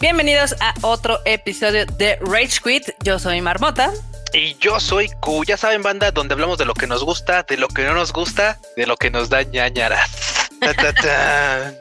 [0.00, 2.90] Bienvenidos a otro episodio de Rage Quit.
[3.02, 3.92] Yo soy Marmota.
[4.32, 5.44] Y yo soy Q.
[5.44, 8.12] Ya saben, banda, donde hablamos de lo que nos gusta, de lo que no nos
[8.12, 10.10] gusta, de lo que nos da ñañaras.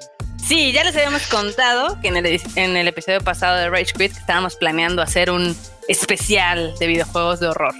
[0.47, 4.11] sí, ya les habíamos contado que en el, en el episodio pasado de Rage Quit
[4.15, 5.57] estábamos planeando hacer un
[5.87, 7.73] especial de videojuegos de horror.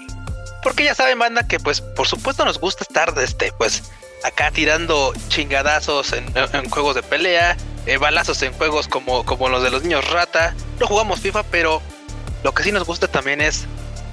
[0.64, 3.84] Porque ya saben, banda, que pues por supuesto nos gusta estar este, pues
[4.24, 9.72] acá tirando chingadazos en, juegos de pelea, eh, balazos en juegos como, como los de
[9.72, 10.56] los niños rata.
[10.80, 11.82] No jugamos FIFA, pero
[12.44, 13.66] lo que sí nos gusta también es,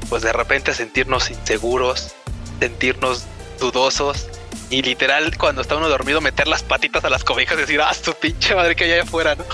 [0.08, 2.14] pues de repente sentirnos inseguros,
[2.58, 3.24] sentirnos
[3.58, 4.28] dudosos.
[4.70, 7.92] Y literal, cuando está uno dormido, meter las patitas a las cobijas y decir, ah,
[7.92, 9.44] su pinche madre que hay allá afuera, ¿no?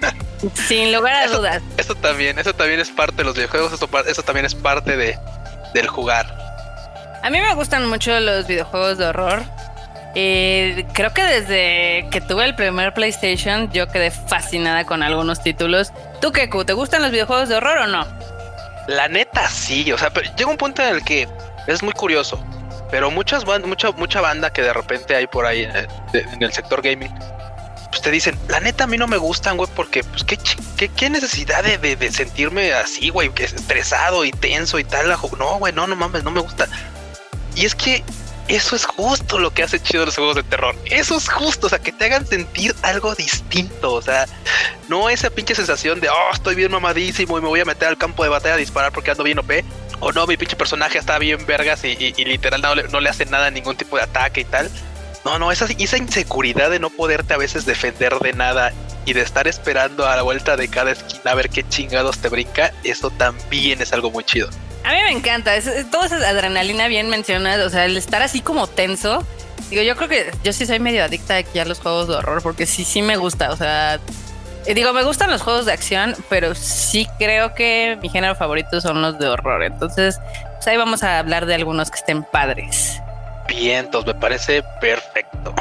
[0.68, 1.62] Sin lugar a dudas.
[1.78, 5.18] Eso también, eso también es parte de los videojuegos, eso, eso también es parte de,
[5.72, 6.26] del jugar.
[7.22, 9.42] A mí me gustan mucho los videojuegos de horror.
[10.18, 15.92] Eh, creo que desde que tuve el primer PlayStation yo quedé fascinada con algunos títulos.
[16.22, 18.06] ¿Tú qué, ¿Te gustan los videojuegos de horror o no?
[18.88, 21.28] La neta sí, o sea, pero llega un punto en el que
[21.66, 22.42] es muy curioso,
[22.90, 27.14] pero muchas mucha, mucha banda que de repente hay por ahí en el, sector gaming,
[27.90, 30.38] pues te dicen, la neta a mí no me gustan, güey, porque pues qué,
[30.88, 35.08] qué, necesidad de, de, sentirme así, güey, estresado y tenso y tal.
[35.38, 36.66] No, güey, no, no mames, no me gusta.
[37.54, 38.02] Y es que
[38.48, 40.74] eso es justo lo que hace chido los juegos de terror.
[40.84, 43.92] Eso es justo, o sea, que te hagan sentir algo distinto.
[43.92, 44.26] O sea,
[44.88, 47.98] no esa pinche sensación de, oh, estoy bien mamadísimo y me voy a meter al
[47.98, 49.50] campo de batalla a disparar porque ando bien OP.
[50.00, 53.76] O no, mi pinche personaje está bien vergas y, literal no le, hace nada ningún
[53.76, 54.70] tipo de ataque y tal.
[55.24, 58.72] No, no, esa, esa inseguridad de no poderte a veces defender de nada
[59.06, 62.28] y de estar esperando a la vuelta de cada esquina a ver qué chingados te
[62.28, 64.48] brinca, eso también es algo muy chido.
[64.86, 68.40] A mí me encanta, es, toda esa adrenalina bien mencionada, o sea, el estar así
[68.40, 69.26] como tenso.
[69.68, 72.40] Digo, yo creo que yo sí soy medio adicta aquí a los juegos de horror
[72.40, 73.98] porque sí, sí me gusta, o sea,
[74.64, 78.80] eh, digo, me gustan los juegos de acción, pero sí creo que mi género favorito
[78.80, 79.64] son los de horror.
[79.64, 80.20] Entonces,
[80.54, 83.00] pues ahí vamos a hablar de algunos que estén padres.
[83.48, 85.52] Bien, entonces me parece perfecto.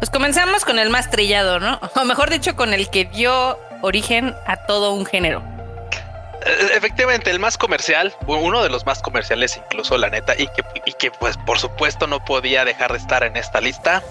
[0.00, 1.78] Pues comenzamos con el más trillado, ¿no?
[1.94, 5.53] O mejor dicho, con el que dio origen a todo un género.
[6.44, 10.64] Eh, efectivamente, el más comercial, uno de los más comerciales incluso, la neta, y que,
[10.84, 14.02] y que pues por supuesto no podía dejar de estar en esta lista,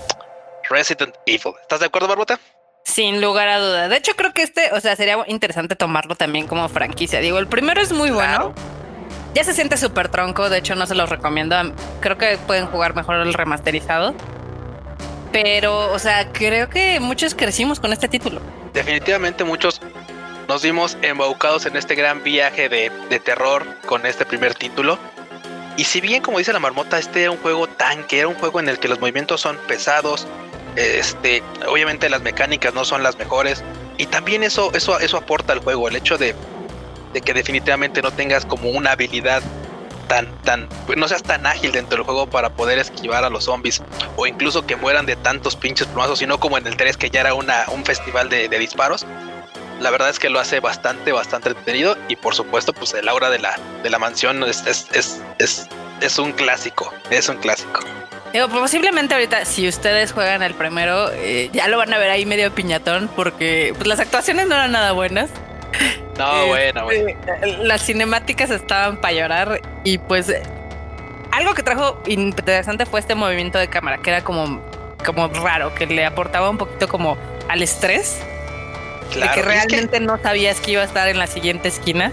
[0.69, 1.53] Resident Evil.
[1.61, 2.39] ¿Estás de acuerdo, Barbota?
[2.85, 3.87] Sin lugar a duda.
[3.87, 7.19] De hecho, creo que este, o sea, sería interesante tomarlo también como franquicia.
[7.19, 8.53] Digo, el primero es muy bueno.
[9.33, 11.55] Ya se siente súper tronco, de hecho no se los recomiendo.
[12.01, 14.13] Creo que pueden jugar mejor el remasterizado.
[15.31, 18.41] Pero, o sea, creo que muchos crecimos con este título.
[18.73, 19.81] Definitivamente muchos
[20.47, 24.97] nos vimos embaucados en este gran viaje de, terror con este primer título.
[25.77, 28.59] Y si bien, como dice la marmota, este era un juego tanque, era un juego
[28.59, 30.27] en el que los movimientos son pesados,
[30.75, 33.63] este, obviamente las mecánicas no son las mejores,
[33.97, 36.35] y también eso, eso, eso aporta al juego, el hecho de,
[37.13, 39.41] de que definitivamente no tengas como una habilidad
[40.07, 43.45] tan, tan, pues, no seas tan ágil dentro del juego para poder esquivar a los
[43.45, 43.81] zombies,
[44.15, 47.21] o incluso que mueran de tantos pinches plumazos, sino como en el 3 que ya
[47.21, 49.07] era una, un festival de disparos
[49.79, 53.29] la verdad es que lo hace bastante, bastante entretenido y por supuesto, pues el aura
[53.29, 54.87] de la, de la mansión es, es,
[55.39, 55.69] es,
[56.01, 57.81] es, un clásico, es un clásico.
[58.31, 62.25] Digo, posiblemente ahorita, si ustedes juegan el primero, eh, ya lo van a ver ahí
[62.25, 65.29] medio piñatón, porque pues, las actuaciones no eran nada buenas.
[66.17, 67.09] No, eh, bueno, bueno.
[67.09, 70.31] Eh, las cinemáticas estaban para llorar y pues
[71.31, 74.61] algo que trajo interesante fue este movimiento de cámara, que era como,
[75.03, 77.17] como raro, que le aportaba un poquito como
[77.49, 78.21] al estrés
[79.15, 82.11] de que realmente no sabías que iba a estar en la siguiente esquina.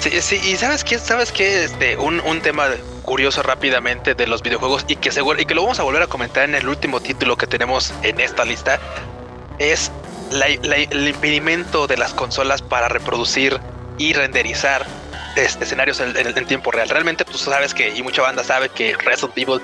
[0.00, 2.68] Sí, sí, y sabes qué, sabes qué, este, un, un tema
[3.02, 6.06] curioso rápidamente de los videojuegos y que seguro y que lo vamos a volver a
[6.06, 8.78] comentar en el último título que tenemos en esta lista
[9.58, 9.90] es
[10.32, 13.58] el impedimento de las consolas para reproducir
[13.96, 14.84] y renderizar
[15.36, 16.88] este, escenarios en, tiempo real.
[16.88, 19.60] Realmente, pues sabes que, y mucha banda sabe que Resident Evil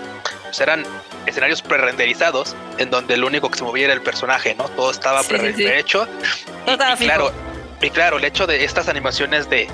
[0.53, 0.85] pues, eran
[1.25, 4.69] escenarios pre-renderizados en donde lo único que se movía era el personaje, ¿no?
[4.69, 6.07] Todo estaba pre-hecho.
[6.67, 7.33] y, claro,
[7.81, 9.67] y claro, el hecho de estas animaciones de,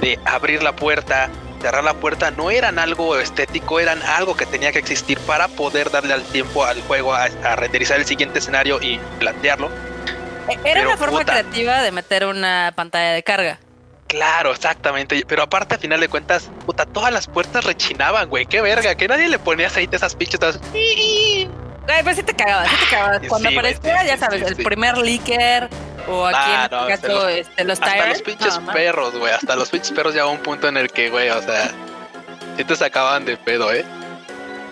[0.00, 1.30] de abrir la puerta,
[1.60, 5.90] cerrar la puerta, no eran algo estético, eran algo que tenía que existir para poder
[5.90, 7.26] darle al tiempo al juego a,
[7.56, 9.68] renderizar el siguiente escenario y plantearlo.
[10.48, 13.58] E-, era una forma creativa de meter una pantalla de carga.
[14.10, 15.24] Claro, exactamente.
[15.26, 18.44] Pero aparte, a final de cuentas, puta, todas las puertas rechinaban, güey.
[18.44, 20.40] Qué verga, que nadie le ponía aceite a esas pinches.
[20.74, 23.20] Ay, pues sí te cagabas, sí te cagabas.
[23.28, 25.68] Cuando aparecía, ya sabes, el primer leaker
[26.08, 29.32] o aquí ah, en este caso, los, este, los Hasta los pinches perros, güey.
[29.32, 31.70] Hasta los pinches perros llegaba un punto en el que, güey, o sea,
[32.56, 33.84] sí te sacaban de pedo, ¿eh?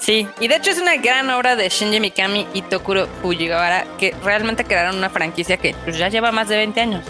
[0.01, 4.17] Sí, y de hecho es una gran obra de Shinji Mikami y Tokuro Fujiwara que
[4.25, 7.05] realmente crearon una franquicia que pues, ya lleva más de 20 años.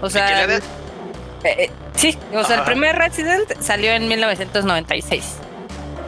[0.00, 0.46] O sea,
[1.44, 5.36] eh, eh, sí, o sea, el primer Resident salió en 1996.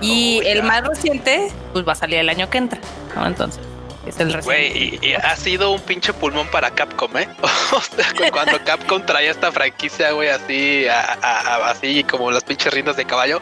[0.00, 2.80] Y el más reciente, pues va a salir el año que entra,
[3.14, 3.26] ¿no?
[3.26, 3.62] Entonces,
[4.06, 4.40] es el.
[4.40, 7.28] Güey, y, ha sido un pinche pulmón para Capcom, ¿eh?
[7.72, 13.04] o sea, cuando Capcom traía esta franquicia, güey, así, así como las pinches rindas de
[13.04, 13.40] caballo,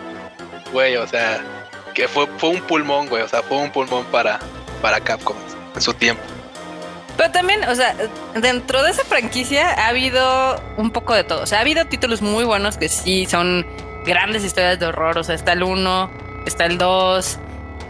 [0.73, 1.41] güey, o sea,
[1.95, 4.41] que fue, fue un pulmón, güey, o sea, fue un pulmón para,
[4.83, 5.37] para Capcom
[5.75, 6.23] en su tiempo.
[7.19, 7.97] Pero también, o sea,
[8.37, 11.43] dentro de esa franquicia ha habido un poco de todo.
[11.43, 13.67] O sea, ha habido títulos muy buenos que sí son
[14.07, 15.19] grandes historias de horror.
[15.19, 16.11] O sea, está el 1,
[16.47, 17.39] está el 2.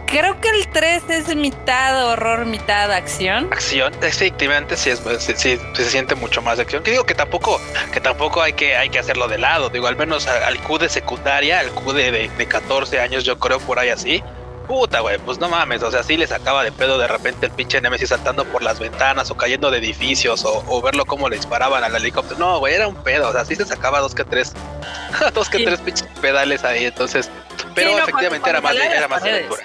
[0.07, 3.49] Creo que el 3 es mitad horror, mitad acción.
[3.51, 6.81] Acción, efectivamente, sí, es, sí, se siente mucho más acción.
[6.81, 7.61] Que digo que tampoco,
[7.93, 9.69] que tampoco hay que, hay que hacerlo de lado.
[9.69, 13.37] Digo, al menos al Q de secundaria, al Q de, de, de 14 años, yo
[13.37, 14.23] creo por ahí así
[14.69, 17.51] puta, güey, pues no mames, o sea, sí les sacaba de pedo de repente el
[17.51, 21.83] pinche Nemesis saltando por las ventanas o cayendo de edificios o, verlo cómo le disparaban
[21.83, 22.39] al helicóptero.
[22.39, 24.53] No, güey, era un pedo, o sea, sí se sacaba dos que tres,
[25.33, 27.31] dos que tres pinches pedales ahí, entonces,
[27.73, 29.63] pero efectivamente era más, era más de aventura.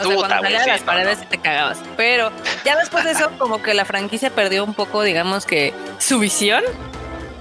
[0.00, 1.78] O sea, cuando las paredes te cagabas.
[1.98, 2.32] Pero
[2.64, 6.64] ya después de eso, como que la franquicia perdió un poco, digamos que su visión.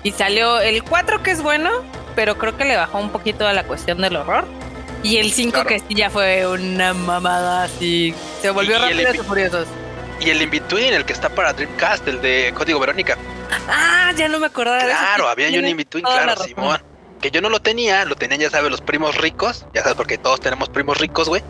[0.03, 1.71] Y salió el 4 que es bueno,
[2.15, 4.56] pero creo que le bajó un poquito a la cuestión del horror.
[5.03, 8.13] Y el 5 que sí ya fue una mamada así.
[8.41, 9.67] Se volvió rápido y furiosos.
[10.19, 13.17] Y el in-between, el que está para Dreamcast, el de Código Verónica.
[13.69, 16.81] Ah, ya no me acordaba Claro, había un in-between, claro, Simón.
[17.21, 19.65] Que yo no lo tenía, lo tenían, ya sabes, los primos ricos.
[19.73, 21.43] Ya sabes, porque todos tenemos primos ricos, güey.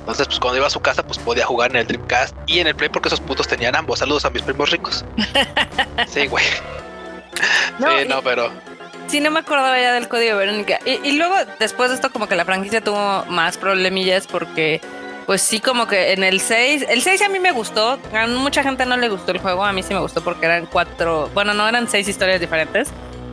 [0.00, 2.66] Entonces, pues cuando iba a su casa, pues podía jugar en el Dreamcast y en
[2.66, 4.00] el Play porque esos putos tenían ambos.
[4.00, 5.04] Saludos a mis primos ricos.
[6.08, 6.44] sí, güey.
[7.78, 8.50] sí, no, pero
[9.06, 10.78] Sí, no me acordaba ya del código Verónica.
[10.84, 14.80] Y, luego, después de esto, como que la franquicia tuvo más problemillas porque,
[15.26, 17.98] pues sí, como que en el 6, el 6 a mí me gustó.
[18.12, 20.66] A mucha gente no le gustó el juego, a mí sí me gustó porque eran
[20.66, 22.88] cuatro, bueno, no eran seis historias diferentes.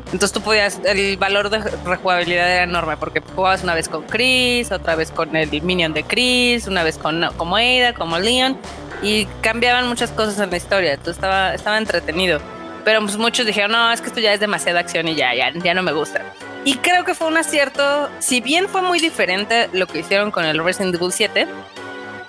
[0.06, 4.70] Entonces tú podías, el valor de rejugabilidad era enorme porque jugabas una vez con Chris,
[4.72, 8.58] otra vez con el minion de Chris, una vez con como Ada, como Leon
[9.02, 10.92] y cambiaban muchas cosas en la historia.
[10.92, 12.42] Entonces estaba, estaba entretenido.
[12.84, 15.52] Pero pues muchos dijeron, no, es que esto ya es demasiada acción y ya, ya,
[15.54, 16.22] ya no me gusta.
[16.64, 20.46] Y creo que fue un acierto, si bien fue muy diferente lo que hicieron con
[20.46, 21.48] el Resident Evil 7,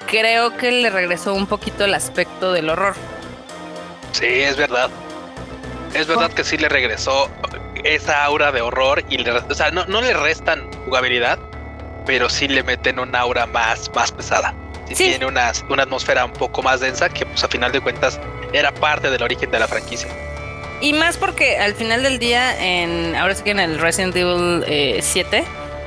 [0.07, 2.95] creo que le regresó un poquito el aspecto del horror.
[4.13, 4.91] Sí, es verdad.
[5.95, 7.31] Es verdad que sí le regresó
[7.85, 11.39] esa aura de horror y le, o sea, no, no le restan jugabilidad,
[12.07, 14.55] pero sí le meten una aura más, más pesada.
[14.89, 18.21] Sí, Tiene una, una atmósfera un poco más densa que pues a final de cuentas
[18.53, 20.09] era parte del origen de la franquicia.
[20.83, 24.65] Y más porque al final del día, en ahora sí que en el Resident Evil
[25.01, 25.45] 7, eh,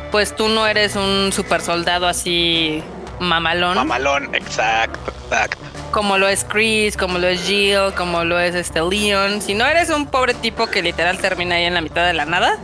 [0.09, 2.81] pues tú no eres un super soldado así
[3.19, 3.75] mamalón.
[3.75, 5.57] Mamalón, exacto, exacto.
[5.92, 9.42] Como lo es Chris, como lo es Jill, como lo es este Leon.
[9.42, 12.24] Si no eres un pobre tipo que literal termina ahí en la mitad de la
[12.24, 12.57] nada,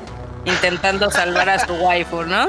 [0.45, 2.47] intentando salvar a su waifu, ¿no?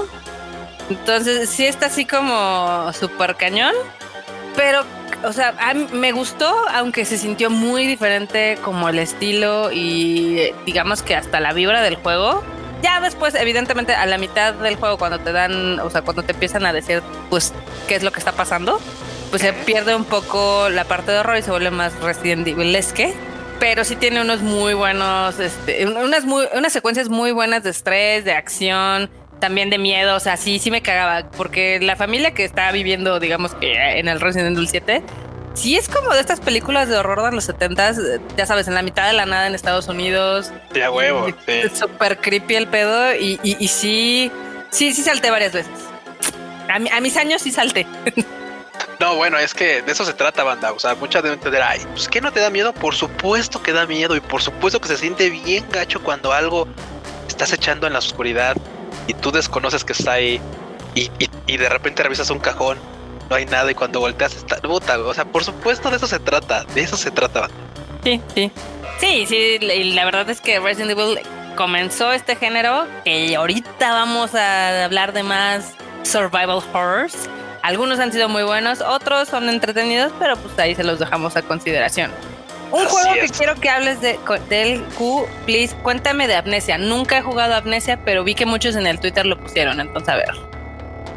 [0.90, 3.74] Entonces sí está así como super cañón,
[4.54, 4.84] pero
[5.24, 5.54] o sea,
[5.92, 11.52] me gustó, aunque se sintió muy diferente como el estilo y digamos que hasta la
[11.52, 12.42] vibra del juego.
[12.82, 16.32] Ya después, evidentemente, a la mitad del juego, cuando te dan, o sea, cuando te
[16.32, 17.00] empiezan a decir,
[17.30, 17.52] pues,
[17.86, 18.80] qué es lo que está pasando,
[19.30, 23.14] pues se pierde un poco la parte de horror y se vuelve más Resident Evilesque.
[23.60, 28.24] Pero sí tiene unos muy buenos, este, unas, muy, unas secuencias muy buenas de estrés,
[28.24, 29.08] de acción,
[29.42, 33.18] también de miedo, o sea, sí, sí me cagaba, porque la familia que está viviendo,
[33.18, 35.02] digamos que en el Resident Evil 7,
[35.54, 37.92] sí es como de estas películas de horror de los 70
[38.36, 40.52] ya sabes, en la mitad de la nada en Estados Unidos.
[40.72, 41.62] Ya huevo, sí.
[41.74, 44.30] Súper creepy el pedo y, y, sí,
[44.70, 45.72] sí, sí salté varias veces.
[46.68, 47.84] A, a mis años sí salté.
[49.00, 50.70] No, bueno, es que de eso se trata, banda.
[50.70, 52.72] O sea, muchas deben tener, ay, pues ¿qué no te da miedo?
[52.72, 56.68] Por supuesto que da miedo y por supuesto que se siente bien gacho cuando algo
[57.26, 58.56] estás echando en la oscuridad
[59.06, 60.40] y tú desconoces que está ahí
[60.94, 61.10] y,
[61.46, 62.78] y, de repente revisas un cajón,
[63.30, 66.18] no hay nada y cuando volteas está puta, o sea, por supuesto de eso se
[66.18, 67.48] trata, de eso se trata.
[68.04, 68.50] Sí, sí.
[68.98, 71.18] Sí, sí, la verdad es que Resident Evil
[71.56, 77.28] comenzó este género que ahorita vamos a hablar de más survival horrors.
[77.62, 81.42] Algunos han sido muy buenos, otros son entretenidos, pero pues ahí se los dejamos a
[81.42, 82.10] consideración.
[82.72, 86.78] Un juego que quiero que hables de, del Q, please, cuéntame de Amnesia.
[86.78, 90.16] Nunca he jugado Amnesia, pero vi que muchos en el Twitter lo pusieron, entonces a
[90.16, 90.30] ver.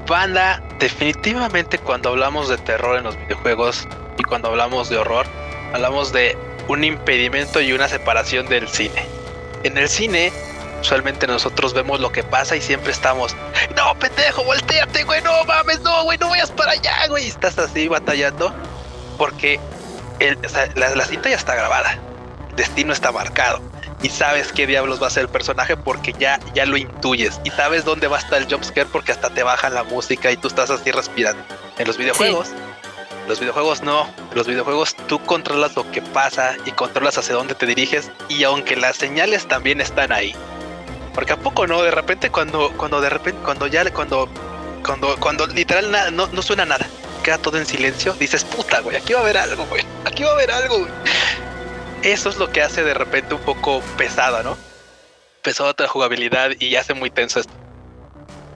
[0.05, 5.25] Banda, definitivamente cuando hablamos de terror en los videojuegos y cuando hablamos de horror,
[5.73, 9.07] hablamos de un impedimento y una separación del cine.
[9.63, 10.33] En el cine,
[10.81, 13.35] usualmente nosotros vemos lo que pasa y siempre estamos,
[13.77, 17.27] no, pendejo, volteate, güey, no mames, no, güey, no vayas para allá, güey.
[17.27, 18.53] Estás así batallando
[19.17, 19.59] porque
[20.75, 21.99] la, cinta ya está grabada,
[22.49, 23.61] el destino está marcado.
[24.01, 27.39] y sabes qué diablos va a ser el personaje porque ya, ya lo intuyes.
[27.43, 30.37] Y sabes dónde va a estar el jumpscare porque hasta te bajan la música y
[30.37, 31.41] tú estás así respirando.
[31.77, 32.49] En los videojuegos,
[33.27, 37.65] los videojuegos no, los videojuegos tú controlas lo que pasa y controlas hacia dónde te
[37.65, 38.11] diriges.
[38.29, 40.35] Y aunque las señales también están ahí.
[41.13, 44.29] Porque a poco no, de repente cuando, cuando de repente, cuando ya, cuando,
[44.85, 46.85] cuando, cuando literal no, no suena nada,
[47.25, 50.29] queda todo en silencio, dices, puta, güey, aquí va a haber algo, güey, aquí va
[50.29, 50.87] a haber algo.
[52.03, 54.55] Eso es lo que hace de repente un poco pesada, ¿no?
[55.41, 57.51] Pesada otra jugabilidad y hace muy tenso esto.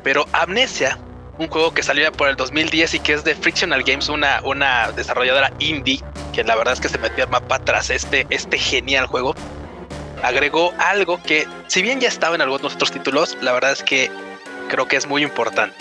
[0.03, 0.99] Pero Amnesia,
[1.39, 4.91] un juego que salió por el 2010 y que es de Frictional Games, una, una
[4.91, 9.07] desarrolladora indie, que la verdad es que se metió al mapa tras este, este genial
[9.07, 9.33] juego,
[10.21, 14.11] agregó algo que, si bien ya estaba en algunos otros títulos, la verdad es que
[14.69, 15.75] creo que es muy importante.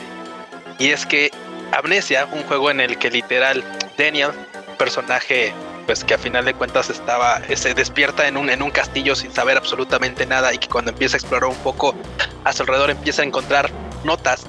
[0.79, 1.31] Y es que
[1.73, 3.65] Amnesia, un juego en el que literal
[3.97, 4.31] Daniel,
[4.79, 5.53] personaje
[5.87, 9.33] pues que a final de cuentas estaba, se despierta en un, en un castillo sin
[9.33, 11.95] saber absolutamente nada y que cuando empieza a explorar un poco
[12.45, 13.71] a su alrededor empieza a encontrar
[14.05, 14.45] notas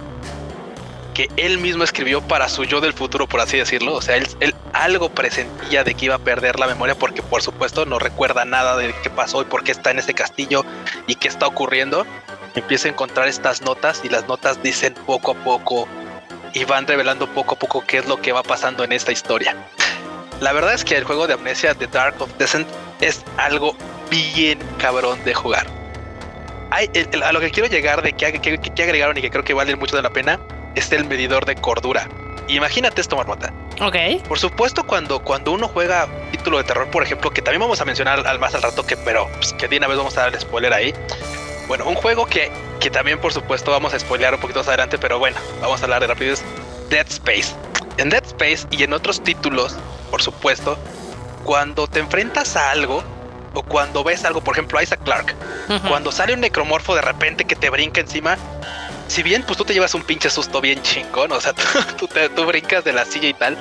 [1.14, 3.94] que él mismo escribió para su yo del futuro, por así decirlo.
[3.94, 7.42] O sea, él, él, algo presentía de que iba a perder la memoria porque por
[7.42, 10.66] supuesto no recuerda nada de qué pasó y por qué está en ese castillo
[11.08, 12.06] y qué está ocurriendo.
[12.56, 15.88] Empieza a encontrar estas notas y las notas dicen poco a poco
[16.54, 19.56] y van revelando poco a poco qué es lo que va pasando en esta historia.
[20.40, 22.68] La verdad es que el juego de Amnesia The Dark of Descent
[23.02, 23.76] es algo
[24.10, 25.68] bien cabrón de jugar.
[26.72, 29.30] Hay, el, el, a lo que quiero llegar de que, que, que, agregaron y que
[29.30, 30.40] creo que vale mucho de la pena
[30.76, 32.08] es el medidor de cordura.
[32.48, 33.54] Imagínate esto, Marmota.
[33.82, 34.24] Ok.
[34.28, 37.86] Por supuesto, cuando, cuando uno juega título de terror, por ejemplo, que también vamos a
[37.86, 40.34] mencionar al más al rato, que pero pues, que de una vez vamos a dar
[40.34, 40.94] el spoiler ahí.
[41.70, 44.98] Bueno, un juego que, que también, por supuesto, vamos a spoilear un poquito más adelante,
[44.98, 46.34] pero bueno, vamos a hablar de rápido.
[46.34, 46.44] Es
[46.90, 47.56] Dead Space.
[47.96, 49.78] En Dead Space y en otros títulos
[50.10, 50.78] por supuesto,
[51.44, 53.04] cuando te enfrentas a algo
[53.54, 55.36] o cuando ves algo, por ejemplo, Isaac Clark,
[55.68, 55.88] uh -huh.
[55.88, 58.38] cuando sale un necromorfo de repente que te brinca encima,
[59.08, 61.64] si bien pues tú te llevas un pinche susto bien chingón, o sea, tú,
[61.98, 63.58] tú, te, tú brincas de la silla y tal,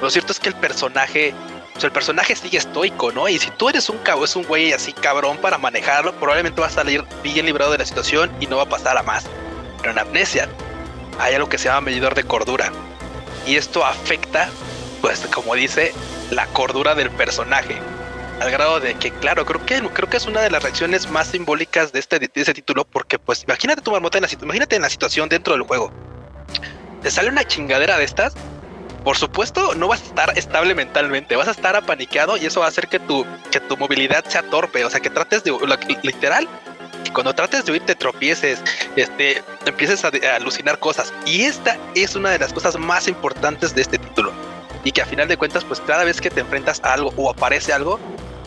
[0.00, 1.34] lo cierto es que el personaje,
[1.72, 3.28] pues el personaje sigue estoico, ¿no?
[3.28, 6.72] Y si tú eres un cabo, es un güey así cabrón para manejarlo, probablemente vas
[6.72, 9.24] a salir bien librado de la situación y no va a pasar a más.
[9.78, 10.48] Pero en Amnesia
[11.18, 12.70] hay algo que se llama medidor de cordura.
[13.46, 14.48] Y esto afecta
[15.02, 15.92] pues como dice,
[16.30, 17.76] la cordura del personaje.
[18.40, 21.28] Al grado de que, claro, creo que creo que es una de las reacciones más
[21.28, 24.82] simbólicas de este de ese título, porque pues imagínate tu marmota en la imagínate en
[24.82, 25.92] la situación dentro del juego.
[27.02, 28.34] Te sale una chingadera de estas.
[29.04, 32.66] Por supuesto, no vas a estar estable mentalmente, vas a estar apaniqueado y eso va
[32.66, 35.52] a hacer que tu, que tu movilidad sea torpe, o sea, que trates de,
[36.02, 36.48] literal,
[37.04, 38.62] que cuando trates de huir te tropieces,
[38.94, 41.12] este, empieces a, a alucinar cosas.
[41.26, 44.32] Y esta es una de las cosas más importantes de este título
[44.84, 47.30] y que a final de cuentas, pues cada vez que te enfrentas a algo o
[47.30, 47.98] aparece algo,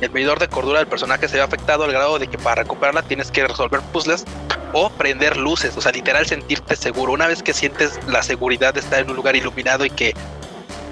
[0.01, 3.01] el medidor de cordura del personaje se ve afectado al grado de que para recuperarla
[3.03, 4.25] tienes que resolver puzzles
[4.73, 7.13] o prender luces, o sea, literal sentirte seguro.
[7.13, 10.13] Una vez que sientes la seguridad de estar en un lugar iluminado y que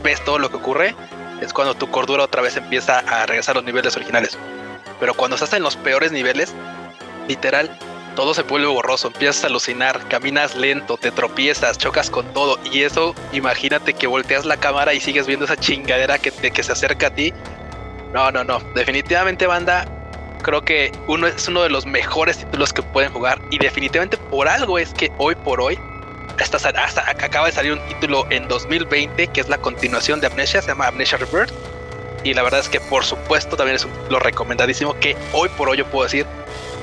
[0.04, 0.96] ves todo lo que ocurre,
[1.42, 4.38] es cuando tu cordura otra vez empieza a regresar a los niveles originales.
[5.00, 6.54] Pero cuando estás en los peores niveles,
[7.28, 7.76] literal,
[8.16, 12.84] todo se vuelve borroso, empiezas a alucinar, caminas lento, te tropiezas, chocas con todo y
[12.84, 17.10] eso, imagínate que volteas la cámara y sigues viendo esa chingadera que, se acerca a
[17.10, 17.34] ti.
[18.14, 19.88] No, no, no, definitivamente banda,
[20.44, 24.48] creo que uno es uno de los mejores títulos que pueden jugar y definitivamente por
[24.48, 25.80] algo es que hoy por hoy
[26.40, 30.62] hasta, hasta acaba de salir un título en 2020 que es la continuación de Amnesia,
[30.62, 31.52] se llama Amnesia Rebirth
[32.24, 35.78] y la verdad es que por supuesto también es lo recomendadísimo que hoy por hoy
[35.78, 36.26] yo puedo decir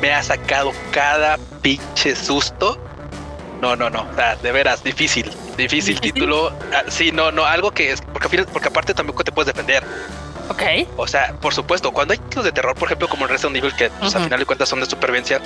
[0.01, 2.79] me ha sacado cada pinche susto.
[3.61, 4.09] No, no, no.
[4.11, 5.31] O sea, de veras, difícil.
[5.57, 6.53] Difícil título.
[6.73, 8.01] Ah, sí, no, no, algo que es.
[8.01, 9.85] Porque, porque aparte tampoco te puedes defender.
[10.49, 10.63] Ok.
[10.97, 13.75] O sea, por supuesto, cuando hay títulos de terror, por ejemplo, como el Resident Evil,
[13.77, 14.21] que pues, uh -huh.
[14.21, 15.41] a final de cuentas son de supervivencia,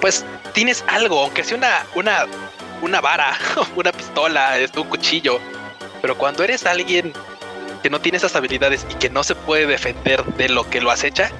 [0.00, 2.26] pues tienes algo, aunque sea una, una,
[2.82, 3.36] una vara,
[3.76, 5.38] una pistola, un cuchillo.
[6.02, 7.12] Pero cuando eres alguien
[7.82, 10.90] que no tiene esas habilidades y que no se puede defender de lo que lo
[10.90, 11.30] acecha,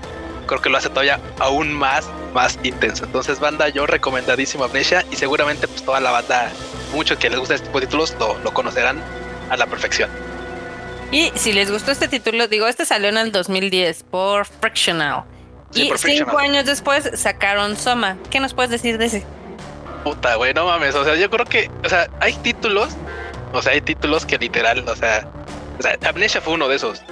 [0.47, 3.05] creo que lo hace todavía aún más, más intenso.
[3.05, 6.51] Entonces, banda, yo recomendadísimo Amnesia y seguramente pues toda la banda,
[6.93, 9.01] muchos que les gusta este tipo de títulos, lo, lo conocerán
[9.51, 10.11] a la perfección.
[11.13, 15.25] Y si les gustó este título, digo, este salió en el 2010 por Frictional.
[15.71, 16.45] Sí, y por cinco Frictional.
[16.45, 18.17] años después sacaron Soma.
[18.31, 19.27] ¿Qué nos puedes decir de ese?
[20.05, 20.95] Puta, güey, no mames.
[20.95, 22.91] O sea, yo creo que, o sea, hay títulos,
[23.53, 25.29] o sea, hay títulos que literal, o sea,
[25.79, 27.03] o sea Amnesia fue uno de esos,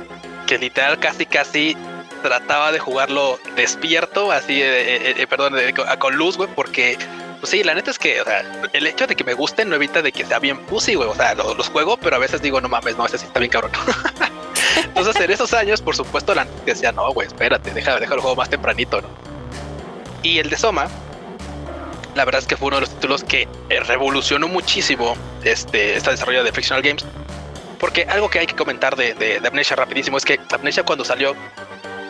[0.47, 1.77] que literal casi, casi
[2.23, 6.99] trataba de jugarlo despierto, así, eh, eh, perdón, de, con luz, güey, porque,
[7.41, 8.43] pues sí, la neta es que, o sea,
[8.73, 11.15] el hecho de que me gusten no evita de que sea bien pussy, güey, o
[11.15, 13.73] sea, los, juego, pero a veces digo, no mames, no, ese sí está bien cabrón.
[14.85, 18.37] Entonces, en esos años, por supuesto, la decía, no, güey, espérate, deja, deja el juego
[18.37, 19.09] más tempranito, ¿no?
[20.23, 20.89] Y el de Soma,
[22.15, 26.11] la verdad es que fue uno de los títulos que eh, revolucionó muchísimo este, esta
[26.11, 27.05] desarrollo de Frictional Games.
[27.79, 31.05] Porque algo que hay que comentar de, de, de Amnesia rapidísimo es que Amnesia cuando
[31.05, 31.37] salió,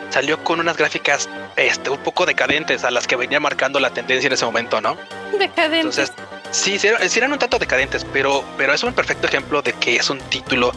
[0.09, 4.27] salió con unas gráficas este, un poco decadentes a las que venía marcando la tendencia
[4.27, 4.97] en ese momento, ¿no?
[5.37, 5.99] Decadentes.
[5.99, 6.13] Entonces,
[6.51, 10.09] sí, sí eran un tanto decadentes, pero, pero es un perfecto ejemplo de que es
[10.09, 10.71] un título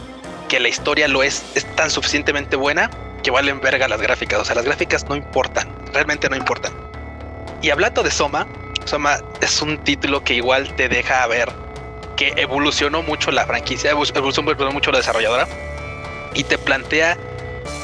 [0.47, 2.91] que la historia lo es, es tan suficientemente buena
[3.23, 4.39] que valen verga las gráficas.
[4.39, 6.92] O sea, las gráficas no importan, realmente no importan.
[7.63, 8.45] Y hablando de Soma,
[8.83, 11.49] Soma es un título que igual te deja ver
[12.17, 15.47] que evolucionó mucho la franquicia, evolucionó mucho la desarrolladora
[16.33, 17.17] y te plantea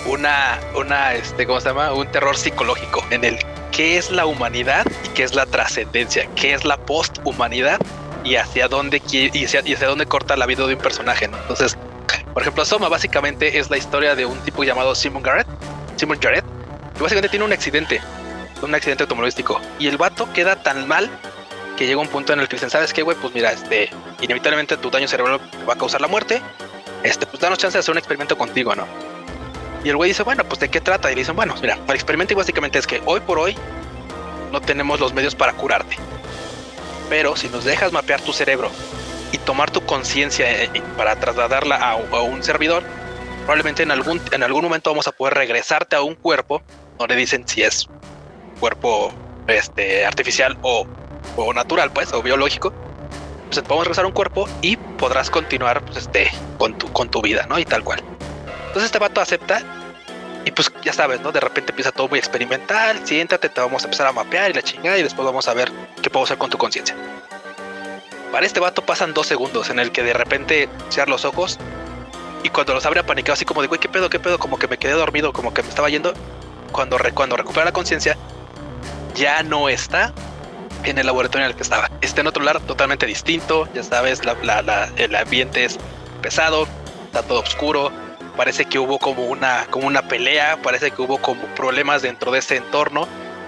[0.05, 1.93] una, una, este, ¿cómo se llama?
[1.93, 3.39] Un terror psicológico en el
[3.71, 7.79] qué es la humanidad y qué es la trascendencia, qué es la post-humanidad
[8.25, 11.25] y hacia dónde y hacia, hacia dónde corta la vida de un personaje.
[11.25, 11.77] Entonces,
[12.33, 15.47] por ejemplo, Soma básicamente es la historia de un tipo llamado Simon Garrett,
[15.95, 16.43] Simon Jarrett,
[16.95, 18.01] que básicamente tiene un accidente,
[18.61, 21.09] un accidente automovilístico y el vato queda tan mal
[21.77, 23.15] que llega un punto en el que dicen, ¿sabes qué, güey?
[23.21, 23.89] Pues mira, este,
[24.19, 26.41] inevitablemente tu daño cerebral va a causar la muerte.
[27.03, 28.85] Este, pues danos chance de hacer un experimento contigo, ¿no?
[29.85, 31.09] Y el güey dice, bueno, pues de qué trata?
[31.09, 33.55] Y le dicen, bueno, mira, el experimento básicamente es que hoy por hoy
[34.51, 35.95] no tenemos los medios para curarte.
[37.09, 38.69] Pero si nos dejas mapear tu cerebro
[39.31, 42.83] y tomar tu conciencia eh, para trasladarla a, a, un servidor,
[43.45, 46.61] probablemente en algún, en algún momento vamos a poder regresarte a un cuerpo,
[47.07, 47.87] le dicen si es
[48.59, 49.11] cuerpo
[49.47, 50.85] este, artificial o
[51.35, 52.73] o natural, pues, o biológico,
[53.49, 57.21] pues podemos regresar a un cuerpo y podrás continuar pues, este, con, tu, con tu
[57.21, 57.57] vida, ¿no?
[57.59, 58.01] Y tal cual.
[58.67, 59.61] Entonces este vato acepta
[60.45, 61.31] y pues ya sabes, ¿no?
[61.31, 64.61] De repente empieza todo muy experimental, siéntate, te vamos a empezar a mapear y la
[64.61, 66.95] chingada y después vamos a ver qué puedo hacer con tu conciencia.
[68.31, 71.57] Para este vato pasan dos segundos en el que de repente cierra los ojos
[72.43, 74.37] y cuando los abre apanicado así como de, güey, ¿qué pedo, qué pedo?
[74.37, 76.13] Como que me quedé dormido, como que me estaba yendo.
[76.71, 78.15] Cuando, re, cuando recupera la conciencia,
[79.15, 80.13] ya no está
[80.83, 81.89] en el laboratorio en el que estaba.
[82.01, 84.21] Está en otro lugar totalmente distinto, ya sabes,
[84.97, 85.77] el ambiente es
[86.21, 86.67] pesado,
[87.05, 87.91] está todo oscuro,
[88.37, 92.39] parece que hubo como una, como una pelea, parece que hubo como problemas dentro de
[92.39, 93.07] ese entorno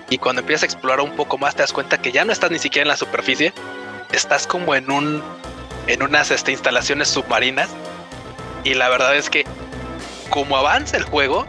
[0.10, 2.52] y cuando empiezas a explorar un poco más te das cuenta que ya no estás
[2.52, 3.54] ni siquiera en la superficie,
[4.12, 5.24] estás como en un
[5.88, 7.70] en unas este, instalaciones submarinas
[8.64, 9.46] y la verdad es que
[10.30, 11.48] como avanza el juego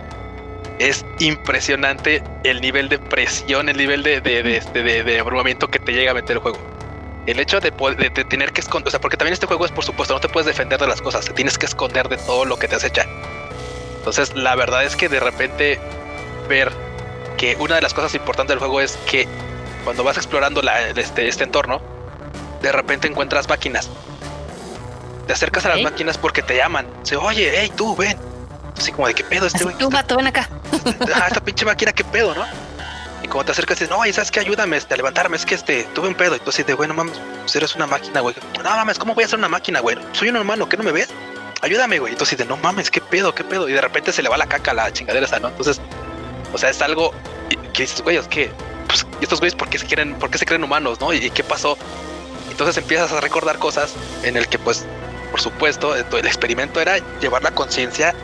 [0.88, 5.92] es impresionante el nivel de presión, el nivel de, de, de, de, abrumamiento que te
[5.92, 6.58] llega a meter el juego.
[7.26, 10.14] El hecho de, tener que esconder, o sea, porque también este juego es, por supuesto,
[10.14, 12.66] no te puedes defender de las cosas, te tienes que esconder de todo lo que
[12.66, 13.06] te acecha.
[13.98, 15.78] Entonces, la verdad es que de repente
[16.48, 16.72] ver
[17.36, 19.28] que una de las cosas importantes del juego es que
[19.84, 21.80] cuando vas explorando la, este, este entorno,
[22.60, 23.88] de repente encuentras máquinas.
[25.28, 25.84] Te acercas a las ¿Eh?
[25.84, 26.88] máquinas porque te llaman.
[27.02, 28.31] Dice, oye, hey, tú, ven.
[28.76, 29.76] Así como de qué pedo este güey.
[29.76, 30.48] Tú, vato, ven acá.
[31.14, 32.44] Ah, esta pinche máquina, qué pedo, ¿no?
[33.22, 34.40] Y como te acercas, dices, no, oye, ¿sabes qué?
[34.40, 36.34] Ayúdame este, a levantarme, es que este, tuve un pedo.
[36.34, 38.34] Y tú así de, güey, no mames, pues eres una máquina, güey.
[38.56, 39.96] No mames, ¿cómo voy a ser una máquina, güey?
[40.12, 41.08] Soy un humano, ¿qué no me ves?
[41.60, 42.12] Ayúdame, güey.
[42.12, 43.68] Entonces, de, no mames, ¿qué pedo, qué pedo?
[43.68, 45.48] Y de repente se le va la caca a la chingadera esa, ¿no?
[45.48, 45.80] Entonces,
[46.52, 47.12] o sea, es algo
[47.72, 48.50] que dices, güey, es que,
[48.88, 51.12] pues, estos güeyes, ¿por qué se quieren, por qué se creen humanos, no?
[51.12, 51.78] ¿Y qué pasó?
[52.50, 54.84] Entonces empiezas a recordar cosas en el que, pues,
[55.30, 58.14] por supuesto, el experimento era llevar la conciencia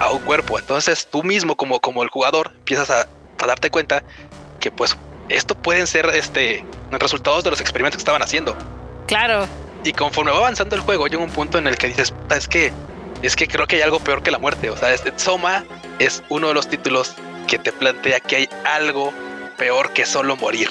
[0.00, 0.58] a un cuerpo.
[0.58, 3.08] Entonces tú mismo como, como el jugador empiezas a,
[3.38, 4.02] a, darte cuenta
[4.60, 4.96] que pues
[5.28, 8.56] esto pueden ser este resultados de los experimentos que estaban haciendo.
[9.06, 9.46] Claro.
[9.84, 12.72] Y conforme va avanzando el juego, llega un punto en el que dices, es que
[13.22, 14.70] es que creo que hay algo peor que la muerte.
[14.70, 15.64] O sea, este Soma
[15.98, 17.14] es uno de los títulos
[17.46, 19.12] que te plantea que hay algo
[19.56, 20.68] peor que solo morir.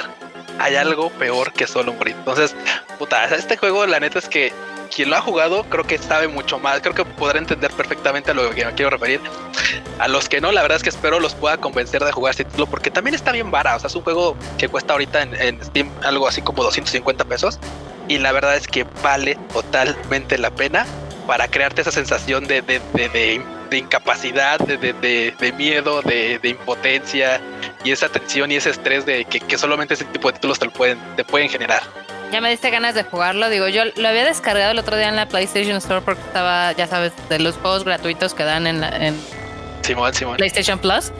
[0.59, 2.15] Hay algo peor que solo morir.
[2.17, 2.55] Entonces,
[2.97, 4.53] puta, este juego, la neta es que
[4.87, 8.33] quien lo ha jugado creo que sabe mucho más, creo que podrá entender perfectamente a
[8.33, 9.21] lo que me quiero referir.
[9.99, 12.45] A los que no, la verdad es que espero los pueda convencer de jugar este
[12.45, 15.35] título porque también está bien vara, o sea, es un juego que cuesta ahorita en,
[15.35, 17.59] en Steam algo así como 250 pesos
[18.07, 20.85] y la verdad es que vale totalmente la pena
[21.25, 27.41] para crearte esa sensación de, de, de, de, de incapacidad, de, miedo, de, impotencia
[27.83, 30.65] y esa tensión y ese estrés de que, que solamente ese tipo de títulos te,
[30.65, 31.83] lo pueden, te pueden generar.
[32.31, 33.49] Ya me diste ganas de jugarlo.
[33.49, 36.87] Digo, yo lo había descargado el otro día en la PlayStation Store porque estaba, ya
[36.87, 39.15] sabes, de los juegos gratuitos que dan en, la, en
[39.81, 40.37] Simón, Simón.
[40.37, 41.11] PlayStation Plus.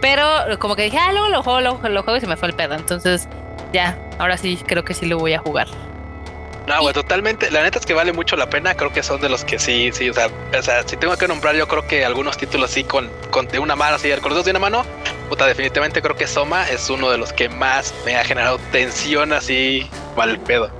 [0.00, 0.24] Pero
[0.58, 2.54] como que dije, ah, luego lo juego, lo, lo juego y se me fue el
[2.54, 2.74] pedo.
[2.74, 3.28] Entonces,
[3.72, 5.68] ya, ahora sí creo que sí lo voy a jugar.
[6.66, 7.50] No, güey, totalmente.
[7.50, 8.74] La neta es que vale mucho la pena.
[8.74, 10.08] Creo que son de los que sí, sí.
[10.08, 13.10] O sea, o sea si tengo que nombrar, yo creo que algunos títulos sí con,
[13.30, 14.84] con de una mano, así, con los dos de una mano.
[15.28, 19.32] Puta, definitivamente creo que Soma es uno de los que más me ha generado tensión
[19.32, 20.70] así mal pedo.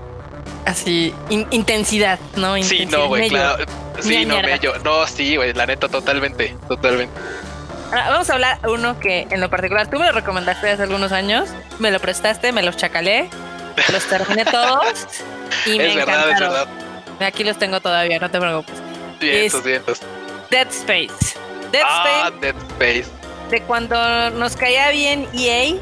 [0.65, 2.57] Así, in, intensidad, ¿no?
[2.57, 3.65] Intensidad, sí, no, güey, claro.
[4.01, 4.75] Sí, no, mello.
[4.83, 7.13] No, sí, güey, la neta, totalmente, totalmente.
[7.89, 11.13] Ahora, vamos a hablar uno que en lo particular tú me lo recomendaste hace algunos
[11.13, 13.29] años, me lo prestaste, me los chacalé,
[13.93, 15.07] los terminé todos
[15.67, 16.69] y me es verdad, es verdad.
[17.21, 18.75] Aquí los tengo todavía, no te preocupes.
[19.21, 20.01] Vientos, vientos.
[20.51, 21.39] Dead Space.
[21.73, 22.41] Dead ah, Space.
[22.41, 23.11] Dead Space.
[23.51, 25.77] De cuando nos caía bien EA.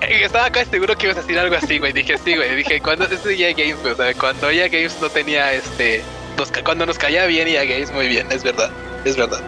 [0.00, 1.92] Estaba acá seguro que ibas a decir algo así, güey.
[1.92, 2.56] Dije, sí, güey.
[2.56, 3.92] Dije, cuando es EA Games, güey.
[3.92, 6.02] O sea, cuando EA Games no tenía este.
[6.64, 8.70] cuando nos caía bien EA Games, muy bien, es verdad.
[9.04, 9.40] Es verdad.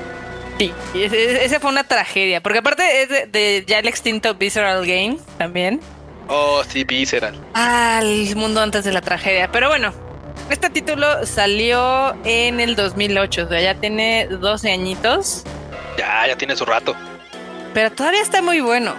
[0.59, 2.41] Sí, esa fue una tragedia.
[2.41, 5.81] Porque aparte es de, ya el extinto Visceral Games también.
[6.29, 7.39] Oh, sí, Visceral.
[7.55, 9.51] Ah, el mundo antes de la tragedia.
[9.53, 9.93] Pero bueno,
[10.51, 15.45] este título salió en el 2008, o sea, ya tiene 12 añitos.
[15.99, 16.95] Ya, ya tiene su rato.
[17.73, 18.95] Pero todavía está muy bueno.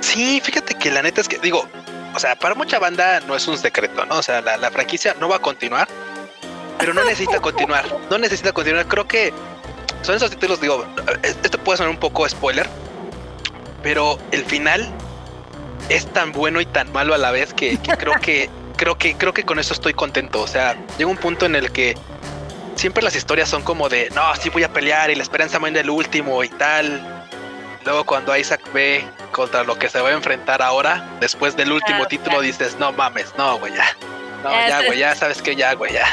[0.00, 1.66] Sí, fíjate que la neta es que, digo,
[2.14, 4.18] o sea, para mucha banda no es un secreto, ¿no?
[4.18, 5.88] O sea, la, franquicia no va a continuar,
[6.78, 8.86] pero no necesita continuar, no necesita continuar.
[8.86, 9.32] Creo que
[10.02, 10.86] son esos títulos, digo,
[11.22, 12.68] esto puede sonar un poco spoiler,
[13.82, 14.90] pero el final
[15.88, 19.32] es tan bueno y tan malo a la vez que creo que creo que, creo
[19.32, 20.40] que con eso estoy contento.
[20.42, 21.96] O sea, llega un punto en el que
[22.76, 25.80] siempre las historias son como de, no, sí voy a pelear y la esperanza muere
[25.80, 27.24] el último y tal.
[27.84, 32.06] Luego cuando Isaac ve contra lo que se va a enfrentar ahora, después del último
[32.06, 33.96] título dices, no mames, no, güey, ya.
[34.42, 36.06] No, ya, güey, ya sabes que ya, güey, ya.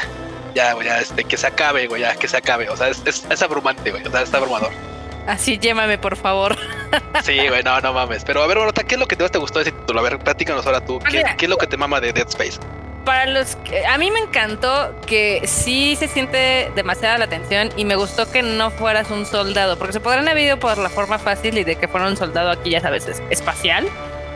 [0.54, 2.70] Ya, güey, ya, este, que se acabe, güey, ya, que se acabe.
[2.70, 4.72] O sea, es, es, abrumante, güey, o sea, es abrumador.
[5.28, 6.58] Así llémame, por favor.
[7.24, 8.24] Sí, güey, no, no mames.
[8.24, 10.00] Pero a ver, Borota, ¿qué es lo que más te gustó de ese título?
[10.00, 11.00] A ver, platícanos ahora tú.
[11.00, 12.60] ¿Qué, ¿Qué, es lo que te mama de Dead Space?
[13.06, 13.86] Para los que.
[13.86, 18.44] A mí me encantó que sí se siente demasiada la atención y me gustó que
[18.44, 21.76] no fueras un soldado, porque se podrán haber ido por la forma fácil y de
[21.76, 23.88] que fuera un soldado aquí, ya sabes, espacial.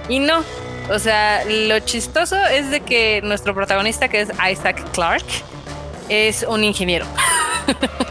[0.10, 0.43] Y no.
[0.89, 5.43] O sea, lo chistoso es de que nuestro protagonista, que es Isaac Clarke,
[6.10, 7.06] es un ingeniero.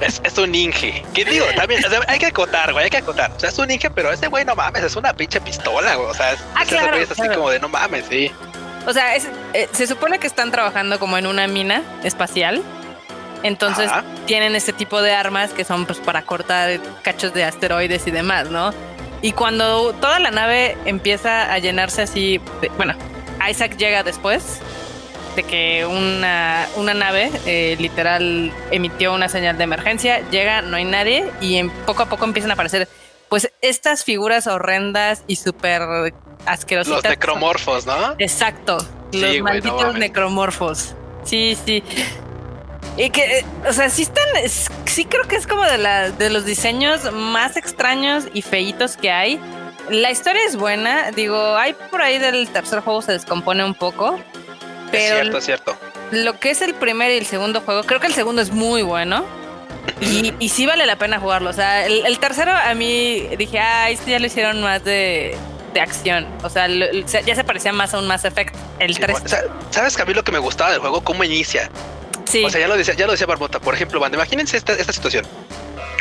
[0.00, 1.04] Es, un Inge.
[1.14, 1.46] ¿Qué digo?
[1.56, 3.32] También, hay que acotar, güey, hay que acotar.
[3.32, 6.10] O sea, es un Inge, pero ese güey no mames, es una pinche pistola, güey.
[6.10, 6.64] O sea, es, ah,
[6.96, 8.30] es así como de no mames, sí.
[8.86, 12.62] O sea, eh, se supone que están trabajando como en una mina espacial.
[13.42, 13.90] Entonces
[14.26, 18.50] tienen este tipo de armas que son pues para cortar cachos de asteroides y demás,
[18.50, 18.72] ¿no?
[19.22, 22.40] Y cuando toda la nave empieza a llenarse así,
[22.76, 22.94] bueno,
[23.48, 24.60] Isaac llega después
[25.36, 30.84] de que una, una nave eh, literal emitió una señal de emergencia, llega, no hay
[30.84, 32.88] nadie y en, poco a poco empiezan a aparecer
[33.28, 35.82] pues estas figuras horrendas y súper
[36.46, 36.94] asquerosas.
[36.94, 38.14] Los necromorfos, ¿no?
[38.18, 38.78] Exacto,
[39.12, 40.94] los malditos necromorfos.
[41.24, 41.82] Sí, sí.
[42.96, 44.24] Y que, o sea, sí están,
[44.86, 49.10] sí creo que es como de, la, de los diseños más extraños y feitos que
[49.10, 49.40] hay.
[49.90, 54.18] La historia es buena, digo, hay por ahí del tercer juego se descompone un poco,
[54.92, 55.76] es cierto, es cierto.
[56.10, 58.82] Lo que es el primer y el segundo juego, creo que el segundo es muy
[58.82, 59.24] bueno.
[60.00, 61.50] Y, y sí vale la pena jugarlo.
[61.50, 65.36] O sea, el, tercero a mí dije, ah, este ya lo hicieron más de,
[65.74, 66.26] de acción.
[66.42, 68.54] O sea, ya se parecía más a un Mass Effect.
[68.78, 69.18] El 3.
[69.70, 71.02] ¿Sabes que a mí lo que me gustaba del juego?
[71.02, 71.70] ¿Cómo inicia?
[72.24, 72.44] Sí.
[72.44, 73.60] O sea, ya lo decía, ya lo decía Barbota.
[73.60, 75.24] Por ejemplo, banda, imagínense esta, esta situación.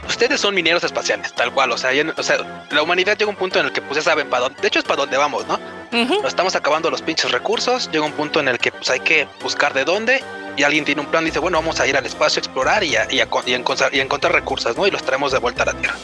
[0.07, 1.71] Ustedes son mineros espaciales, tal cual.
[1.71, 4.01] O sea, o sea, la humanidad llega a un punto en el que, pues ya
[4.01, 4.61] saben para dónde.
[4.61, 5.59] De hecho, es para dónde vamos, ¿no?
[5.91, 7.89] Nos estamos acabando los pinches recursos.
[7.91, 10.23] Llega un punto en el que pues, hay que buscar de dónde.
[10.57, 12.95] Y alguien tiene un plan, dice, bueno, vamos a ir al espacio a explorar y
[12.95, 14.87] a, y encontrar, recursos, ¿no?
[14.87, 15.95] Y los traemos de vuelta a la Tierra.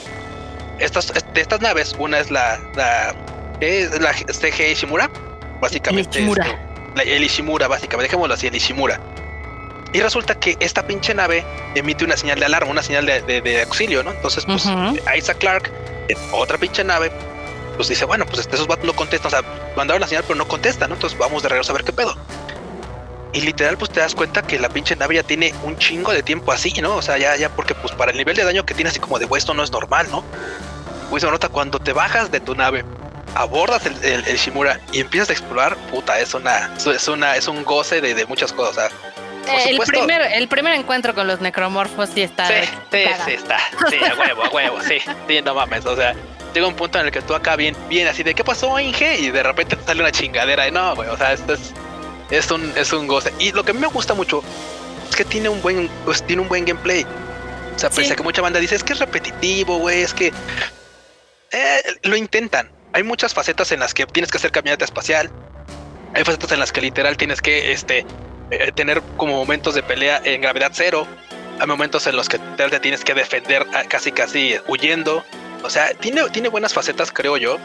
[0.79, 3.15] Estas, de estas naves, una es la, la,
[3.61, 5.09] es la CG Ishimura,
[5.61, 6.17] básicamente.
[6.17, 6.59] El Ishimura.
[7.05, 8.99] el Ishimura, básicamente, dejémoslo así, el Ishimura.
[9.93, 14.03] Y resulta que esta pinche nave emite una señal de alarma, una señal de, auxilio,
[14.03, 14.11] ¿no?
[14.11, 14.65] Entonces, pues,
[15.17, 15.71] Isaac Clark,
[16.07, 17.11] en otra pinche nave,
[17.75, 19.41] pues dice, bueno, pues esos vatos no contestan, o sea,
[19.75, 20.95] mandaron la señal pero no contestan, ¿no?
[20.95, 22.15] Entonces vamos de regreso a ver qué pedo.
[23.33, 26.21] Y literal, pues te das cuenta que la pinche nave ya tiene un chingo de
[26.21, 26.95] tiempo así, ¿no?
[26.95, 29.19] O sea, ya, ya, porque pues para el nivel de daño que tiene así como
[29.19, 30.23] de, esto no es normal, ¿no?
[31.09, 32.83] Pues se nota cuando te bajas de tu nave,
[33.35, 37.63] abordas el, el, Shimura y empiezas a explorar, puta, es una, es una, es un
[37.63, 38.91] goce de, de muchas cosas.
[39.47, 42.47] Eh, el, primer, el primer encuentro con los necromorfos sí está.
[42.47, 42.53] Sí,
[42.91, 43.57] sí, sí, está.
[43.89, 44.99] Sí, a huevo, a huevo, sí.
[45.27, 45.85] Sí, no mames.
[45.85, 46.15] O sea,
[46.53, 49.19] llega un punto en el que tú acá bien, bien así de ¿qué pasó, Inge?
[49.19, 51.09] Y de repente te sale una chingadera de no, güey.
[51.09, 51.73] O sea, esto es,
[52.29, 53.33] es un, es un goce.
[53.39, 54.43] Y lo que a mí me gusta mucho
[55.09, 57.05] es que tiene un buen, pues, tiene un buen gameplay.
[57.75, 60.31] O sea, pese a que mucha banda dice es que es repetitivo, güey, es que
[61.51, 62.71] eh, lo intentan.
[62.93, 65.31] Hay muchas facetas en las que tienes que hacer caminata espacial.
[66.13, 68.05] Hay facetas en las que literal tienes que este,
[68.51, 71.07] eh, tener como momentos de pelea en gravedad cero.
[71.59, 75.23] Hay momentos en los que te tienes que defender casi casi huyendo.
[75.63, 77.57] O sea, tiene, tiene buenas facetas, creo yo.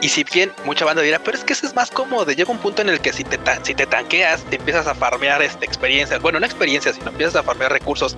[0.00, 2.30] Y si bien mucha banda dirá, pero es que eso es más cómodo.
[2.30, 5.42] Llega un punto en el que si te, si te tanqueas, te empiezas a farmear
[5.42, 6.18] esta experiencia.
[6.18, 8.16] Bueno, no experiencia, sino empiezas a farmear recursos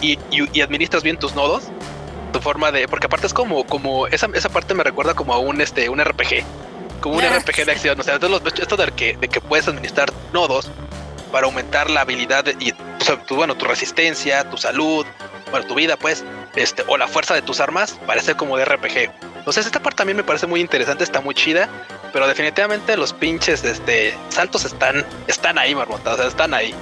[0.00, 1.64] y, y, administras bien tus nodos.
[2.32, 5.38] tu forma de, porque aparte es como, como esa, esa parte me recuerda como a
[5.38, 6.44] un este, un RPG,
[7.00, 8.00] como un RPG de acción.
[8.00, 8.18] O sea,
[8.60, 10.70] esto de que, de que puedes administrar nodos
[11.30, 12.72] para aumentar la habilidad y
[13.26, 15.06] tu, bueno, tu resistencia, tu salud,
[15.50, 16.24] bueno, tu vida, pues,
[16.56, 19.10] este, o la fuerza de tus armas, parece como de RPG.
[19.38, 21.68] Entonces, esta parte también me parece muy interesante, está muy chida,
[22.12, 26.74] pero definitivamente los pinches este, saltos están, están ahí, marmota, o sea, están ahí.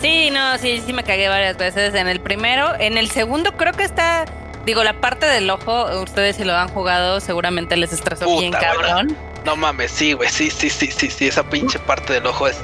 [0.00, 2.74] Sí, no, sí, sí me cagué varias veces en el primero.
[2.78, 4.26] En el segundo creo que está,
[4.66, 9.16] digo, la parte del ojo, ustedes si lo han jugado, seguramente les estresó bien cabrón.
[9.44, 12.56] No mames, sí, güey, sí, sí, sí, sí, sí, esa pinche parte del ojo es,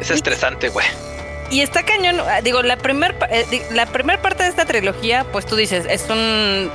[0.00, 0.86] es estresante, güey.
[1.50, 5.46] Y está cañón, ah, digo, la primera eh, la primer parte de esta trilogía, pues
[5.46, 6.70] tú dices, es una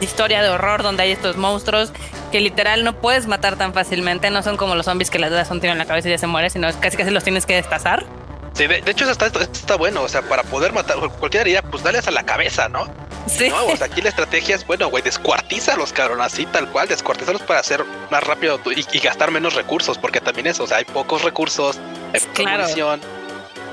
[0.00, 1.92] historia de horror donde hay estos monstruos
[2.30, 5.50] que literal no puedes matar tan fácilmente, no son como los zombies que les das
[5.50, 7.54] un tiro en la cabeza y ya se muere, sino casi casi los tienes que
[7.54, 8.04] destazar.
[8.54, 10.02] Sí, de, hecho, está, está, bueno.
[10.02, 12.86] O sea, para poder matar, cualquiera diría, pues dale a la cabeza, ¿no?
[13.26, 13.48] Sí.
[13.48, 17.42] No, o sea, aquí la estrategia es, bueno, güey, descuartízalos, cabrón, así tal cual, descuartízalos
[17.42, 21.22] para hacer más rápido y, gastar menos recursos, porque también eso, o sea, hay pocos
[21.22, 21.80] recursos,
[22.12, 22.66] hay claro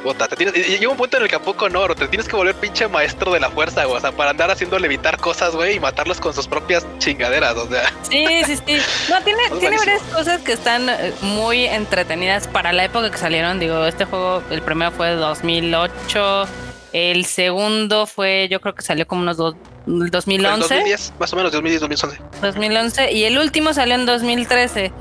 [0.03, 2.87] y llega un punto en el que a poco no, te tienes que volver pinche
[2.87, 3.97] maestro de la fuerza, güey.
[3.97, 7.67] O sea, para andar haciendo levitar cosas, güey, y matarlos con sus propias chingaderas, o
[7.67, 7.91] sea.
[8.09, 8.77] Sí, sí, sí.
[9.09, 13.59] No, tiene, tiene varias cosas que están eh, muy entretenidas para la época que salieron.
[13.59, 16.47] Digo, este juego, el primero fue de 2008.
[16.93, 20.59] El segundo fue, yo creo que salió como unos dos, 2011.
[20.59, 22.21] 2010, más o menos, 2010, 2011.
[22.41, 23.11] 2011.
[23.13, 24.91] Y el último salió en 2013.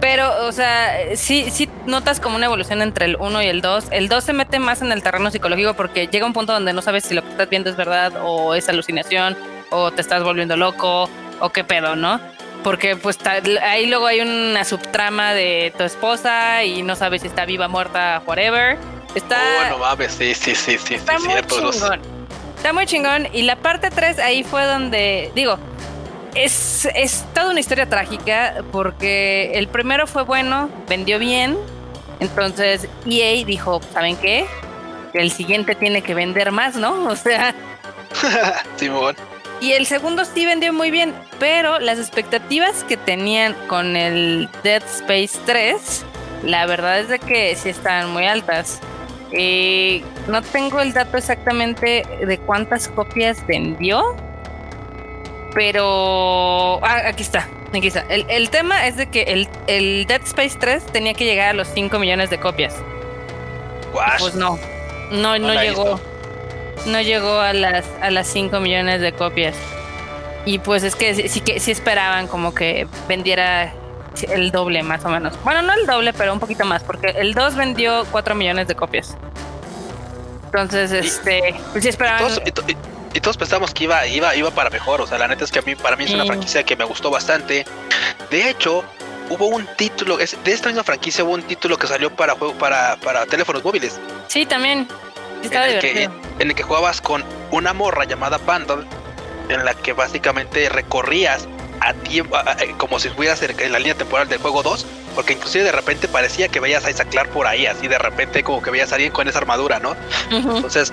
[0.00, 3.86] Pero, o sea, sí, sí notas como una evolución entre el 1 y el 2.
[3.90, 6.82] El 2 se mete más en el terreno psicológico porque llega un punto donde no
[6.82, 9.36] sabes si lo que estás viendo es verdad o es alucinación
[9.70, 11.08] o te estás volviendo loco
[11.40, 12.20] o qué pedo, ¿no?
[12.62, 13.18] Porque pues
[13.62, 18.22] ahí luego hay una subtrama de tu esposa y no sabes si está viva, muerta,
[18.26, 18.78] whatever.
[19.14, 19.38] Está...
[19.74, 22.00] Oh, mames, sí, sí, sí, sí, está muy chingón.
[22.56, 23.28] Está muy chingón.
[23.32, 25.58] Y la parte 3 ahí fue donde, digo,
[26.34, 31.56] es, es toda una historia trágica porque el primero fue bueno, vendió bien,
[32.20, 34.46] entonces EA dijo, ¿saben qué?
[35.12, 37.04] El siguiente tiene que vender más, ¿no?
[37.08, 37.54] O sea...
[38.76, 39.16] Simón.
[39.60, 44.82] Y el segundo sí vendió muy bien, pero las expectativas que tenían con el Dead
[44.82, 46.04] Space 3,
[46.42, 48.80] la verdad es de que sí estaban muy altas.
[49.30, 54.16] Eh, no tengo el dato exactamente de cuántas copias vendió,
[55.54, 56.84] pero.
[56.84, 57.48] Ah, aquí está.
[57.72, 58.04] Aquí está.
[58.08, 61.68] El, tema es de que el, el, Dead Space 3 tenía que llegar a los
[61.68, 62.74] 5 millones de copias.
[64.18, 64.58] Pues no.
[65.10, 66.00] No, no, llegó.
[66.86, 69.56] No llegó a las, a las 5 millones de copias.
[70.44, 73.72] Y pues es que sí, que sí esperaban como que vendiera
[74.28, 75.34] el doble más o menos.
[75.42, 78.74] Bueno, no el doble, pero un poquito más, porque el 2 vendió 4 millones de
[78.74, 79.16] copias.
[80.46, 82.30] Entonces, este, pues sí esperaban
[83.14, 85.00] y todos pensamos que iba, iba, iba para mejor.
[85.00, 86.84] O sea, la neta es que a mí, para mí es una franquicia que me
[86.84, 87.64] gustó bastante.
[88.28, 88.84] De hecho,
[89.30, 92.96] hubo un título, de esta misma franquicia hubo un título que salió para juego, para,
[92.96, 94.00] para teléfonos móviles.
[94.26, 94.88] Sí, también.
[95.42, 98.84] en, el que, en el que jugabas con una morra llamada Bundle,
[99.48, 101.46] en la que básicamente recorrías
[101.80, 102.36] a tiempo,
[102.78, 106.48] como si estuvieras en la línea temporal del juego 2, porque inclusive de repente parecía
[106.48, 109.12] que veías a Isaac Clark por ahí, así de repente como que veías a alguien
[109.12, 109.94] con esa armadura, ¿no?
[110.30, 110.92] Entonces,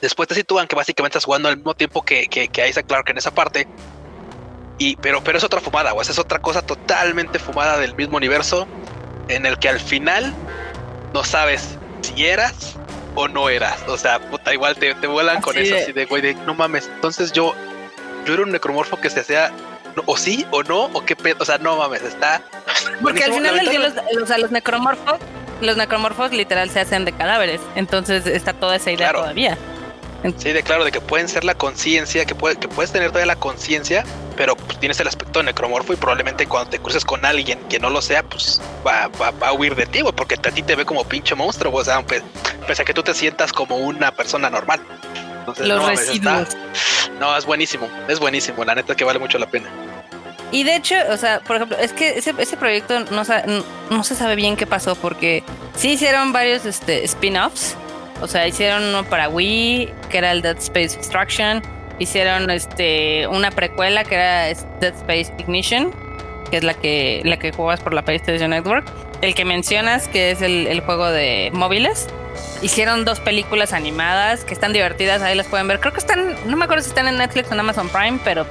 [0.00, 3.10] Después te sitúan que básicamente estás jugando al mismo tiempo que, que, que Isaac Clarke
[3.10, 3.66] en esa parte.
[4.78, 8.66] Y, pero, pero es otra fumada, o es otra cosa totalmente fumada del mismo universo.
[9.28, 10.34] En el que al final
[11.12, 12.76] no sabes si eras
[13.14, 13.82] o no eras.
[13.88, 16.90] O sea, puta, igual te, te vuelan con eso, así de güey, de no mames.
[16.94, 17.54] Entonces yo,
[18.24, 19.52] yo era un necromorfo que se hacía
[20.06, 21.36] o sí o no, o qué pedo.
[21.40, 22.42] O sea, no mames, está.
[23.02, 25.18] Porque al final los, los, los necromorfos,
[25.60, 27.60] los necromorfos literal se hacen de cadáveres.
[27.74, 29.58] Entonces está toda esa idea todavía.
[30.36, 33.26] Sí, de claro, de que pueden ser la conciencia, que, puede, que puedes tener todavía
[33.26, 34.04] la conciencia,
[34.36, 37.88] pero pues, tienes el aspecto necromorfo y probablemente cuando te cruces con alguien que no
[37.88, 41.04] lo sea, pues va, va, a huir de ti, porque a ti te ve como
[41.04, 44.80] pinche monstruo, o sea, pese a que tú te sientas como una persona normal.
[45.40, 46.46] Entonces, Los no,
[47.18, 49.68] no, es buenísimo, es buenísimo, la neta que vale mucho la pena.
[50.52, 53.22] Y de hecho, o sea, por ejemplo, es que ese, ese proyecto no,
[53.90, 55.44] no, se sabe bien qué pasó porque
[55.76, 57.76] sí hicieron varios este, spin-offs,
[58.20, 61.62] o sea, hicieron uno para Wii, que era el Dead Space Extraction.
[61.98, 64.44] Hicieron este una precuela que era
[64.80, 65.92] Dead Space Ignition,
[66.50, 68.86] que es la que, la que juegas por la PlayStation Network.
[69.20, 72.08] El que mencionas, que es el, juego de móviles.
[72.62, 75.80] Hicieron dos películas animadas que están divertidas, ahí las pueden ver.
[75.80, 78.46] Creo que están, no me acuerdo si están en Netflix o en Amazon Prime, pero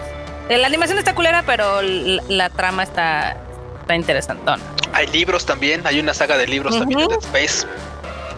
[0.50, 3.38] la animación está culera, pero la, trama está,
[3.82, 4.62] está interesantona.
[4.94, 7.68] Hay libros también, hay una saga de libros también de Dead Space.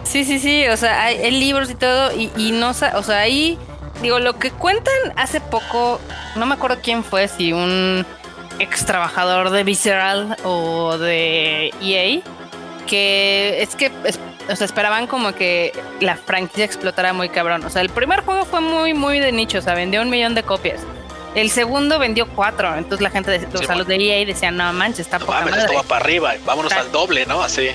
[0.04, 3.58] Sí, sí, sí, o sea, hay, libros y todo, y, no, o sea, ahí,
[4.02, 6.00] digo, lo que cuentan hace poco
[6.36, 8.04] no me acuerdo quién fue, si un
[8.58, 12.20] ex trabajador de Visceral o de EA,
[12.86, 13.90] que es que
[14.48, 17.64] o sea, esperaban como que la franquicia explotara muy cabrón.
[17.64, 20.34] O sea, el primer juego fue muy, muy de nicho, o sea, vendió un millón
[20.34, 20.80] de copias.
[21.34, 25.18] El segundo vendió cuatro, entonces la gente, de, los, de EA decían, no manches, está
[25.18, 27.42] no, mames, esto va para arriba, vámonos al doble, ¿no?
[27.42, 27.70] Así.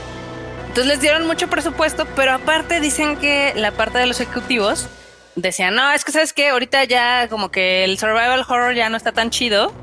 [0.67, 4.88] Entonces les dieron mucho presupuesto, pero aparte dicen que la parte de los ejecutivos
[5.36, 8.97] decían, no, es que sabes que ahorita ya como que el survival horror ya no
[8.97, 9.73] está tan chido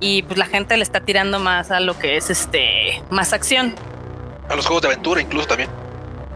[0.00, 3.74] y pues la gente le está tirando más a lo que es este, más acción.
[4.48, 5.70] A los juegos de aventura incluso también.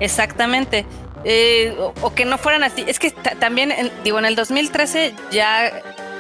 [0.01, 0.87] Exactamente.
[1.25, 2.85] Eh, o, que no fueran así.
[2.87, 3.73] Es que también,
[4.05, 5.73] digo, en el 2013 ya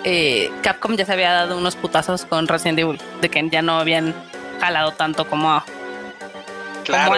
[0.04, 3.78] eh, Capcom ya se había dado unos putazos con Resident Evil, de que ya no
[3.78, 4.14] habían
[4.60, 5.62] jalado tanto como.
[6.84, 7.16] Claro,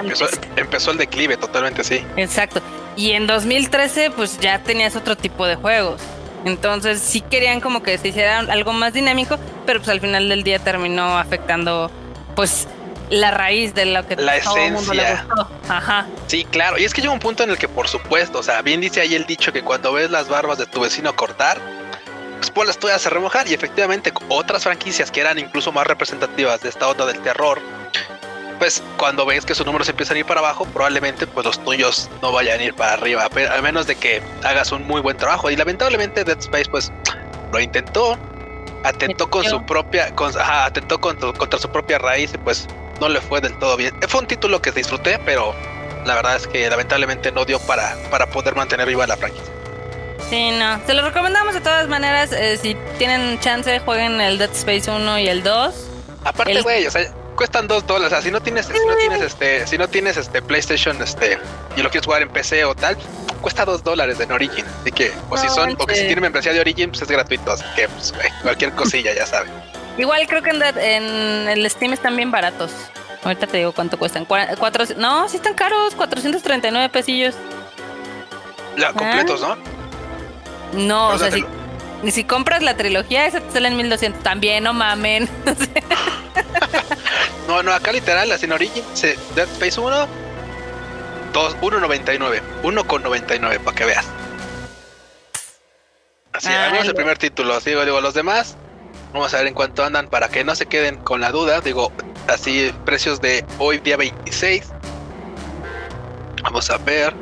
[0.56, 2.04] empezó, el declive totalmente así.
[2.16, 2.60] Exacto.
[2.96, 6.00] Y en 2013, pues ya tenías otro tipo de juegos.
[6.44, 10.44] Entonces sí querían como que se hiciera algo más dinámico, pero pues al final del
[10.44, 11.90] día terminó afectando,
[12.36, 12.68] pues
[13.10, 15.26] la raíz de lo que la esencia.
[15.68, 16.06] Ajá.
[16.26, 16.78] Sí, claro.
[16.78, 19.00] Y es que llega un punto en el que, por supuesto, o sea, bien dice
[19.00, 21.60] ahí el dicho que cuando ves las barbas de tu vecino cortar,
[22.54, 23.48] pues las tuyas a remojar.
[23.48, 27.60] Y efectivamente, otras franquicias que eran incluso más representativas de esta onda del terror,
[28.58, 32.10] pues cuando ves que sus números empiezan a ir para abajo, probablemente pues los tuyos
[32.22, 35.50] no vayan a ir para arriba, a menos de que hagas un muy buen trabajo.
[35.50, 36.92] Y lamentablemente Dead Space pues
[37.52, 38.18] lo intentó,
[38.84, 40.12] atentó con su propia,
[40.64, 42.66] atentó contra su propia raíz y pues
[43.00, 43.94] no le fue del todo bien.
[44.08, 45.54] Fue un título que disfruté, pero
[46.04, 49.52] la verdad es que lamentablemente no dio para, para poder mantener viva la franquicia.
[50.30, 50.80] Sí, no.
[50.86, 52.32] Se lo recomendamos de todas maneras.
[52.32, 55.74] Eh, si tienen chance, jueguen el Dead Space 1 y el 2.
[56.24, 58.06] Aparte, güey, o sea, cuestan 2 dólares.
[58.06, 61.38] O sea, si no tienes, si no tienes este, si no tienes este PlayStation, este,
[61.76, 62.96] y lo quieres jugar en PC o tal,
[63.40, 64.64] cuesta 2 dólares en Origin.
[64.80, 67.52] Así que, o si son, o que si tienen membresía de Origin, pues es gratuito.
[67.52, 69.52] Así que, pues, güey, cualquier cosilla, ya saben.
[69.98, 72.72] Igual creo que en, en, el Steam están bien baratos.
[73.22, 74.24] Ahorita te digo cuánto cuestan.
[74.24, 77.34] Cuatro, no, sí están caros, 439 pesillos.
[78.76, 79.56] Ya, completos, ¿no?
[80.74, 81.30] No, o sea,
[82.04, 84.22] si, si, compras la trilogía, esa te sale en 1200.
[84.22, 85.28] También, no mamen.
[87.48, 88.84] no, no, acá literal, la sin Origin,
[89.34, 90.08] Dead Space 1,
[91.32, 92.40] 1.99.
[92.62, 94.06] 1.99, para que veas.
[96.32, 97.54] Así, ah, el primer título.
[97.54, 98.56] Así digo, digo, los demás,
[99.12, 101.60] vamos a ver en cuánto andan para que no se queden con la duda.
[101.60, 101.92] Digo,
[102.28, 104.72] así, precios de hoy, día 26.
[106.42, 107.14] Vamos a ver.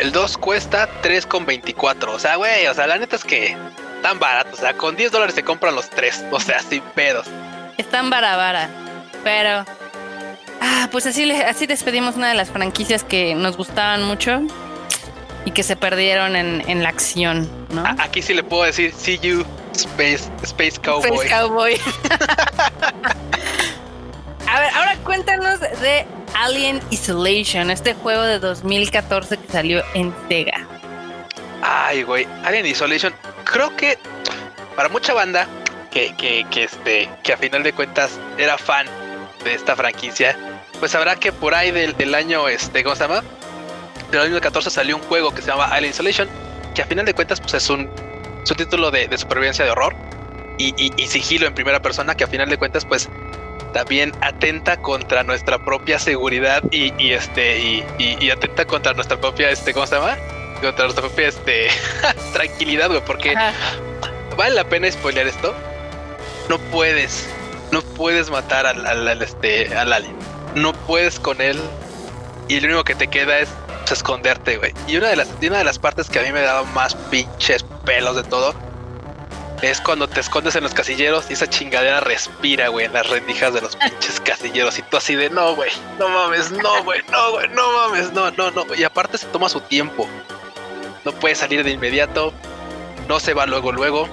[0.00, 2.08] El 2 cuesta 3,24.
[2.08, 3.56] O sea, güey, o sea, la neta es que
[4.04, 4.50] tan barato.
[4.52, 6.26] O sea, con 10 dólares se compran los 3.
[6.30, 7.26] O sea, sin pedos.
[7.78, 8.68] Están barabara.
[9.24, 9.64] Pero.
[10.60, 14.42] Ah, pues así, así despedimos una de las franquicias que nos gustaban mucho
[15.46, 17.82] y que se perdieron en, la acción, ¿no?
[17.98, 21.10] Aquí sí le puedo decir, see you, Space, Space Cowboy.
[21.10, 21.74] Space Cowboy.
[24.48, 30.73] A ver, ahora cuéntanos de Alien Isolation, este juego de 2014 que salió en Sega.
[31.66, 33.98] Ay, güey, Alien Isolation, creo que
[34.76, 35.48] para mucha banda
[35.90, 38.86] que, que, que, este, que a final de cuentas era fan
[39.44, 40.36] de esta franquicia,
[40.78, 43.22] pues sabrá que por ahí del, del año, este, ¿cómo se llama?
[44.10, 46.28] Del año 2014 salió un juego que se llama Alien Isolation,
[46.74, 47.88] que a final de cuentas pues es un,
[48.42, 49.96] es título de, de supervivencia de horror
[50.58, 53.08] y, y, y sigilo en primera persona, que a final de cuentas pues
[53.72, 59.48] también atenta contra nuestra propia seguridad y, y este y, y, atenta contra nuestra propia
[59.48, 60.18] este cómo se llama
[60.72, 61.68] propia este
[62.32, 63.34] tranquilidad güey porque
[64.36, 65.54] vale la pena spoilear esto
[66.48, 67.28] no puedes
[67.70, 70.16] no puedes matar al, al, este al alien
[70.54, 71.60] no puedes con él
[72.48, 73.48] y lo único que te queda es
[73.80, 76.40] pues, esconderte güey y una de las una de las partes que a mí me
[76.40, 78.54] daba más pinches pelos de todo
[79.62, 83.54] es cuando te escondes en los casilleros y esa chingadera respira, güey, en las rendijas
[83.54, 84.78] de los pinches casilleros.
[84.78, 88.30] Y tú así de, no, güey, no mames, no, güey, no, güey, no mames, no,
[88.32, 88.74] no, no.
[88.74, 90.08] Y aparte se toma su tiempo.
[91.04, 92.32] No puede salir de inmediato,
[93.08, 94.08] no se va luego, luego.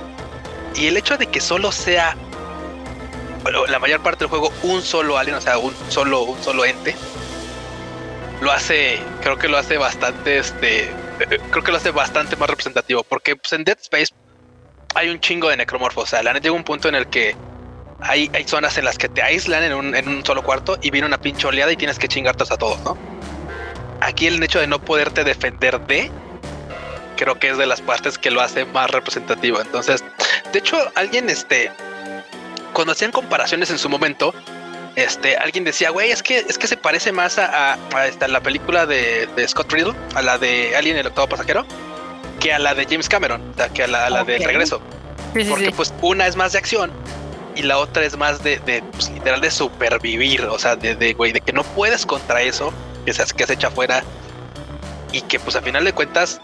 [0.76, 2.16] Y el hecho de que solo sea
[3.68, 6.96] la mayor parte del juego un solo alien, o sea, un solo, un solo ente,
[8.42, 12.50] lo hace, creo que lo hace bastante, este, eh, creo que lo hace bastante más
[12.50, 14.14] representativo, porque pues, en Dead Space
[14.96, 16.04] hay un chingo de necromorfos.
[16.04, 17.36] O sea, la neta llega un punto en el que
[18.00, 20.92] hay, hay zonas en las que te aíslan en un, en un solo cuarto y
[20.92, 22.98] viene una pinche oleada y tienes que chingarte a todos, ¿no?
[24.02, 26.12] Aquí el hecho de no poderte defender de,
[27.22, 29.62] creo que es de las partes que lo hace más representativo.
[29.62, 30.04] Entonces,
[30.52, 31.72] de hecho, alguien, este,
[32.74, 34.34] cuando hacían comparaciones en su momento,
[34.96, 38.88] este, alguien decía, güey, es que, es que se parece más a, esta, la película
[38.88, 41.64] de, de Scott Riddle, a la de Alien el octavo pasajero
[42.40, 44.82] que a la de James Cameron, o sea, que a la, de regreso.
[45.48, 46.92] porque pues una es más de acción
[47.56, 51.14] y la otra es más de, de pues, literal de supervivir, o sea, de, de,
[51.14, 52.74] güey, de que no puedes contra eso
[53.06, 54.04] que se, que se echa afuera
[55.12, 56.42] y que pues a final de cuentas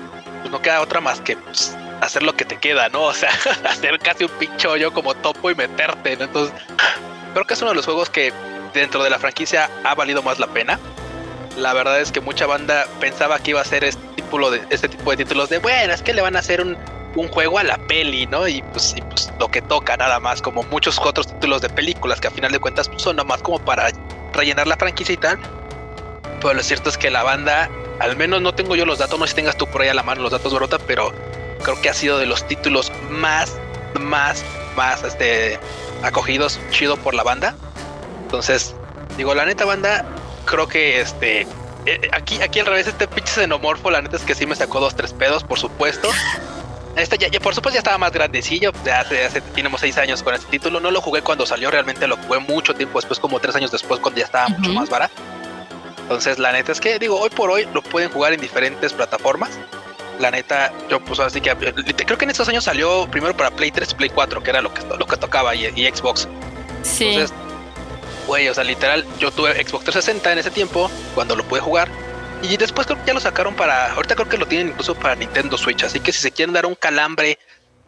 [0.47, 3.03] pues no queda otra más que pues, hacer lo que te queda, ¿no?
[3.03, 3.29] O sea,
[3.65, 6.25] hacer casi un pincho yo como topo y meterte, ¿no?
[6.25, 6.53] Entonces,
[7.33, 8.33] creo que es uno de los juegos que
[8.73, 10.79] dentro de la franquicia ha valido más la pena.
[11.57, 14.87] La verdad es que mucha banda pensaba que iba a ser este tipo de, este
[14.89, 16.77] títulos de, bueno, es que le van a hacer un,
[17.31, 18.47] juego a la peli, ¿no?
[18.47, 22.21] Y pues, y pues lo que toca nada más, como muchos otros títulos de películas
[22.21, 23.89] que a final de cuentas pues, son nada más como para
[24.33, 25.39] rellenar la franquicia y tal.
[26.41, 27.69] Pero lo cierto es que la banda,
[27.99, 29.93] al menos no tengo yo los datos, no sé si tengas tú por ahí a
[29.93, 31.11] la mano los datos, Brota, pero
[31.63, 33.57] creo que ha sido de los títulos más,
[33.99, 34.43] más,
[34.75, 35.59] más este,
[36.03, 37.55] acogidos, chido por la banda.
[38.23, 38.75] Entonces,
[39.17, 40.05] digo, la neta banda,
[40.45, 41.47] creo que este,
[41.85, 44.79] eh, aquí, aquí al revés, este pinche xenomorfo, la neta es que sí me sacó
[44.79, 46.09] dos, tres pedos, por supuesto.
[46.97, 50.33] Este ya, por supuesto ya estaba más grandecillo, ya hace, hace, tenemos seis años con
[50.33, 53.55] este título, no lo jugué cuando salió, realmente lo jugué mucho tiempo después, como tres
[53.55, 55.13] años después, cuando ya estaba mucho más barato.
[56.07, 59.51] Entonces, la neta es que, digo, hoy por hoy lo pueden jugar en diferentes plataformas.
[60.19, 63.71] La neta, yo pues así que creo que en estos años salió primero para Play
[63.71, 66.27] 3 Play 4, que era lo que, lo que tocaba, y, y Xbox.
[66.81, 67.09] Sí.
[67.09, 67.37] Entonces,
[68.25, 71.89] güey, o sea, literal, yo tuve Xbox 360 en ese tiempo, cuando lo pude jugar
[72.41, 73.93] y después creo que ya lo sacaron para.
[73.93, 75.83] Ahorita creo que lo tienen incluso para Nintendo Switch.
[75.83, 77.39] Así que si se quieren dar un calambre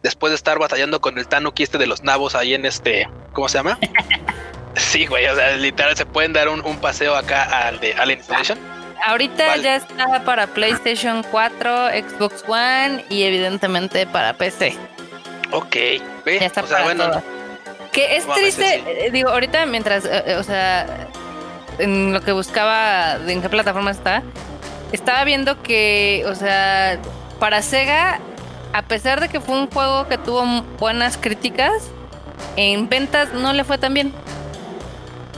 [0.02, 3.08] después de estar batallando con el Tanuki este de los nabos ahí en este.
[3.32, 3.78] ¿Cómo se llama?
[4.76, 5.26] sí, güey.
[5.26, 8.58] O sea, literal se pueden dar un, paseo acá al de Alien Installation.
[9.04, 14.76] Ahorita ya está para PlayStation 4, Xbox One y evidentemente para PC.
[15.52, 15.74] Ok,
[16.24, 16.38] ve.
[16.38, 17.22] Ya está o sea, bueno.
[17.92, 21.08] Que es triste, eh, digo, ahorita mientras, eh, eh, o sea,
[21.78, 24.22] en lo que buscaba en qué plataforma está,
[24.92, 26.98] estaba viendo que, o sea,
[27.40, 28.20] para Sega,
[28.72, 30.44] a pesar de que fue un juego que tuvo
[30.78, 31.72] buenas críticas,
[32.56, 34.12] en ventas no le fue tan bien.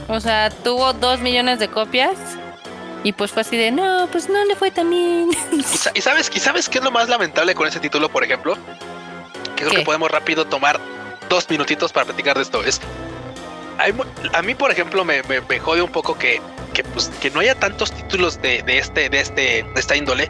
[0.07, 2.17] O sea, tuvo dos millones de copias
[3.03, 5.29] y pues fue así de, no, pues no le fue tan bien.
[5.93, 8.57] ¿Y sabes, ¿y sabes qué es lo más lamentable con ese título, por ejemplo?
[9.55, 10.79] Que creo que podemos rápido tomar
[11.29, 12.63] dos minutitos para platicar de esto.
[12.63, 12.79] Es
[14.33, 16.41] a mí, por ejemplo, me, me, jode un poco que,
[16.73, 20.29] que, pues, que no haya tantos títulos de, de, este, de, este, de esta índole,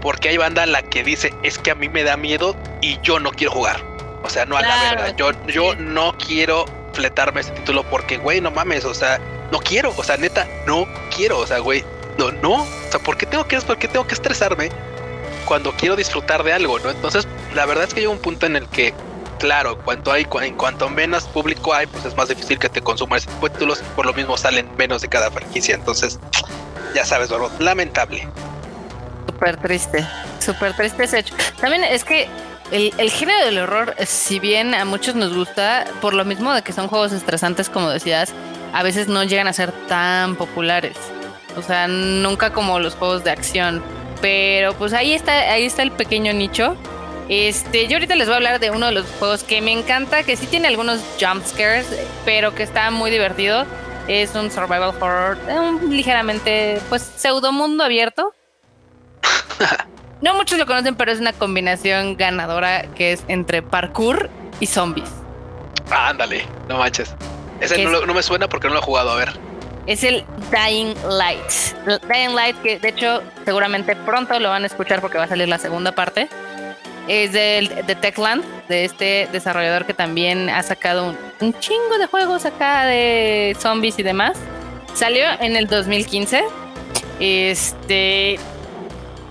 [0.00, 3.18] porque hay banda la que dice, es que a mí me da miedo y yo
[3.18, 3.82] no quiero jugar.
[4.22, 5.16] O sea, no a la verdad.
[5.16, 9.20] Yo, yo no quiero fletarme este título porque, güey, no mames, o sea,
[9.52, 11.84] no quiero, o sea, neta, no quiero, o sea, güey,
[12.18, 14.70] no, no, o sea, ¿por qué tengo que, por qué tengo que estresarme
[15.44, 16.90] cuando quiero disfrutar de algo, no?
[16.90, 18.94] Entonces, la verdad es que llega un punto en el que
[19.38, 23.18] claro, cuanto hay, en cuanto menos público hay, pues es más difícil que te consuma
[23.18, 23.82] ese tipo de títulos.
[23.94, 25.74] Por lo mismo salen menos de cada franquicia.
[25.74, 26.18] Entonces,
[26.94, 27.28] ya sabes,
[27.58, 28.26] lamentable.
[29.26, 30.06] Súper triste,
[30.38, 31.34] súper triste ese hecho.
[31.60, 32.26] También es que
[32.74, 36.72] el, género del horror, si bien a muchos nos gusta, por lo mismo de que
[36.72, 38.32] son juegos estresantes, como decías,
[38.72, 40.96] a veces no llegan a ser tan populares.
[41.56, 43.82] O sea, nunca como los juegos de acción.
[44.20, 46.76] Pero pues ahí está, ahí está el pequeño nicho
[47.28, 50.22] este, yo ahorita les voy a hablar de uno de los juegos que me encanta,
[50.24, 51.86] que sí tiene algunos jump scares,
[52.24, 53.64] pero que está muy divertido.
[54.08, 58.34] Es un survival horror, un ligeramente, pues, pseudo mundo abierto.
[60.20, 65.10] No muchos lo conocen, pero es una combinación ganadora que es entre parkour y zombies.
[65.90, 67.14] Ah, ándale, no manches.
[67.60, 69.32] Ese no, no, me suena porque no lo he jugado, a ver.
[69.86, 71.50] Es el Dying Light.
[72.10, 75.48] Dying Light, que de hecho seguramente pronto lo van a escuchar porque va a salir
[75.48, 76.28] la segunda parte
[77.08, 82.46] es del, de Techland, de este desarrollador que también ha sacado un, chingo de juegos
[82.46, 84.38] acá de zombies y demás.
[84.94, 86.44] Salió en el 2015.
[87.20, 88.38] Este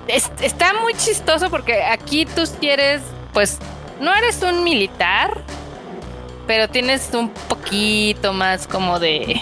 [0.07, 3.01] está muy chistoso porque aquí tú quieres,
[3.33, 3.59] pues,
[3.99, 5.41] no eres un militar,
[6.47, 9.41] pero tienes un poquito más como de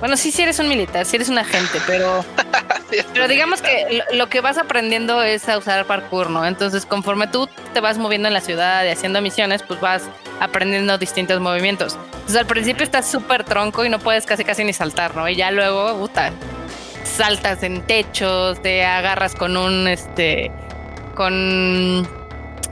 [0.00, 2.24] bueno, sí, sí eres un militar, sí eres un agente, pero,
[3.12, 6.46] pero digamos que lo, que vas aprendiendo es a usar parkour, ¿no?
[6.46, 10.04] Entonces, conforme tú te vas moviendo en la ciudad y haciendo misiones, pues vas
[10.40, 11.98] aprendiendo distintos movimientos.
[12.12, 15.28] Entonces, al principio estás súper tronco y no puedes casi casi ni saltar, ¿no?
[15.28, 16.32] Y ya luego, puta,
[17.20, 20.50] saltas en techos, te agarras con un, este,
[21.14, 22.08] con,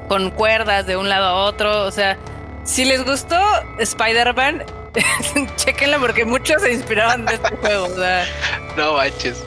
[0.08, 2.16] con cuerdas de un lado a otro, o sea...
[2.64, 3.38] Si les gustó
[3.78, 4.62] Spider-Man,
[5.56, 7.88] Chequenlo porque muchos se inspiraban de este juego.
[8.76, 9.44] No manches.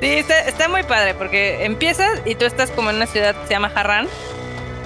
[0.00, 3.52] Sí, está, muy padre porque empiezas y tú estás como en una ciudad que se
[3.52, 4.08] llama Harran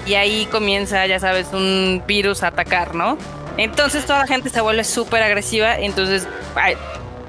[0.07, 3.17] y ahí comienza, ya sabes, un virus a atacar, ¿no?
[3.57, 6.27] Entonces toda la gente se vuelve súper agresiva y entonces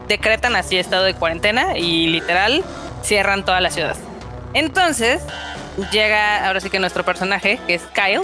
[0.07, 2.63] decretan así estado de cuarentena y literal
[3.03, 3.95] cierran toda la ciudad.
[4.53, 5.21] Entonces
[5.91, 8.21] llega ahora sí que nuestro personaje, que es Kyle,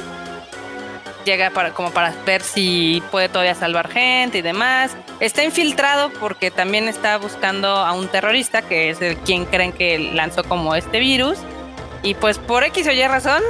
[1.26, 4.96] llega para, como para ver si puede todavía salvar gente y demás.
[5.20, 10.00] Está infiltrado porque también está buscando a un terrorista que es el quien creen que
[10.00, 11.38] lanzó como este virus.
[12.04, 13.42] Y pues por X o Y razón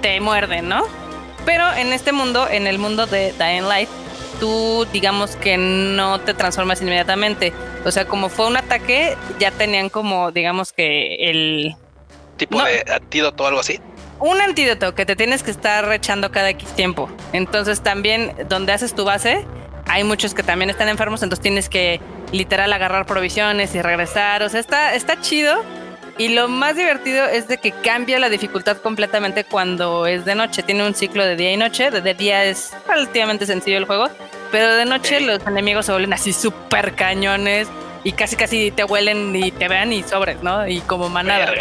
[0.00, 0.84] te muerden, ¿no?
[1.44, 3.88] Pero en este mundo, en el mundo de Dying Light,
[4.40, 7.52] tú digamos que no te transformas inmediatamente.
[7.84, 11.76] O sea, como fue un ataque, ya tenían como, digamos que el...
[12.36, 13.78] Tipo de antídoto o algo así.
[14.18, 17.08] Un antídoto que te tienes que estar echando cada X tiempo.
[17.32, 19.46] Entonces también donde haces tu base,
[19.86, 22.00] hay muchos que también están enfermos, entonces tienes que
[22.32, 24.42] literal agarrar provisiones y regresar.
[24.42, 25.62] O sea, está, está chido
[26.20, 30.62] y lo más divertido es de que cambia la dificultad completamente cuando es de noche.
[30.62, 31.90] Tiene un ciclo de día y noche.
[31.90, 34.10] De día es relativamente sencillo el juego,
[34.52, 37.68] pero de noche los enemigos se vuelven así súper cañones
[38.04, 40.68] y casi casi te huelen y te vean y sobres, ¿no?
[40.68, 41.54] Y como manada.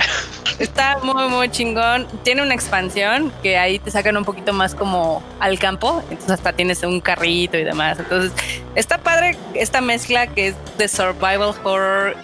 [0.60, 2.06] Está muy, muy chingón.
[2.24, 6.04] Tiene una expansión que ahí te sacan un poquito más como al campo.
[6.10, 7.98] Entonces hasta tienes un carrito y demás.
[7.98, 8.34] Entonces
[8.76, 12.18] está padre esta mezcla que es de survival horror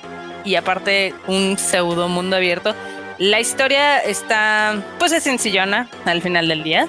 [0.45, 2.73] y aparte un pseudo mundo abierto.
[3.17, 6.87] La historia está, pues es sencillona al final del día.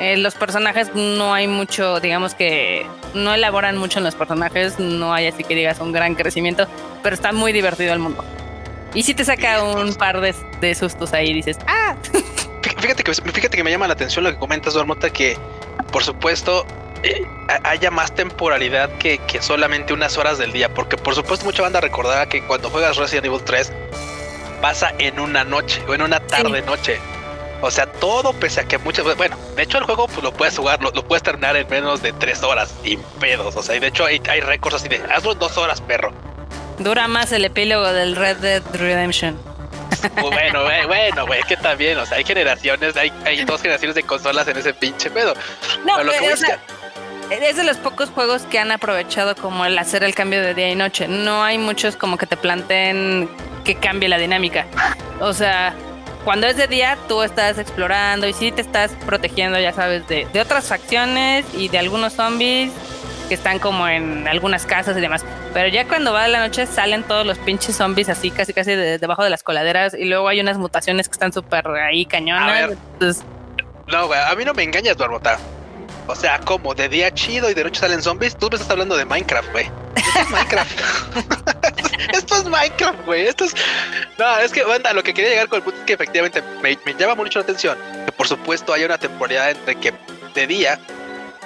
[0.00, 5.12] Eh, los personajes no hay mucho, digamos que no elaboran mucho en los personajes, no
[5.12, 6.66] hay así que digas un gran crecimiento,
[7.02, 8.24] pero está muy divertido el mundo.
[8.94, 11.94] Y si te saca un par de, de sustos ahí, dices, ¡ah!
[12.62, 15.36] Fíjate que, fíjate que me llama la atención lo que comentas, Dormota, que
[15.92, 16.66] por supuesto
[17.02, 17.26] eh,
[17.64, 20.72] haya más temporalidad que, que, solamente unas horas del día.
[20.72, 23.72] Porque por supuesto mucha banda recordará que cuando juegas Resident Evil 3
[24.60, 26.98] pasa en una noche o en una tarde noche.
[27.62, 30.56] O sea, todo pese a que muchas bueno, de hecho el juego pues, lo puedes
[30.56, 33.54] jugar, lo, puedes terminar en menos de tres horas, sin pedos.
[33.56, 36.12] O sea, y de hecho hay, hay récords así de hazlo en dos horas, perro.
[36.78, 39.38] Dura más el epílogo del Red Dead Redemption.
[40.20, 44.48] Bueno, bueno, güey, que también, o sea, hay generaciones, hay, hay dos generaciones de consolas
[44.48, 45.34] en ese pinche pedo.
[45.84, 46.44] No, lo que es
[47.30, 50.74] de los pocos juegos que han aprovechado como el hacer el cambio de día y
[50.74, 51.06] noche.
[51.06, 53.28] No hay muchos como que te planteen
[53.64, 54.66] que cambie la dinámica.
[55.20, 55.74] O sea,
[56.24, 60.26] cuando es de día tú estás explorando y sí te estás protegiendo, ya sabes, de,
[60.40, 62.72] otras facciones y de algunos zombies
[63.28, 65.24] que están como en algunas casas y demás.
[65.54, 69.22] Pero ya cuando va la noche salen todos los pinches zombies así casi casi debajo
[69.22, 72.76] de las coladeras y luego hay unas mutaciones que están súper ahí cañonas.
[73.86, 75.38] No, güey, a mí no me engañas, Barbota.
[76.10, 78.36] O sea, como de día chido y de noche salen zombies.
[78.36, 79.70] Tú me estás hablando de Minecraft, güey.
[79.94, 80.80] Esto es Minecraft.
[82.12, 83.26] esto es Minecraft, güey.
[83.26, 83.54] Esto es.
[84.18, 86.76] No, es que, banda, lo que quería llegar con el punto es que efectivamente me,
[86.98, 89.94] llama mucho la atención que, por supuesto, hay una temporalidad entre que
[90.34, 90.80] de día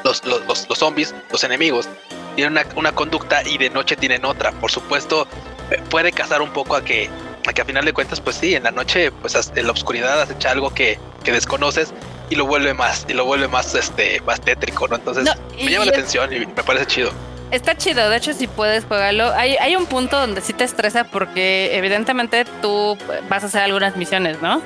[0.02, 1.86] los, los, los, zombies, los enemigos,
[2.34, 4.50] tienen una, una, conducta y de noche tienen otra.
[4.52, 5.28] Por supuesto,
[5.70, 7.10] eh, puede casar un poco a que,
[7.46, 10.22] a que a final de cuentas, pues sí, en la noche, pues en la oscuridad
[10.22, 11.92] has hecho algo que, que desconoces
[12.30, 14.96] y lo vuelve más, y lo vuelve más, este, más tétrico, ¿no?
[14.96, 17.12] Entonces me llama la atención y me parece chido.
[17.50, 21.04] Está chido, de hecho si puedes jugarlo, hay, hay un punto donde sí te estresa
[21.04, 22.98] porque evidentemente tú
[23.28, 24.60] vas a hacer algunas misiones, ¿no?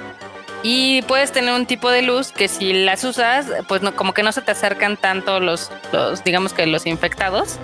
[0.63, 4.23] Y puedes tener un tipo de luz que si las usas, pues no, como que
[4.23, 7.59] no se te acercan tanto los, los, digamos que los infectados.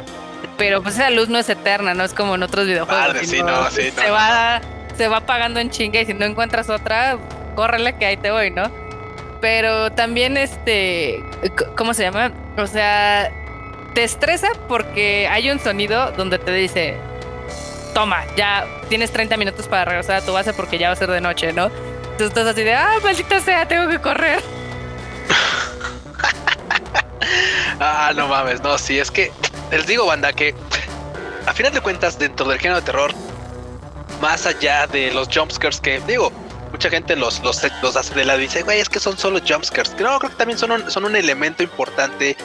[0.58, 3.16] Pero pues esa luz no es eterna, no es como en otros videojuegos.
[3.26, 4.60] sí, no, sí, se va,
[4.96, 7.18] se va apagando en chinga y si no encuentras otra,
[7.56, 8.70] córrele que ahí te voy, ¿no?
[9.44, 11.22] Pero también este,
[11.76, 12.32] ¿cómo se llama?
[12.56, 13.30] O sea,
[13.92, 16.96] te estresa porque hay un sonido donde te dice,
[17.92, 21.10] toma, ya tienes 30 minutos para regresar a tu base porque ya va a ser
[21.10, 21.68] de noche, ¿no?
[22.16, 24.42] Tú estás así de, ah, maldita sea, tengo que correr.
[27.80, 29.30] ah, no mames, no, sí, es que
[29.70, 30.54] les digo, banda, que
[31.44, 33.12] a final de cuentas, dentro del género de terror,
[34.22, 36.32] más allá de los jumpscares que, digo,
[36.74, 39.38] mucha gente los, los, los hace de lado y dice, güey, es que son solo
[39.38, 39.92] jumpscares.
[39.92, 42.36] No, creo que también son un, son un elemento importante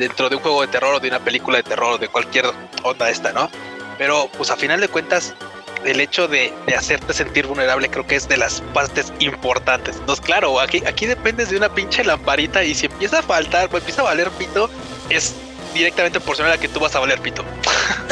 [0.00, 2.46] dentro de un juego de terror o de una película de terror o de cualquier
[2.82, 3.48] onda esta, ¿no?
[3.96, 5.36] Pero pues a final de cuentas,
[5.84, 9.98] el hecho de, de, hacerte sentir vulnerable creo que es de las partes importantes.
[10.00, 13.82] Entonces, claro, aquí, aquí dependes de una pinche lamparita y si empieza a faltar, pues
[13.82, 14.68] empieza a valer pito,
[15.10, 15.36] es
[15.78, 17.44] directamente proporcional a que tú vas a valer pito.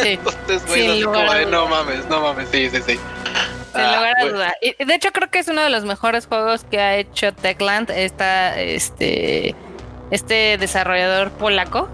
[0.02, 0.08] Sí.
[0.24, 1.04] Entonces, güey,
[1.46, 2.98] no mames, no mames, sí, sí, sí.
[3.74, 4.54] Sin ah, lugar a duda.
[4.60, 7.90] Y de hecho creo que es uno de los mejores juegos que ha hecho Techland,
[7.90, 9.54] esta, este,
[10.12, 11.88] este desarrollador polaco,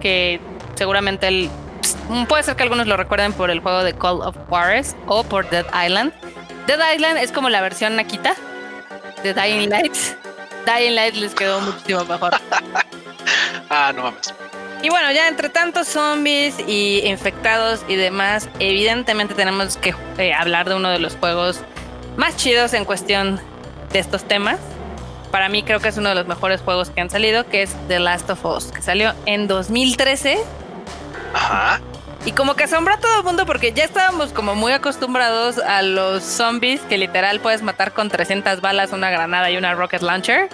[0.00, 0.40] que
[0.76, 1.50] seguramente él,
[1.80, 5.24] pues, puede ser que algunos lo recuerden por el juego de Call of Juarez o
[5.24, 6.12] por Dead Island.
[6.68, 8.36] Dead Island es como la versión Nakita
[9.24, 9.96] de Dying Light.
[10.66, 12.32] Dying Light les quedó muchísimo mejor.
[13.70, 14.32] ah, no mames.
[14.84, 20.68] Y bueno, ya entre tantos zombies y infectados y demás, evidentemente tenemos que eh, hablar
[20.68, 21.62] de uno de los juegos
[22.18, 23.40] más chidos en cuestión
[23.92, 24.58] de estos temas.
[25.30, 27.74] para mí creo que es uno de los mejores juegos que han salido, que es
[27.88, 30.36] The Last of Us, que salió en 2013.
[31.32, 31.80] Ajá.
[32.26, 35.80] Y como que asombró a todo el mundo porque ya estábamos como muy acostumbrados a
[35.80, 40.50] los zombies que literal puedes matar con 300 balas, una granada y una rocket launcher.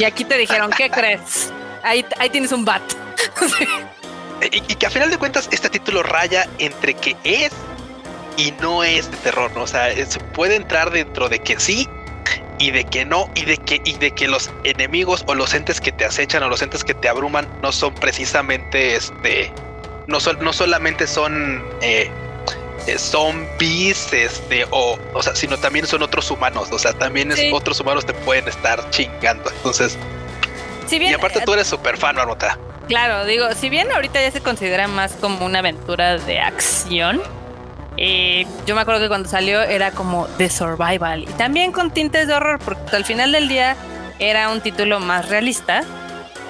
[0.00, 1.52] Y aquí te dijeron, ¿qué crees?
[1.84, 2.82] Ahí, ahí tienes un bat.
[4.52, 7.52] y, y, que a final de cuentas este título raya entre que es
[8.36, 9.62] y no es de terror, ¿no?
[9.62, 11.88] O sea, se puede entrar dentro de que sí
[12.58, 15.80] y de que no y de que y de que los enemigos o los entes
[15.80, 19.52] que te acechan o los entes que te abruman no son precisamente este
[20.06, 22.10] no son no solamente son eh,
[22.86, 27.40] eh, zombies este o o sea sino también son otros humanos o sea también es,
[27.52, 29.98] otros humanos te pueden estar chingando entonces
[30.86, 32.56] si bien, y aparte tú eres súper fan Marmota
[32.88, 37.20] claro digo si bien ahorita ya se considera más como una aventura de acción
[37.96, 42.26] eh, yo me acuerdo que cuando salió era como de survival y también con tintes
[42.26, 43.76] de horror, porque al final del día
[44.18, 45.84] era un título más realista,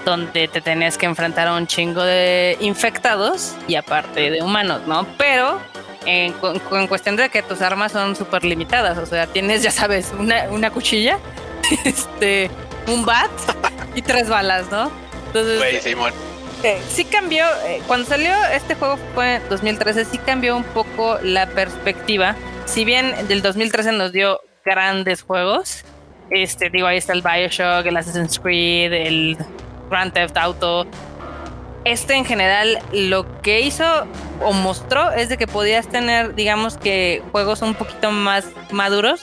[0.04, 5.06] donde te tenías que enfrentar a un chingo de infectados y aparte de humanos, ¿no?
[5.18, 5.60] Pero
[6.06, 6.32] en,
[6.88, 10.70] cuestión de que tus armas son súper limitadas, o sea, tienes, ya sabes, una, una
[10.70, 11.18] cuchilla,
[11.84, 12.50] este,
[12.86, 13.30] un bat
[13.94, 14.90] y tres balas, ¿no?
[15.34, 16.12] Entonces, Simón
[16.88, 21.46] sí cambió, eh, cuando salió este juego fue en 2013, sí cambió un poco la
[21.46, 22.36] perspectiva.
[22.64, 25.84] Si bien del 2013 nos dio grandes juegos,
[26.30, 29.36] este, digo, ahí está el Bioshock, el Assassin's Creed, el
[29.90, 30.86] Grand Theft Auto.
[31.84, 34.06] Este en general lo que hizo
[34.40, 39.20] o mostró es de que podías tener, digamos que, juegos un poquito más maduros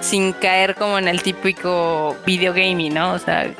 [0.00, 3.12] sin caer como en el típico videogaming, ¿no?
[3.12, 3.52] O sea,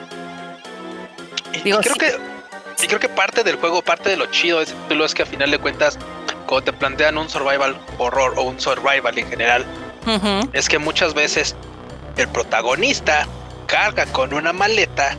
[1.58, 2.14] digo, creo que
[2.82, 5.22] y creo que parte del juego, parte de lo chido de ese título es que
[5.22, 5.98] a final de cuentas,
[6.46, 9.66] cuando te plantean un survival horror o un survival en general,
[10.52, 11.54] es que muchas veces
[12.16, 13.26] el protagonista
[13.66, 15.16] carga con una maleta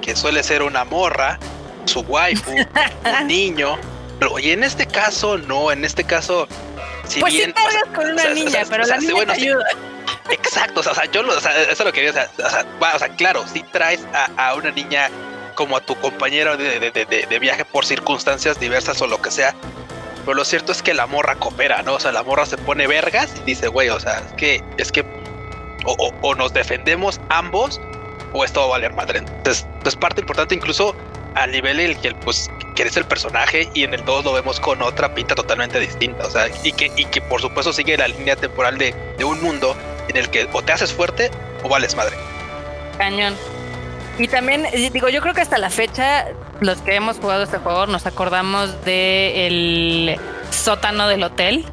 [0.00, 1.38] que suele ser una morra,
[1.84, 2.52] su waifu,
[3.20, 3.76] un niño.
[4.18, 6.48] Pero, y en este caso, no, en este caso,
[7.06, 7.52] si pues bien.
[7.52, 9.66] cargas con una niña, pero la niña te ayuda.
[10.30, 12.98] exacto, o sea, yo lo, o sea, eso es lo que digo, o sea, o
[12.98, 15.10] sea, claro, si traes a, a una niña
[15.56, 19.56] como a tu compañero de, viaje por circunstancias diversas o lo que sea.
[20.24, 21.94] Pero lo cierto es que la morra coopera, ¿no?
[21.94, 24.92] O sea, la morra se pone vergas y dice, güey, o sea, es que, es
[24.92, 25.04] que
[25.84, 27.80] o, nos defendemos ambos
[28.32, 29.20] o esto va a valer madre.
[29.20, 30.94] Entonces, es parte importante incluso
[31.34, 34.32] a nivel en el que pues que eres el personaje y en el todo lo
[34.32, 36.26] vemos con otra pinta totalmente distinta.
[36.26, 39.40] O sea, y que, y que por supuesto sigue la línea temporal de, de un
[39.42, 39.76] mundo
[40.08, 41.30] en el que o te haces fuerte
[41.62, 42.16] o vales madre.
[42.98, 43.36] Cañón.
[44.18, 46.26] Y también, digo, yo creo que hasta la fecha,
[46.60, 50.18] los que hemos jugado este juego, nos acordamos del
[50.50, 51.64] sótano del hotel.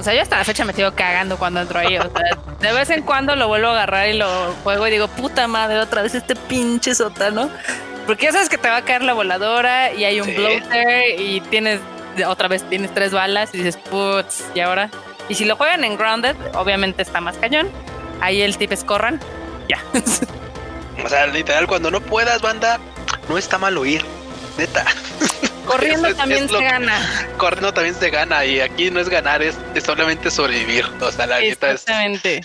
[0.00, 1.96] O sea, yo hasta la fecha me sigo cagando cuando entro ahí.
[1.98, 2.10] O sea,
[2.60, 5.78] de vez en cuando lo vuelvo a agarrar y lo juego y digo, puta madre,
[5.78, 7.48] otra vez este pinche sótano.
[8.06, 11.40] Porque ya sabes que te va a caer la voladora y hay un bloater y
[11.42, 11.80] tienes,
[12.26, 14.90] otra vez tienes tres balas y dices, putz, y ahora.
[15.28, 17.68] Y si lo juegan en Grounded, obviamente está más cañón.
[18.20, 19.20] Ahí el tip es corran.
[19.68, 19.78] Ya.
[21.04, 22.78] O sea, literal, cuando no puedas, banda,
[23.28, 24.04] no está mal huir,
[24.56, 24.84] neta.
[25.66, 26.98] Corriendo también se gana.
[27.36, 30.86] Corriendo también se gana y aquí no es ganar, es, solamente sobrevivir.
[31.00, 31.82] O sea, la neta es...
[31.82, 32.40] Exactamente.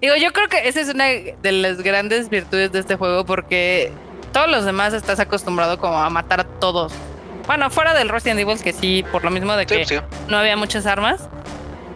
[0.00, 3.92] Digo, yo creo que esa es una de las grandes virtudes de este juego porque
[4.32, 6.92] todos los demás estás acostumbrado como a matar a todos.
[7.46, 10.86] Bueno, fuera del Resident Evil que sí, por lo mismo de que no había muchas
[10.86, 11.28] armas.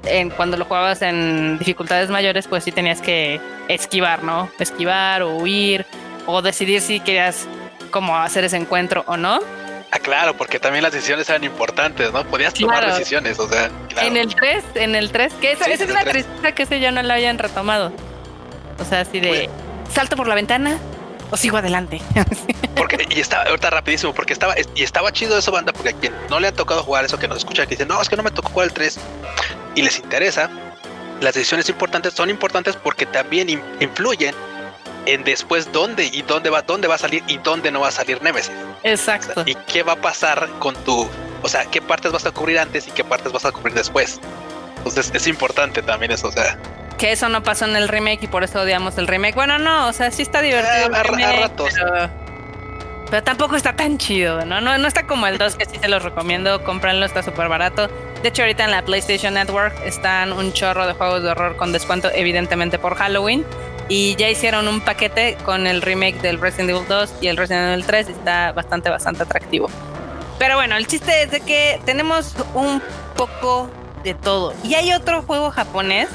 [0.05, 4.51] En, cuando lo jugabas en dificultades mayores, pues sí tenías que esquivar, ¿no?
[4.59, 5.87] Esquivar o huir
[6.27, 7.47] o decidir si querías
[7.91, 9.41] como hacer ese encuentro o no.
[9.93, 12.25] Ah, claro, porque también las decisiones eran importantes, ¿no?
[12.25, 13.71] Podías tomar decisiones, o sea.
[14.01, 17.03] En el 3, en el 3, que esa, es una tristeza que ese ya no
[17.03, 17.93] lo hayan retomado.
[18.79, 19.51] O sea, así de
[19.93, 20.79] salto por la ventana
[21.31, 22.01] o sigo adelante.
[22.77, 26.15] porque, y estaba ahorita rapidísimo, porque estaba, y estaba chido eso, banda, porque a quien
[26.31, 28.23] no le ha tocado jugar eso, que nos escucha, que dice, no, es que no
[28.23, 28.99] me tocó jugar el 3
[29.75, 30.51] y les interesa,
[31.21, 33.49] las decisiones importantes son importantes porque también
[33.81, 34.35] influyen
[35.07, 37.93] en después dónde y dónde va, dónde va a salir y dónde no va a
[37.93, 38.53] salir Nemesis.
[38.83, 39.43] Exacto.
[39.47, 41.09] y qué va a pasar con tu,
[41.43, 44.21] o sea, qué partes vas a cubrir antes y qué partes vas a cubrir después.
[44.79, 46.59] Entonces es importante también eso, o sea.
[46.99, 49.35] Que eso no pasó en el remake y por eso odiamos el remake.
[49.35, 50.95] Bueno, no, o sea, sí está divertido.
[50.95, 51.75] a, ratos.
[53.11, 54.61] Pero, tampoco está tan chido, ¿no?
[54.61, 54.79] ¿no?
[54.79, 56.65] No está como el 2, que sí se los recomiendo.
[56.65, 57.89] Cómpranlo, está súper barato.
[58.23, 61.73] De hecho, ahorita en la PlayStation Network están un chorro de juegos de horror con
[61.73, 63.45] descuento, evidentemente por Halloween.
[63.89, 67.73] Y ya hicieron un paquete con el remake del Resident Evil 2 y el Resident
[67.73, 68.09] Evil 3.
[68.09, 69.69] Está bastante, bastante atractivo.
[70.39, 72.81] Pero bueno, el chiste es de que tenemos un
[73.17, 73.69] poco
[74.05, 74.55] de todo.
[74.63, 76.09] Y hay otro juego japonés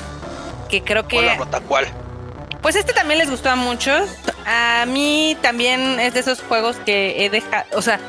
[0.69, 1.37] que creo que...
[1.67, 1.87] ¿Cuál?
[2.61, 4.09] Pues este también les gustó a muchos.
[4.45, 7.99] A mí también es de esos juegos que he dejado, o sea,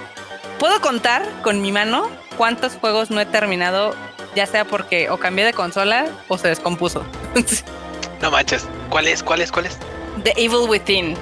[0.59, 2.09] puedo contar con mi mano
[2.39, 3.95] cuántos juegos no he terminado,
[4.35, 7.05] ya sea porque o cambié de consola o se descompuso.
[8.23, 9.23] no manches, ¿cuál es?
[9.23, 9.53] ¿Cuál es?
[9.53, 9.77] ¿Cuál es?
[10.25, 11.17] The Evil Within.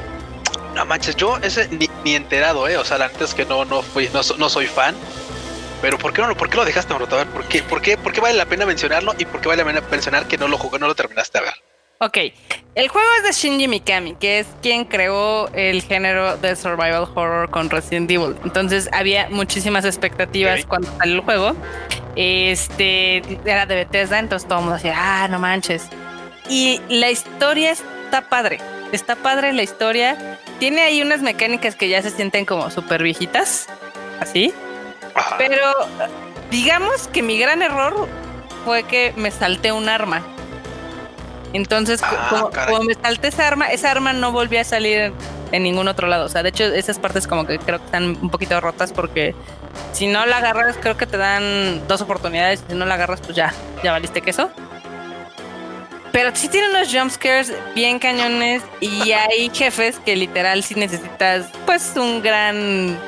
[0.74, 1.68] No manches, yo ese
[2.04, 2.76] ni, enterado, eh.
[2.76, 4.94] O sea, la neta es que no, no fui, no, no soy fan.
[5.80, 7.16] Pero ¿por qué no, por qué lo dejaste, Maroto?
[7.16, 9.48] A ver, ¿por qué, por qué, por qué vale la pena mencionarlo y por qué
[9.48, 11.54] vale la pena mencionar que no lo jugó, no lo terminaste a ver?
[11.98, 12.18] Ok,
[12.74, 17.50] el juego es de Shinji Mikami, que es quien creó el género de survival horror
[17.50, 18.36] con Resident Evil.
[18.44, 21.56] Entonces había muchísimas expectativas cuando salió el juego.
[22.14, 25.88] Este era de Bethesda, entonces todo el mundo decía, ah, no manches.
[26.50, 28.58] Y la historia está padre,
[28.92, 30.38] está padre la historia.
[30.58, 33.68] Tiene ahí unas mecánicas que ya se sienten como súper viejitas,
[34.20, 34.52] así.
[35.38, 35.72] Pero
[36.50, 38.06] digamos que mi gran error
[38.66, 40.22] fue que me salté un arma.
[41.56, 45.12] Entonces, ah, como, me salté esa arma, esa arma no volvió a salir
[45.52, 46.26] en ningún otro lado.
[46.26, 49.34] O sea, de hecho, esas partes como que creo que están un poquito rotas porque
[49.92, 52.62] si no la agarras, creo que te dan dos oportunidades.
[52.68, 54.50] Si no la agarras, pues ya, ya valiste queso.
[56.12, 61.94] Pero sí tiene unos jumpscares bien cañones y hay jefes que literal sí necesitas pues
[61.96, 62.98] un gran,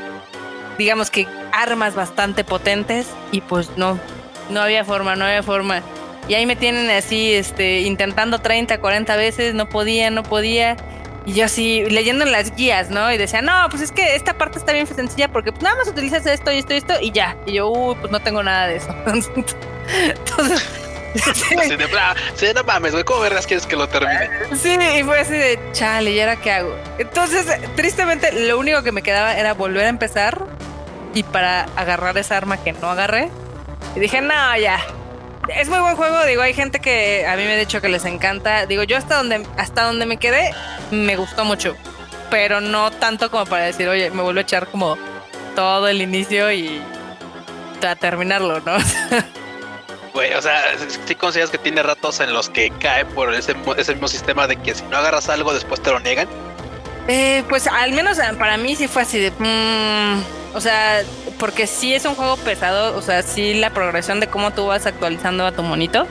[0.78, 3.98] digamos que armas bastante potentes y pues no,
[4.48, 5.82] no había forma, no había forma.
[6.28, 10.76] Y ahí me tienen así, este, intentando 30, 40 veces, no podía, no podía.
[11.24, 13.10] Y yo así, leyendo en las guías, ¿no?
[13.12, 15.88] Y decía, no, pues es que esta parte está bien sencilla porque pues, nada más
[15.88, 17.36] utilizas esto y esto y esto y ya.
[17.46, 18.94] Y yo, uy, pues no tengo nada de eso.
[19.06, 20.68] Entonces...
[21.30, 21.88] así de,
[22.34, 24.28] sí, no mames, güey, ¿cómo vergas quieres que lo termine?
[24.54, 26.76] Sí, y fue así de, chale, ¿y ahora qué hago?
[26.98, 30.44] Entonces, tristemente, lo único que me quedaba era volver a empezar
[31.14, 33.30] y para agarrar esa arma que no agarré.
[33.96, 34.80] Y dije, no, ya,
[35.48, 38.04] es muy buen juego, digo, hay gente que a mí me ha dicho que les
[38.04, 38.66] encanta.
[38.66, 40.54] Digo, yo hasta donde hasta donde me quedé
[40.90, 41.76] me gustó mucho,
[42.30, 44.96] pero no tanto como para decir, "Oye, me vuelvo a echar como
[45.54, 46.82] todo el inicio y
[47.86, 48.76] a terminarlo", ¿no?
[50.14, 50.62] Güey, o sea,
[51.06, 54.56] si consideras que tiene ratos en los que cae por ese, ese mismo sistema de
[54.56, 56.26] que si no agarras algo después te lo niegan.
[57.06, 59.30] Eh, pues al menos para mí sí fue así de...
[59.30, 61.02] Mm, o sea,
[61.38, 64.86] porque sí es un juego pesado, o sea, sí la progresión de cómo tú vas
[64.86, 66.06] actualizando a tu monito,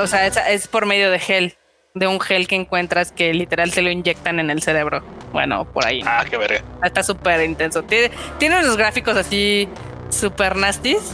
[0.00, 1.56] o sea, es, por medio de gel,
[1.94, 5.02] de un gel que encuentras que literal te lo inyectan en el cerebro.
[5.32, 6.02] Bueno, por ahí.
[6.04, 6.62] Ah, qué verga.
[6.82, 7.82] Está súper intenso.
[7.82, 9.68] Tiene, tiene unos gráficos así
[10.08, 11.12] súper nasties,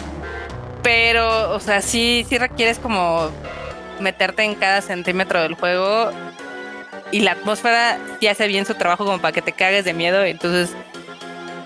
[0.82, 3.30] pero, o sea, sí, sí requieres como
[4.00, 6.10] meterte en cada centímetro del juego
[7.10, 10.24] y la atmósfera sí hace bien su trabajo como para que te cagues de miedo.
[10.24, 10.74] Entonces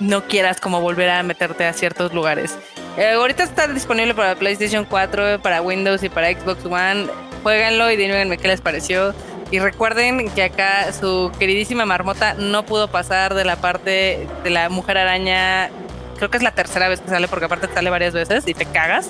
[0.00, 2.58] no quieras como volver a meterte a ciertos lugares.
[2.96, 7.06] Eh, ahorita está disponible para PlayStation 4, para Windows y para Xbox One.
[7.42, 9.14] Jueguenlo y díganme qué les pareció.
[9.50, 14.68] Y recuerden que acá su queridísima marmota no pudo pasar de la parte de la
[14.68, 15.70] mujer araña.
[16.16, 18.66] Creo que es la tercera vez que sale, porque aparte sale varias veces y te
[18.66, 19.08] cagas.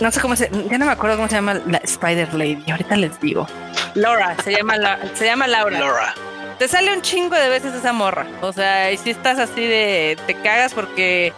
[0.00, 0.50] No sé cómo se.
[0.70, 2.70] Ya no me acuerdo cómo se llama la Spider Lady.
[2.70, 3.46] Ahorita les digo.
[3.94, 4.76] Laura, se llama,
[5.14, 5.78] se llama Laura.
[5.78, 6.14] Laura
[6.58, 8.26] te sale un chingo de veces esa morra.
[8.40, 10.18] O sea, y si estás así de.
[10.26, 11.32] Te cagas porque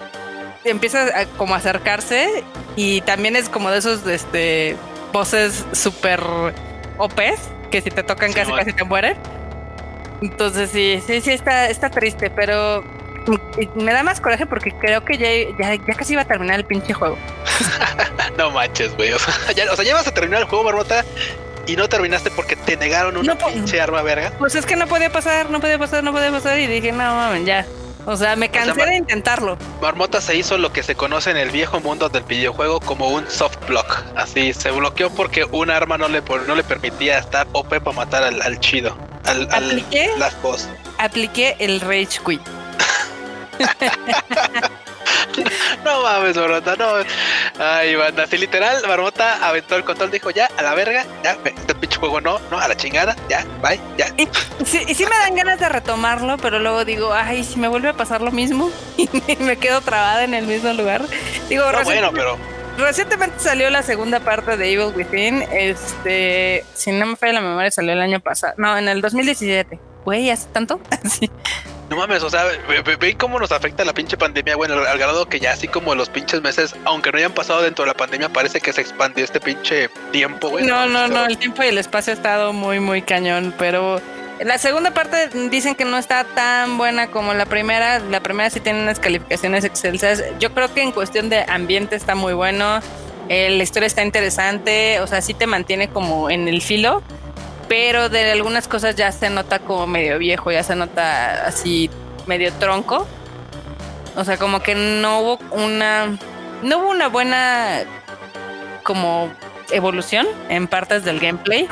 [0.64, 2.44] empiezas a como acercarse
[2.76, 4.76] y también es como de esos este,
[5.12, 6.22] voces súper
[6.98, 9.16] OPs que si te tocan casi casi te mueren.
[10.20, 12.82] Entonces sí, sí, sí está, está triste, pero
[13.74, 16.92] me da más coraje porque creo que ya, ya, casi iba a terminar el pinche
[16.92, 17.16] juego.
[18.38, 19.12] no manches, güey.
[19.12, 21.04] O sea, ya, o sea, ya vas a terminar el juego, Marmota,
[21.68, 24.32] y no terminaste porque te negaron una pinche arma verga.
[24.38, 26.98] Pues es que no podía pasar, no podía pasar, no podía pasar y dije, no
[27.14, 27.66] mames, ya.
[28.06, 29.58] O sea, me cansé de intentarlo.
[29.82, 33.28] Marmota se hizo lo que se conoce en el viejo mundo del videojuego como un
[33.30, 34.02] soft block.
[34.16, 38.22] Así, se bloqueó porque un arma no le, no le permitía estar OP para matar
[38.24, 38.96] al, chido.
[39.26, 40.08] Al, ¿Apliqué?
[40.16, 40.70] las cosas.
[40.96, 42.40] Apliqué el Rage Quit.
[45.84, 46.94] no mames, Marmota, no.
[47.58, 51.74] Ay, banda, así literal, Marmota aventó el control, dijo ya, a la verga, ya, este
[51.74, 54.08] pinche juego no, no, a la chingada, ya, bye, ya.
[54.16, 54.28] Y,
[54.64, 57.88] sí, y sí me dan ganas de retomarlo, pero luego digo, ay, si me vuelve
[57.88, 59.08] a pasar lo mismo y
[59.40, 61.02] me quedo trabada en el mismo lugar.
[61.48, 62.38] Digo, no, bueno, pero
[62.78, 65.42] recientemente salió la segunda parte de Evil Within.
[65.52, 68.54] Este, si no me falla la memoria, salió el año pasado.
[68.56, 69.78] No, en el 2017.
[70.04, 70.80] Güey, ¿hace tanto?
[71.04, 71.30] sí.
[71.88, 72.44] No mames, o sea,
[73.00, 76.10] ve, cómo nos afecta la pinche pandemia, bueno, al, grado que ya así como los
[76.10, 79.40] pinches meses, aunque no hayan pasado dentro de la pandemia, parece que se expandió este
[79.40, 80.66] pinche tiempo, güey.
[80.66, 84.02] No, no, no, el tiempo y el espacio ha estado muy, muy cañón, pero
[84.40, 87.98] la segunda parte dicen que no está tan buena como la primera.
[87.98, 90.22] La primera sí tiene unas calificaciones excelsas.
[90.38, 92.80] Yo creo que en cuestión de ambiente está muy bueno.
[93.28, 95.00] Eh, la historia está interesante.
[95.00, 97.02] O sea, sí te mantiene como en el filo.
[97.68, 101.90] Pero de algunas cosas ya se nota como medio viejo, ya se nota así
[102.26, 103.06] medio tronco.
[104.16, 106.18] O sea, como que no hubo una
[106.62, 107.82] no hubo una buena
[108.82, 109.30] como
[109.70, 111.68] evolución en partes del gameplay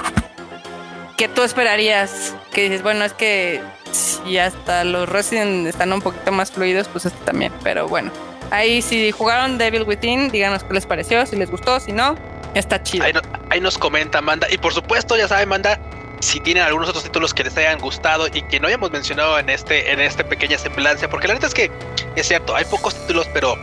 [1.17, 6.31] que tú esperarías que dices, bueno, es que si hasta los Resident están un poquito
[6.31, 8.11] más fluidos, pues este también, pero bueno.
[8.51, 12.17] Ahí si jugaron Devil Within, díganos qué les pareció, si les gustó, si no,
[12.59, 13.05] está chido.
[13.51, 14.47] Ahí, nos comenta Manda.
[14.51, 15.79] Y por supuesto, ya saben, Manda,
[16.21, 19.49] si tienen algunos otros títulos que les hayan gustado y que no hayamos mencionado en
[19.51, 21.71] este, en esta pequeña semblancia, porque la neta es que
[22.17, 23.57] es cierto, hay pocos títulos, pero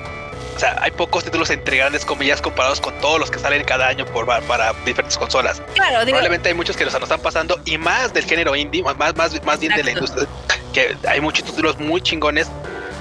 [0.56, 3.88] o sea, hay pocos títulos entre grandes comillas comparados con todos los que salen cada
[3.88, 5.62] año por, para diferentes consolas.
[5.74, 9.44] Claro, Probablemente hay muchos que nos están pasando y más del género indie, más, más,
[9.44, 10.28] más bien de la industria,
[10.72, 12.50] que hay muchos títulos muy chingones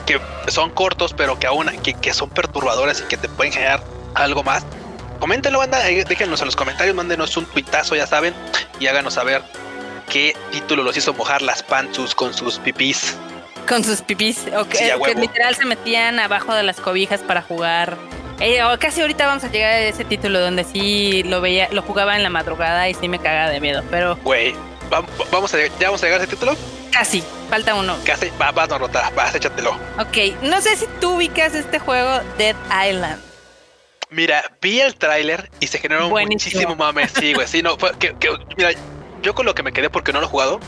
[0.06, 0.18] que
[0.48, 3.82] son cortos, pero que aún que, que son perturbadores y que te pueden generar
[4.14, 4.64] algo más.
[5.22, 8.34] Coméntenlo, banda, déjenos en los comentarios, mándenos un tuitazo, ya saben,
[8.80, 9.40] y háganos saber
[10.10, 13.16] qué título los hizo mojar las pantus con sus pipís.
[13.68, 17.96] Con sus pipís, o que, literal se metían abajo de las cobijas para jugar.
[18.40, 22.16] Eh, casi ahorita vamos a llegar a ese título donde sí lo veía, lo jugaba
[22.16, 24.16] en la madrugada y sí me cagaba de miedo, pero.
[24.24, 24.56] Güey,
[25.30, 26.56] vamos a, ¿ya vamos a llegar a ese título?
[26.90, 27.96] Casi, falta uno.
[28.04, 29.78] Casi, va, va, Norota, vas, échatelo.
[30.00, 32.56] Ok, no sé si tú ubicas este juego, Dead
[32.90, 33.31] Island.
[34.12, 37.12] Mira, vi el tráiler y se generó muchísimo mames.
[37.12, 38.14] Sí, güey, sí, no, fue que,
[38.56, 38.70] mira,
[39.22, 40.60] yo con lo que me quedé porque no lo he jugado,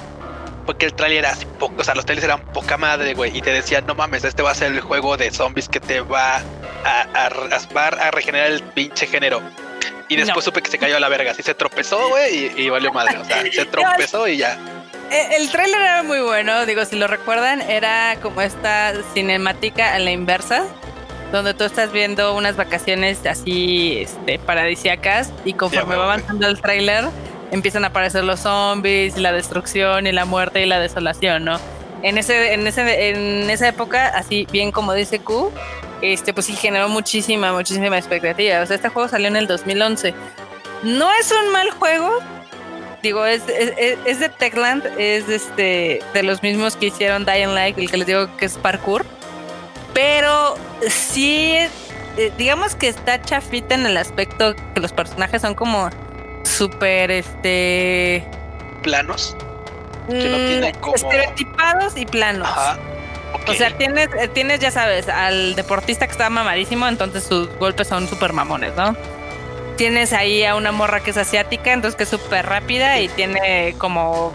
[0.65, 3.43] porque el tráiler era así, poco, o sea, los trailers eran poca madre, güey, y
[3.43, 6.37] te decían, no mames, este va a ser el juego de zombies que te va
[6.85, 9.43] a, a, a regenerar el pinche género.
[10.09, 12.93] Y después supe que se cayó a la verga, así se tropezó, güey, y, valió
[12.93, 14.59] madre, o sea, se tropezó y ya.
[15.11, 19.99] Eh, el tráiler era muy bueno, digo, si lo recuerdan, era como esta cinemática a
[19.99, 20.65] la inversa,
[21.35, 27.07] donde tú estás viendo unas vacaciones así este, paradisiacas y conforme va avanzando el tráiler
[27.51, 31.59] empiezan a aparecer los zombies, la destrucción y la muerte y la desolación, ¿no?
[32.03, 35.53] En ese, en ese, en esa época, así bien como dice Q,
[36.03, 38.61] este, pues sí generó muchísima, muchísima expectativa.
[38.61, 40.15] O sea, este juego salió en el 2011.
[40.83, 42.19] No es un mal juego.
[43.03, 47.91] Digo, es, es, de Techland, es este, de los mismos que hicieron Dying Light, el
[47.91, 49.05] que les digo que es parkour.
[49.95, 50.57] Pero
[50.89, 51.57] sí,
[52.17, 55.89] eh, digamos que está chafita en el aspecto que los personajes son como
[56.45, 58.29] súper, este...
[58.83, 59.37] Planos.
[60.09, 60.97] Que no tienen mm, como...
[60.97, 62.49] Estereotipados y planos.
[62.49, 62.79] Ajá.
[63.47, 67.89] O sea, tienes, eh, tienes, ya sabes, al deportista que está mamadísimo, entonces sus golpes
[67.89, 68.97] son súper mamones, ¿no?
[69.77, 73.75] Tienes ahí a una morra que es asiática, entonces que es súper rápida y tiene
[73.79, 74.33] como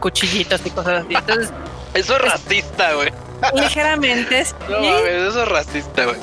[0.00, 1.14] cuchillitos y cosas así.
[1.16, 1.52] Entonces,
[1.94, 3.12] eso es racista, güey.
[3.54, 4.46] Ligeramente.
[4.68, 6.18] No mames, eso es racista, güey.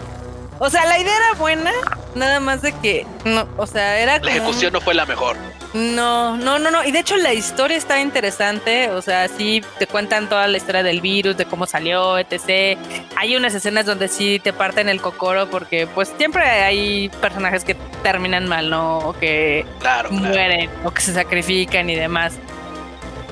[0.60, 1.72] O sea, la idea era buena,
[2.16, 5.36] nada más de que, no, o sea, era La ejecución no fue la mejor.
[5.74, 6.84] No, no, no, no.
[6.84, 8.92] Y de hecho la historia está interesante.
[8.92, 12.78] O sea, sí te cuentan toda la historia del virus, de cómo salió, etc.
[13.16, 17.76] Hay unas escenas donde sí te parten el cocoro porque pues siempre hay personajes que
[18.04, 19.00] terminan mal, ¿no?
[19.00, 19.66] O que
[20.12, 22.36] mueren, o que se sacrifican y demás.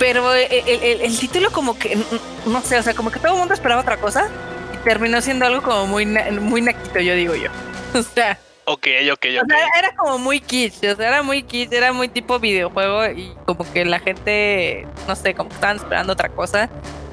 [0.01, 1.95] Pero el, título como que,
[2.47, 4.29] no sé, o sea, como que todo el mundo esperaba otra cosa
[4.73, 7.49] y terminó siendo algo como muy, muy naquito, yo digo yo.
[7.93, 8.35] O sea...
[8.65, 9.43] Ok, ok, ok.
[9.43, 13.05] O sea, era como muy kitsch, o sea, era muy kitsch, era muy tipo videojuego
[13.11, 16.67] y como que la gente, no sé, como que estaban esperando otra cosa.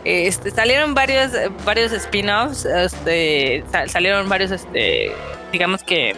[0.05, 1.33] Este, salieron varios,
[1.67, 5.13] varios spin-offs, este, salieron varios, este,
[5.53, 6.17] digamos que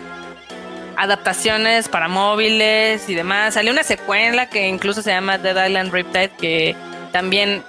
[1.01, 3.55] adaptaciones para móviles y demás.
[3.55, 6.77] Salió una secuela que incluso se llama Dead Island Riptide que
[7.13, 7.63] también,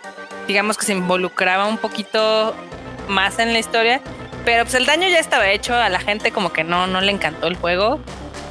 [0.47, 2.55] digamos que se involucraba un poquito
[3.07, 4.01] más en la historia
[4.45, 7.11] pero pues el daño ya estaba hecho, a la gente como que no, no le
[7.11, 7.99] encantó el juego.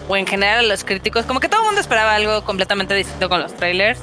[0.08, 3.28] O en general a los críticos, como que todo el mundo esperaba algo completamente distinto
[3.28, 4.00] con los trailers.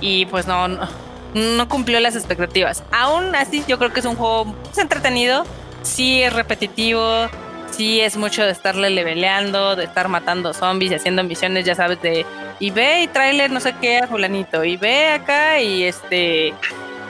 [0.00, 2.82] Y pues no, no, cumplió las expectativas.
[2.90, 5.44] Aún así, yo creo que es un juego pues, entretenido.
[5.82, 7.28] Sí es repetitivo.
[7.76, 12.00] Sí es mucho de estarle leveleando, de estar matando zombies y haciendo misiones, ya sabes,
[12.02, 12.24] de
[12.60, 14.62] y ve y trailer no sé qué a fulanito.
[14.64, 16.54] Y ve acá y este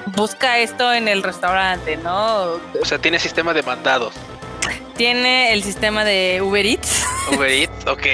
[0.07, 2.53] busca esto en el restaurante, ¿no?
[2.81, 4.15] O sea, tiene sistema de mandados.
[4.97, 7.05] Tiene el sistema de Uber Eats.
[7.35, 8.07] Uber Eats, ok.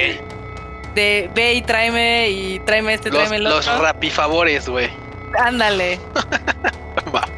[0.95, 3.59] De ve y tráeme y tráeme este, tráeme el otro.
[3.59, 4.91] Los rapifavores, güey.
[5.39, 6.01] Ándale.
[7.15, 7.29] Va.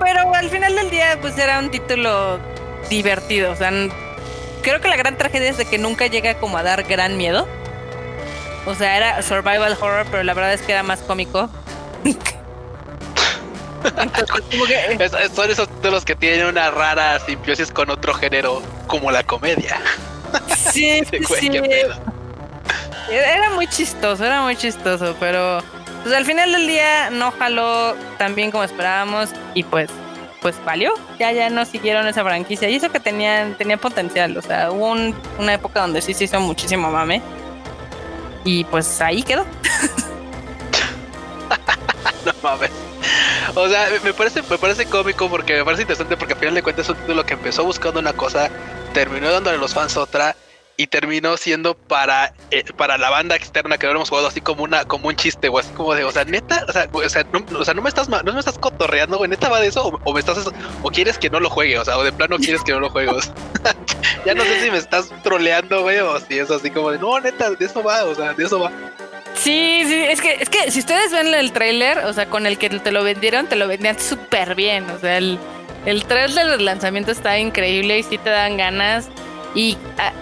[0.00, 2.40] Pero al final del día, pues era un título
[2.88, 3.52] divertido.
[3.52, 3.70] O sea,
[4.62, 7.46] creo que la gran tragedia es de que nunca llega como a dar gran miedo.
[8.66, 11.48] O sea, era survival horror, pero la verdad es que era más cómico.
[15.34, 19.80] son esos de los que tienen una rara simbiosis con otro género, como la comedia.
[20.54, 21.00] Sí,
[21.40, 21.50] sí,
[23.10, 25.62] Era muy chistoso, era muy chistoso, pero
[26.02, 29.88] pues al final del día no jaló tan bien como esperábamos y pues
[30.40, 30.92] pues valió.
[31.18, 34.94] Ya ya no siguieron esa franquicia y eso que tenían tenía potencial, o sea, hubo
[35.38, 37.22] una época donde sí se hizo muchísimo mame.
[38.44, 39.44] Y pues ahí quedó.
[42.24, 42.70] no mames.
[43.54, 46.62] O sea, me parece, me parece cómico porque me parece interesante porque al final de
[46.62, 48.50] cuentas es un título que empezó buscando una cosa,
[48.92, 50.36] terminó dándole a los fans otra
[50.78, 54.62] y terminó siendo para, eh, para la banda externa que no hemos jugado así como
[54.62, 56.72] una como un chiste o así como de o sea neta o
[57.08, 59.66] sea, no, o sea no me estás no me estás cotorreando güey neta va de
[59.66, 60.38] eso o, me estás
[60.82, 62.90] o quieres que no lo juegue o sea o de plano quieres que no lo
[62.90, 63.10] juegue
[64.24, 67.18] ya no sé si me estás troleando güey o si es así como de no
[67.18, 68.70] neta de eso va o sea de eso va
[69.34, 72.58] Sí, sí, es que, es que si ustedes ven el tráiler, o sea, con el
[72.58, 74.90] que te lo vendieron, te lo vendían súper bien.
[74.90, 75.38] O sea, el,
[75.86, 79.08] el trailer del lanzamiento está increíble y sí te dan ganas.
[79.54, 80.12] Y ah,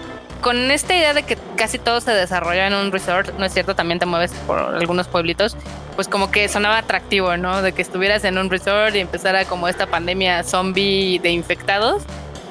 [0.41, 3.75] con esta idea de que casi todo se desarrolla en un resort, no es cierto,
[3.75, 5.55] también te mueves por algunos pueblitos,
[5.95, 7.61] pues como que sonaba atractivo, ¿no?
[7.61, 12.03] De que estuvieras en un resort y empezara como esta pandemia zombie de infectados,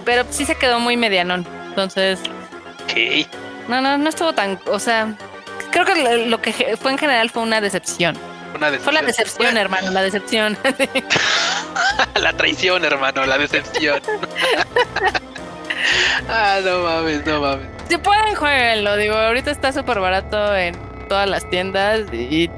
[0.05, 1.47] pero sí se quedó muy medianón.
[1.68, 2.20] Entonces,
[2.89, 3.26] ¿Qué?
[3.68, 5.14] no, no, no estuvo tan, o sea,
[5.70, 8.16] creo que lo que fue en general fue una decepción.
[8.55, 8.84] Una decepción.
[8.84, 10.57] Fue la decepción, hermano, la decepción.
[12.14, 14.01] la traición, hermano, la decepción.
[16.28, 17.75] ah, no mames, no mames.
[17.89, 18.97] Si pueden, jueguenlo.
[18.97, 20.76] Digo, ahorita está súper barato en
[21.09, 22.51] todas las tiendas y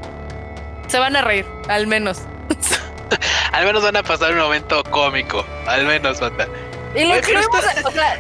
[0.87, 2.23] se van a reír, al menos.
[3.53, 5.45] al menos van a pasar un momento cómico.
[5.67, 6.49] Al menos, banda.
[6.95, 8.17] Y lo que o sea,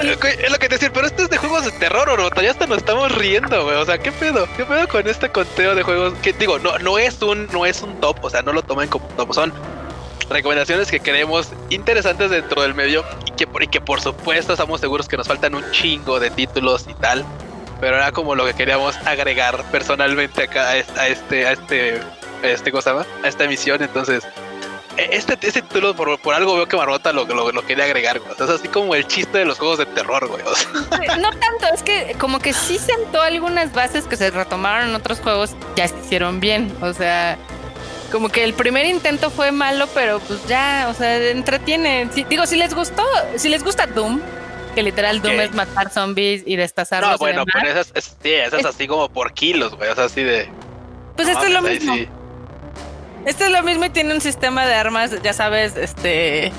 [0.00, 2.66] Es lo que te decía, pero esto es de juegos de terror, o Ya hasta
[2.66, 3.76] nos estamos riendo, güey.
[3.76, 4.48] O sea, ¿qué pedo?
[4.56, 6.14] ¿Qué pedo con este conteo de juegos?
[6.22, 8.88] Que digo, no, no es un, no es un top, o sea, no lo tomen
[8.88, 9.34] como top.
[9.34, 9.52] Son
[10.30, 15.08] recomendaciones que creemos interesantes dentro del medio y que, y que por supuesto estamos seguros
[15.08, 17.24] que nos faltan un chingo de títulos y tal.
[17.80, 21.00] Pero era como lo que queríamos agregar personalmente acá a este,
[21.46, 22.00] a este,
[22.42, 23.82] a este, cosa, a esta emisión.
[23.82, 24.22] Entonces,
[24.98, 28.18] e, este, este título por, por, algo veo que Marmota lo, lo, lo quería agregar,
[28.18, 28.32] güey.
[28.32, 30.42] es así como el chiste de los juegos de terror, güey.
[31.20, 35.20] No tanto, es que como que sí sentó algunas bases que se retomaron en otros
[35.20, 36.76] juegos, ya se hicieron bien.
[36.82, 37.38] O sea,
[38.10, 42.08] como que el primer intento fue malo, pero pues ya, o sea, entretiene.
[42.28, 43.04] digo, si les gustó,
[43.36, 44.20] si les gusta Doom,
[44.74, 47.12] que literal Doom es matar zombies y destazarlos.
[47.12, 50.04] No, bueno, pero esas, es, sí, esas es, así como por kilos, güey, o sea,
[50.04, 50.48] así de...
[51.16, 51.94] Pues esto es lo mismo.
[53.26, 56.52] Esto es lo mismo y tiene un sistema de armas, ya sabes, este...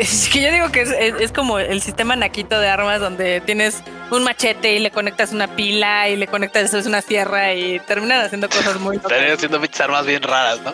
[0.00, 0.80] Es que yo digo que
[1.20, 5.46] es, como el sistema naquito de armas donde tienes un machete y le conectas una
[5.46, 8.96] pila y le conectas es una sierra y terminan haciendo cosas muy...
[8.96, 10.72] Terminan haciendo muchas armas bien raras, ¿no?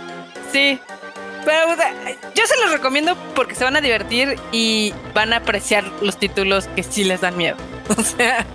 [0.53, 0.79] Sí.
[1.45, 1.59] Pero
[2.37, 6.69] yo se los recomiendo porque se van a divertir y van a apreciar los títulos
[6.77, 7.57] que sí les dan miedo.
[7.97, 8.47] O sea...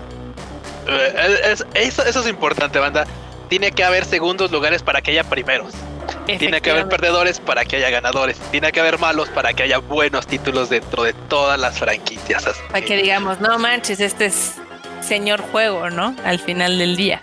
[0.87, 3.05] Eh, eso, eso es importante, banda.
[3.49, 5.73] Tiene que haber segundos lugares para que haya primeros.
[6.25, 8.37] Tiene que haber perdedores para que haya ganadores.
[8.51, 12.45] Tiene que haber malos para que haya buenos títulos dentro de todas las franquicias.
[12.69, 14.55] Para que digamos, no manches, este es
[15.01, 16.15] señor juego, ¿no?
[16.23, 17.21] Al final del día.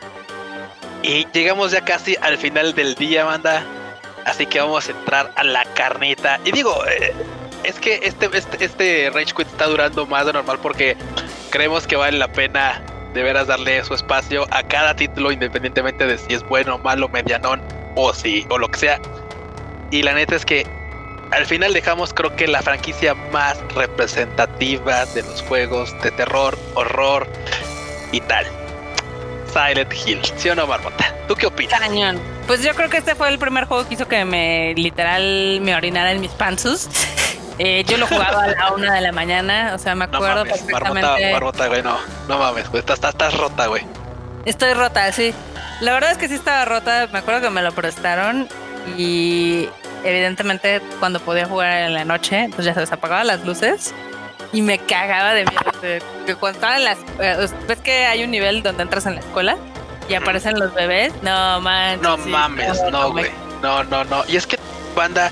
[1.02, 3.64] Y llegamos ya casi al final del día, manda.
[4.24, 6.38] Así que vamos a entrar a la carnita.
[6.44, 7.14] Y digo, eh,
[7.64, 10.96] es que este, este, este Rage Quit está durando más de normal porque
[11.50, 12.82] creemos que vale la pena
[13.14, 17.62] de veras darle su espacio a cada título, independientemente de si es bueno, malo, medianón
[17.94, 19.00] o si, o lo que sea.
[19.90, 20.66] Y la neta es que
[21.30, 27.26] al final dejamos creo que la franquicia más representativa de los juegos de terror, horror
[28.12, 28.46] y tal.
[29.52, 31.14] Silent Hill, ¿sí o no, Marmota?
[31.26, 31.80] ¿Tú qué opinas?
[31.80, 32.20] Cañón.
[32.46, 35.74] Pues yo creo que este fue el primer juego que hizo que me literal me
[35.74, 36.88] orinara en mis panzus.
[37.60, 41.00] Eh, yo lo jugaba a la una de la mañana, o sea, me acuerdo perfectamente.
[41.02, 43.82] Marmota, Marmota, güey, no, no mames, güey, estás, estás rota, güey.
[44.44, 45.34] Estoy rota, sí.
[45.80, 47.08] La verdad es que sí estaba rota.
[47.12, 48.48] Me acuerdo que me lo prestaron
[48.96, 49.68] y
[50.04, 53.94] evidentemente cuando podía jugar en la noche, pues ya se apagaban las luces
[54.52, 56.00] y me cagaba de miedo.
[56.26, 56.98] que cuando estaban en las.
[57.20, 59.56] Eh, ¿Ves que hay un nivel donde entras en la escuela
[60.08, 61.12] y aparecen los bebés?
[61.22, 62.02] No manches.
[62.02, 63.30] No mames, no, güey.
[63.62, 64.24] No, no, no.
[64.28, 64.58] Y es que,
[64.94, 65.30] banda,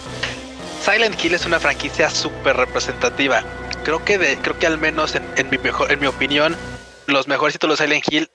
[0.82, 3.42] Silent Hill es una franquicia súper representativa.
[3.84, 6.57] Creo que, de, creo que al menos en, en, mi mejor, en mi opinión,
[7.07, 8.30] los mejores títulos de Silent Hill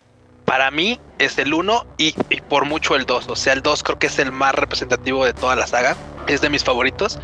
[0.51, 2.11] para mí es el 1 y,
[2.49, 3.29] por mucho el 2.
[3.29, 5.95] O sea, el 2 creo que es el más representativo de toda la saga.
[6.27, 7.19] Es de mis favoritos.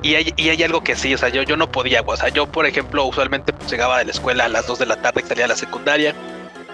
[0.00, 2.30] Y hay, y hay algo que sí, o sea, yo, yo no podía, o sea,
[2.30, 5.22] yo por ejemplo usualmente pues, llegaba de la escuela a las 2 de la tarde
[5.28, 6.14] salía a la secundaria.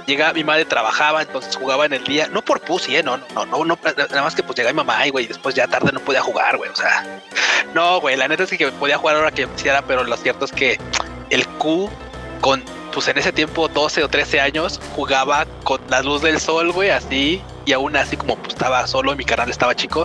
[0.06, 3.02] Llegaba, mi madre trabajaba, entonces jugaba en el día, no por pussy, ¿eh?
[3.02, 5.66] no, no, no, no, nada más que pues llegaba mi mamá y güey, después ya
[5.66, 7.20] tarde no podía jugar, güey, o sea,
[7.74, 10.52] no, güey, la neta es que podía jugar ahora que quisiera, pero lo cierto es
[10.52, 10.78] que
[11.30, 11.90] el Q
[12.40, 12.62] con
[12.98, 16.90] pues en ese tiempo 12 o 13 años jugaba con la luz del sol, güey,
[16.90, 20.04] así y aún así como pues, estaba solo, mi canal estaba chico,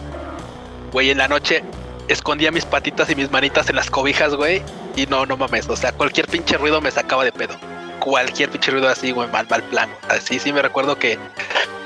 [0.91, 1.63] güey, en la noche
[2.07, 4.61] escondía mis patitas y mis manitas en las cobijas, güey,
[4.95, 7.55] y no, no mames, o sea, cualquier pinche ruido me sacaba de pedo.
[7.99, 9.89] Cualquier pinche ruido así, güey, mal, mal plan.
[10.09, 11.17] Así sí me recuerdo que,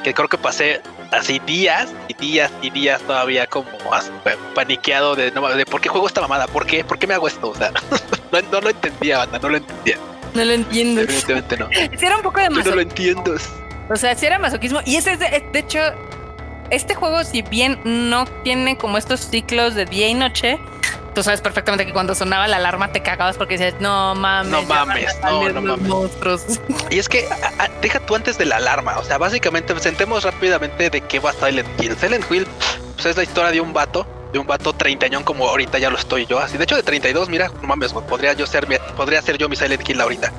[0.04, 0.82] que creo que pasé
[1.14, 3.70] así días y días y días todavía como
[4.54, 7.30] paniqueado de, no, de por qué juego esta mamada, por qué, por qué me hago
[7.30, 7.72] esto, o sea,
[8.52, 9.98] no, lo entendía, banda, no lo entendía.
[10.34, 11.02] No lo entiendo.
[11.02, 11.70] Evidentemente no.
[11.72, 12.70] era un poco de masoquismo.
[12.70, 13.36] no lo entiendo.
[13.90, 14.80] O sea, sí era masoquismo.
[14.86, 15.80] Y ese es, de, de hecho,
[16.70, 20.60] este juego, si bien no tiene como estos ciclos de día y noche,
[21.18, 24.62] tú sabes perfectamente que cuando sonaba la alarma te cagabas porque dices, no mames, no
[24.64, 25.88] mames, no, no mames.
[25.88, 26.46] Monstruos.
[26.90, 27.28] Y es que
[27.82, 31.68] deja tú antes de la alarma, o sea, básicamente presentemos rápidamente de qué va Silent
[31.82, 31.98] Hill.
[31.98, 32.48] Silent Hill
[32.94, 35.98] pues, es la historia de un vato, de un vato treintañón como ahorita ya lo
[35.98, 39.38] estoy yo, así de hecho de 32, mira, no mames, podría yo ser podría ser
[39.38, 40.32] yo mi Silent Hill ahorita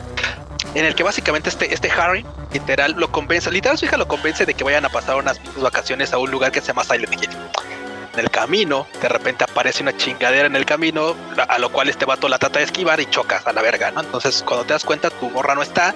[0.75, 4.47] en el que básicamente este, este Harry, literal, lo convence, literal su hija lo convence
[4.47, 7.31] de que vayan a pasar unas vacaciones a un lugar que se llama Silent Hill.
[8.15, 12.05] En el camino, de repente aparece una chingadera en el camino, a lo cual este
[12.05, 14.01] vato la trata de esquivar y chocas a la verga, ¿no?
[14.01, 15.95] Entonces, cuando te das cuenta, tu morra no está,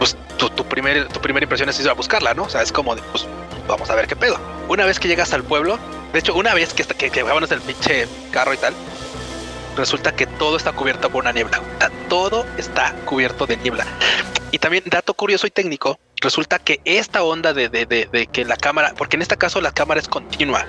[0.00, 2.44] pues tu, tu, primer, tu primera impresión es ir a buscarla, ¿no?
[2.44, 3.26] O sea, es como de, pues
[3.68, 4.40] vamos a ver qué pedo.
[4.66, 5.78] Una vez que llegas al pueblo,
[6.14, 8.72] de hecho, una vez que, que, que vámonos el pinche carro y tal,
[9.76, 11.60] resulta que todo está cubierto por una niebla.
[12.08, 13.84] Todo está cubierto de niebla.
[14.52, 18.56] Y también, dato curioso y técnico, resulta que esta onda de, de, de, que la
[18.56, 20.64] cámara, porque en este caso la cámara es continua,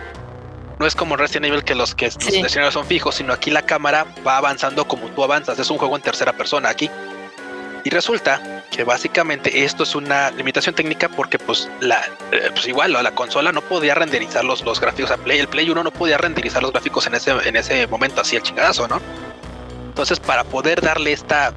[0.77, 3.61] no es como Resident Evil que los que los escenarios son fijos, sino aquí la
[3.61, 5.57] cámara va avanzando como tú avanzas.
[5.57, 6.89] Es un juego en tercera persona aquí.
[7.83, 11.99] Y resulta que básicamente esto es una limitación técnica porque pues la
[12.31, 15.83] eh, pues igual la consola no podía renderizar los, los gráficos, Play, el Play 1
[15.83, 19.01] no podía renderizar los gráficos en ese, en ese momento así el chingadazo, ¿no?
[19.87, 21.53] Entonces para poder darle esta,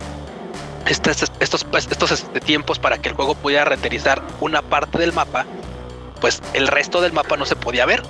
[0.86, 5.44] estos, estos, estos este, tiempos para que el juego pudiera renderizar una parte del mapa,
[6.20, 8.02] pues el resto del mapa no se podía ver,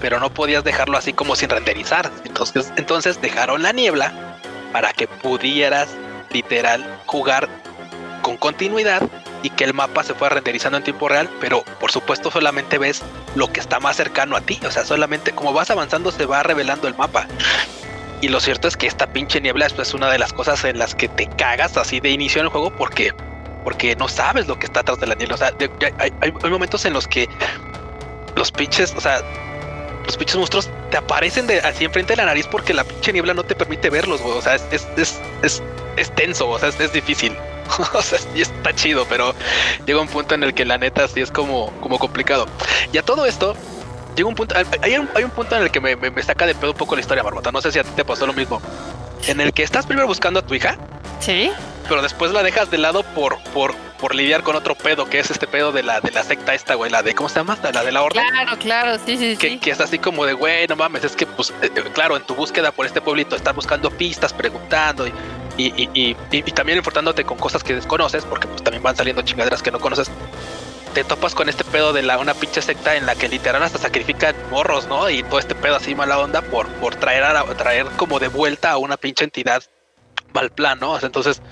[0.00, 2.10] pero no podías dejarlo así como sin renderizar.
[2.24, 4.12] Entonces, entonces dejaron la niebla
[4.72, 5.88] para que pudieras
[6.30, 7.48] literal jugar
[8.22, 9.02] con continuidad
[9.42, 13.02] y que el mapa se fuera renderizando en tiempo real, pero por supuesto solamente ves
[13.34, 16.42] lo que está más cercano a ti, o sea, solamente como vas avanzando se va
[16.42, 17.26] revelando el mapa.
[18.20, 20.94] Y lo cierto es que esta pinche niebla es una de las cosas en las
[20.94, 23.14] que te cagas así de inicio en el juego porque
[23.62, 25.52] porque no sabes lo que está atrás de la niebla, o sea,
[25.98, 27.28] hay, hay momentos en los que
[28.34, 29.20] los pinches, o sea,
[30.06, 33.34] los pinches monstruos te aparecen de así enfrente de la nariz porque la pinche niebla
[33.34, 34.38] no te permite verlos, güey.
[34.38, 35.62] O sea, es, es, es, es,
[36.14, 37.36] tenso, o sea, es, difícil.
[37.94, 39.34] o sea, y está chido, pero
[39.86, 42.46] llega un punto en el que la neta sí es como, como complicado.
[42.92, 43.54] Y a todo esto,
[44.16, 46.54] llega un punto, hay un, hay un punto en el que me, me, saca de
[46.54, 47.52] pedo un poco la historia, Barbota.
[47.52, 48.60] No sé si a ti te pasó lo mismo.
[49.26, 50.78] En el que estás primero buscando a tu hija.
[51.20, 51.50] Sí.
[51.88, 55.30] Pero después la dejas de lado por, por, por lidiar con otro pedo, que es
[55.30, 57.58] este pedo de la, de la secta esta, güey, la de, ¿cómo se llama?
[57.72, 58.22] La de la orden.
[58.28, 59.58] Claro, claro, sí, sí, que, sí.
[59.58, 62.22] Que es así como de, güey, no mames, es que, pues, eh, eh, claro, en
[62.24, 65.12] tu búsqueda por este pueblito, estás buscando pistas, preguntando y,
[65.58, 69.72] y, y, también informándote con cosas que desconoces, porque pues también van saliendo chingaderas que
[69.72, 70.10] no conoces.
[70.94, 73.78] Te topas con este pedo de la, una pinche secta en la que literal hasta
[73.78, 75.10] sacrifican morros, ¿no?
[75.10, 78.70] Y todo este pedo así mala onda por, por traer, a, traer como de vuelta
[78.70, 79.62] a una pinche entidad
[80.32, 80.98] mal plan, ¿no?
[81.00, 81.42] Entonces,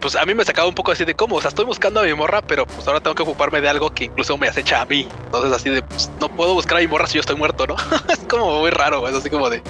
[0.00, 2.04] pues a mí me sacaba un poco así de cómo, o sea, estoy buscando a
[2.04, 4.86] mi morra, pero pues ahora tengo que ocuparme de algo que incluso me acecha a
[4.86, 5.08] mí.
[5.24, 7.76] Entonces así de, pues no puedo buscar a mi morra si yo estoy muerto, ¿no?
[8.08, 9.62] es como muy raro, es así como de,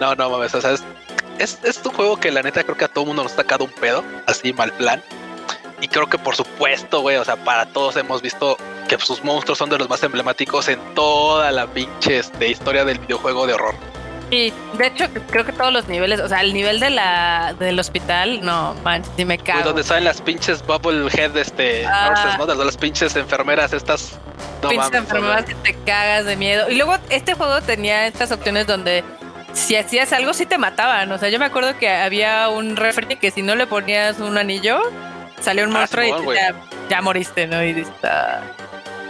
[0.00, 0.82] no, no mames, o sea, es,
[1.40, 3.70] es, un juego que la neta creo que a todo mundo nos ha sacado un
[3.70, 5.02] pedo, así mal plan.
[5.80, 8.58] Y creo que por supuesto, güey, o sea, para todos hemos visto
[8.88, 12.98] que sus monstruos son de los más emblemáticos en toda la pinche este, historia del
[12.98, 13.74] videojuego de horror.
[14.30, 17.80] Sí, de hecho creo que todos los niveles, o sea, el nivel de la del
[17.80, 19.64] hospital, no, man, si me cago.
[19.64, 22.36] donde salen las pinches bubblehead este ah.
[22.38, 22.46] ¿no?
[22.46, 24.20] Las, pinches enfermeras estas.
[24.62, 26.70] No pinches enfermeras que te cagas de miedo.
[26.70, 29.02] Y luego este juego tenía estas opciones donde
[29.52, 33.16] si hacías algo sí te mataban, o sea, yo me acuerdo que había un refri
[33.16, 34.80] que si no le ponías un anillo,
[35.40, 36.36] salió un ah, monstruo y
[36.88, 37.62] ya, moriste, ¿no?
[37.64, 38.40] Y, ah,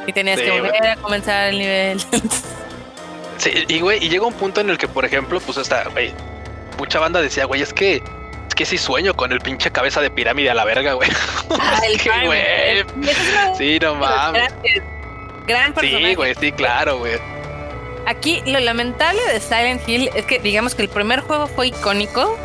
[0.07, 2.01] y tenías que volver a comenzar el nivel.
[3.39, 6.13] Sí, y güey, y llega un punto en el que, por ejemplo, pues esta, güey,
[6.77, 8.03] mucha banda decía, güey, es que
[8.49, 11.09] es que sí sueño con el pinche cabeza de pirámide a la verga, güey.
[11.59, 13.15] Ah, el que, güey.
[13.57, 14.53] Sí, no mames.
[15.47, 16.09] Gran personaje.
[16.09, 17.19] Sí, güey, sí, claro, güey.
[18.07, 22.37] Aquí lo lamentable de Silent Hill es que digamos que el primer juego fue icónico.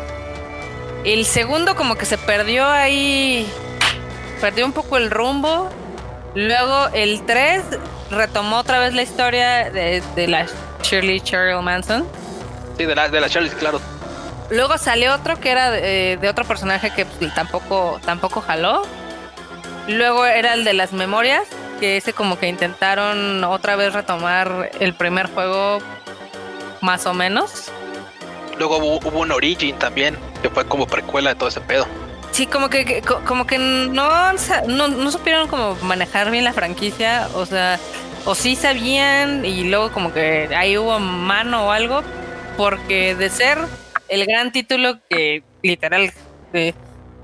[1.04, 3.46] El segundo como que se perdió ahí,
[4.40, 5.70] perdió un poco el rumbo.
[6.34, 7.62] Luego el 3
[8.10, 10.46] retomó otra vez la historia de, de la
[10.82, 12.06] Shirley Cheryl Manson.
[12.76, 13.80] Sí, de la, de la Shirley, claro.
[14.50, 18.82] Luego salió otro que era de, otro personaje que pues, tampoco, tampoco jaló.
[19.88, 21.44] Luego era el de las memorias.
[21.76, 25.78] Que ese como que intentaron otra vez retomar el primer juego
[26.80, 27.70] más o menos.
[28.58, 31.86] Luego hubo, un Origin también, que fue como precuela de todo ese pedo.
[32.32, 34.32] Sí, como que, como que no,
[34.66, 37.78] no, supieron como manejar bien la franquicia, o sea,
[38.24, 42.02] o sí sabían y luego como que ahí hubo mano o algo,
[42.56, 43.58] porque de ser
[44.08, 46.12] el gran título que literal
[46.52, 46.74] eh,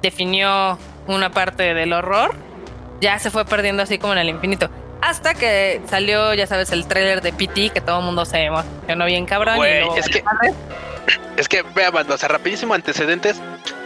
[0.00, 2.34] definió una parte del horror,
[3.02, 4.70] ya se fue perdiendo así como en el infinito.
[5.02, 9.04] Hasta que salió, ya sabes, el tráiler de PT, que todo el mundo se emocionó
[9.04, 9.58] bien cabrón.
[9.96, 10.22] es que,
[11.36, 13.40] es que, vea, o sea, rapidísimo antecedentes.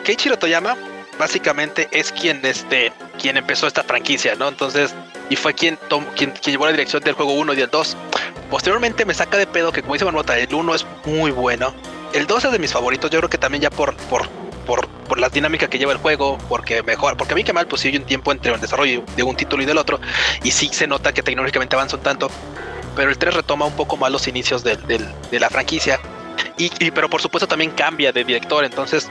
[0.05, 0.76] Keiichiro Toyama
[1.18, 4.48] básicamente es quien, este, quien empezó esta franquicia, ¿no?
[4.48, 4.94] Entonces,
[5.30, 5.78] y fue quien,
[6.14, 7.97] quien, llevó la dirección del juego 1 y el 2.
[8.51, 11.74] Posteriormente me saca de pedo que, como dice Marmota, el 1 es muy bueno.
[12.12, 14.28] El 2 es de mis favoritos, yo creo que también ya por, por,
[14.66, 17.66] por, por la dinámica que lleva el juego, porque mejor, porque a mí que mal,
[17.66, 20.01] pues hay un tiempo entre el desarrollo de un título y del otro,
[20.43, 22.30] y sí se nota que tecnológicamente avanzan tanto,
[22.94, 25.98] pero el 3 retoma un poco más los inicios de la franquicia,
[26.59, 29.10] y, y, pero por supuesto también cambia de director, entonces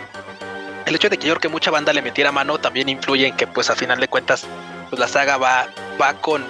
[0.86, 3.36] el hecho de que yo creo que mucha banda le metiera mano también influye en
[3.36, 4.46] que pues a final de cuentas
[4.90, 5.68] pues la saga va,
[6.00, 6.46] va con,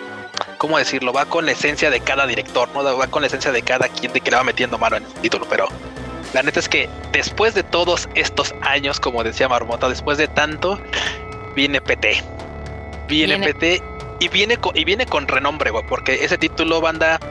[0.58, 1.14] ¿cómo decirlo?
[1.14, 2.84] Va con la esencia de cada director, ¿no?
[2.84, 5.14] Va con la esencia de cada quien de que le va metiendo mano en el
[5.14, 5.68] título, pero
[6.36, 10.78] la neta es que después de todos estos años, como decía Marmota, después de tanto,
[11.56, 12.22] viene PT.
[13.08, 13.82] Viene, PT
[14.20, 17.22] y viene, con, y viene con renombre, güey, porque ese título, banda,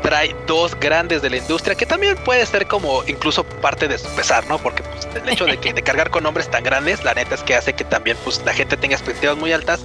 [0.00, 4.08] trae dos grandes de la industria, que también puede ser como incluso parte de su
[4.14, 4.58] pesar, ¿no?
[4.58, 7.42] Porque pues, el hecho de, que, de cargar con nombres tan grandes, la neta es
[7.42, 9.84] que hace que también pues, la gente tenga expectativas muy altas.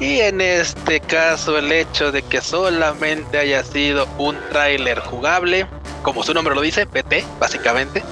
[0.00, 5.66] Y en este caso, el hecho de que solamente haya sido un tráiler jugable,
[6.04, 8.04] como su nombre lo dice, PT, básicamente,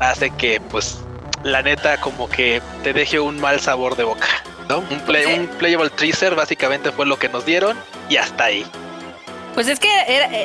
[0.00, 0.98] hace que, pues,
[1.44, 4.26] la neta, como que te deje un mal sabor de boca.
[4.68, 4.78] ¿no?
[4.90, 7.78] Un, play, un playable teaser básicamente fue lo que nos dieron
[8.08, 8.66] y hasta ahí.
[9.54, 9.88] Pues es que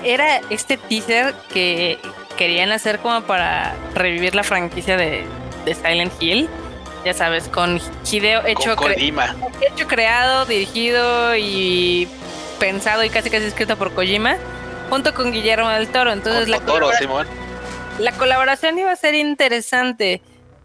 [0.06, 1.98] era, este teaser que
[2.38, 5.26] querían hacer como para revivir la franquicia de,
[5.66, 6.50] Silent Hill.
[7.04, 12.08] Ya sabes, con Hideo hecho, hecho creado, dirigido y
[12.60, 14.36] pensado y casi casi escrito por Kojima,
[14.90, 16.12] junto con Guillermo del Toro.
[16.12, 16.60] Entonces la,
[18.00, 20.22] la colaboración iba a ser interesante.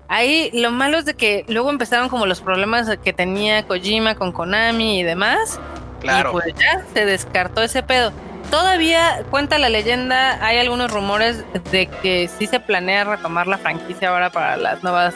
[0.09, 4.33] Ahí lo malo es de que luego empezaron como los problemas que tenía Kojima con
[4.33, 5.59] Konami y demás.
[6.01, 6.31] Claro.
[6.31, 8.13] Y pues ya se descartó ese pedo.
[8.51, 14.11] Todavía cuenta la leyenda, hay algunos rumores de que sí se planea retomar la franquicia
[14.11, 15.15] ahora para las nuevas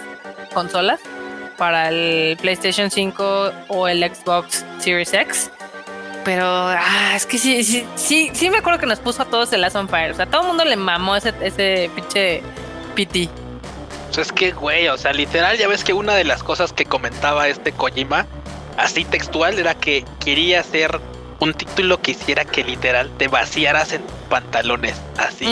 [0.55, 0.99] consolas,
[1.59, 5.51] para el PlayStation 5 o el Xbox Series X.
[6.25, 9.53] Pero ah, es que sí, sí, sí, sí me acuerdo que nos puso a todos
[9.53, 10.11] el Last on Fire.
[10.13, 12.43] O sea, todo el mundo le mamó ese, ese pinche
[12.95, 13.29] PT.
[14.07, 16.85] Pues es que, güey, o sea, literal, ya ves que una de las cosas que
[16.85, 18.27] comentaba este Kojima,
[18.77, 21.01] así textual, era que quería hacer
[21.41, 25.47] un título que hiciera que literal te vaciaras en pantalones, así.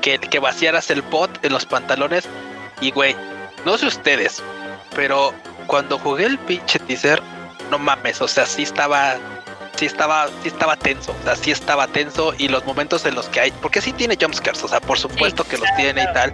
[0.00, 2.24] que, que vaciaras el pot en los pantalones.
[2.80, 3.14] Y güey,
[3.64, 4.42] no sé ustedes,
[4.94, 5.32] pero
[5.66, 7.22] cuando jugué el pinche teaser,
[7.70, 9.16] no mames, o sea, sí estaba
[9.78, 13.28] sí estaba, sí estaba tenso, o sea, sí estaba tenso y los momentos en los
[13.28, 16.32] que hay, porque sí tiene jumpscares, o sea, por supuesto que los tiene y tal,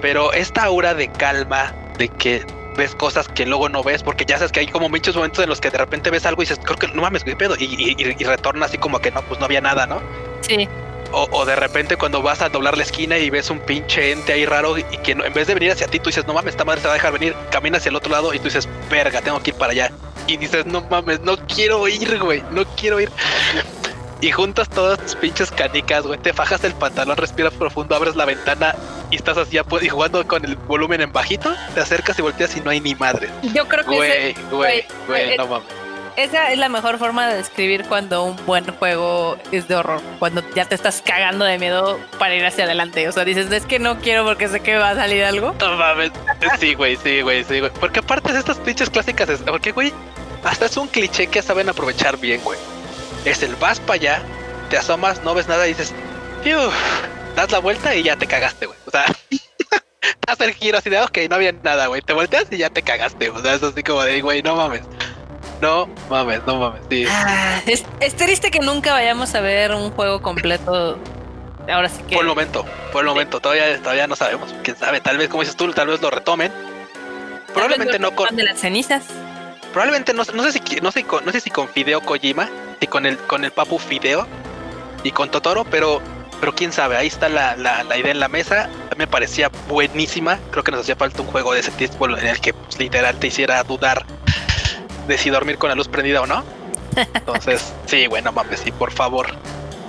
[0.00, 2.46] pero esta aura de calma, de que
[2.78, 5.50] ves cosas que luego no ves, porque ya sabes que hay como muchos momentos en
[5.50, 7.94] los que de repente ves algo y dices, creo que no mames, qué pedo, y,
[7.98, 10.00] y, retorna así como que no, pues no había nada, ¿no?
[10.40, 10.66] Sí.
[11.10, 14.44] O, de repente cuando vas a doblar la esquina y ves un pinche ente ahí
[14.44, 16.82] raro y que en vez de venir hacia ti, tú dices, no mames, esta madre
[16.82, 19.40] se va a dejar venir, camina hacia el otro lado y tú dices, verga, tengo
[19.42, 19.90] que ir para allá.
[20.28, 23.10] Y dices, no mames, no quiero ir, güey, no quiero ir
[24.20, 26.18] y juntas todas tus pinches canicas, güey.
[26.18, 28.74] Te fajas el pantalón, respiras profundo, abres la ventana
[29.10, 31.54] y estás así y jugando con el volumen en bajito.
[31.74, 33.28] Te acercas y volteas y no hay ni madre.
[33.54, 33.96] Yo creo que.
[33.96, 35.68] Güey, güey, güey, no mames.
[36.16, 40.00] Esa es la mejor forma de describir cuando un buen juego es de horror.
[40.18, 43.08] Cuando ya te estás cagando de miedo para ir hacia adelante.
[43.08, 45.54] O sea, dices, es que no quiero porque sé que va a salir algo.
[45.60, 46.10] No mames.
[46.58, 47.70] Sí, güey, sí, güey, sí, güey.
[47.78, 49.92] Porque aparte de estas pinches clásicas, porque, güey,
[50.44, 52.58] hasta es un cliché que saben aprovechar bien, güey
[53.24, 54.22] es el vas para allá,
[54.70, 55.94] te asomas, no ves nada y dices,
[57.36, 58.78] das la vuelta y ya te cagaste, güey.
[58.86, 59.04] O sea,
[60.26, 62.02] das el giro así de, ok, no había nada, güey.
[62.02, 63.30] Te volteas y ya te cagaste.
[63.30, 64.82] O sea, es así como de, güey, no mames.
[65.60, 66.82] No mames, no mames.
[66.88, 67.04] Sí.
[67.08, 67.84] Ah, es,
[68.16, 70.98] triste que nunca vayamos a ver un juego completo.
[71.68, 72.14] Ahora sí que.
[72.14, 73.40] Por el momento, por el momento.
[73.40, 74.54] Todavía, todavía no sabemos.
[74.62, 75.00] Quién sabe.
[75.00, 76.52] Tal vez, como dices tú, tal vez lo retomen.
[77.52, 78.34] Probablemente no con.
[78.34, 79.04] De las cenizas.
[79.72, 82.48] Probablemente no, no sé si no sé, no sé si con Fideo Kojima
[82.80, 84.26] y con el con el Papu Fideo
[85.02, 86.00] y con Totoro, pero
[86.40, 88.68] pero quién sabe, ahí está la, la, idea en la mesa.
[88.96, 90.38] Me parecía buenísima.
[90.50, 93.18] Creo que nos hacía falta un juego de ese tipo en el que pues, literal
[93.18, 94.04] te hiciera dudar
[95.06, 96.44] de si dormir con la luz prendida o no.
[96.96, 99.34] Entonces, sí, bueno, mames, sí, por favor.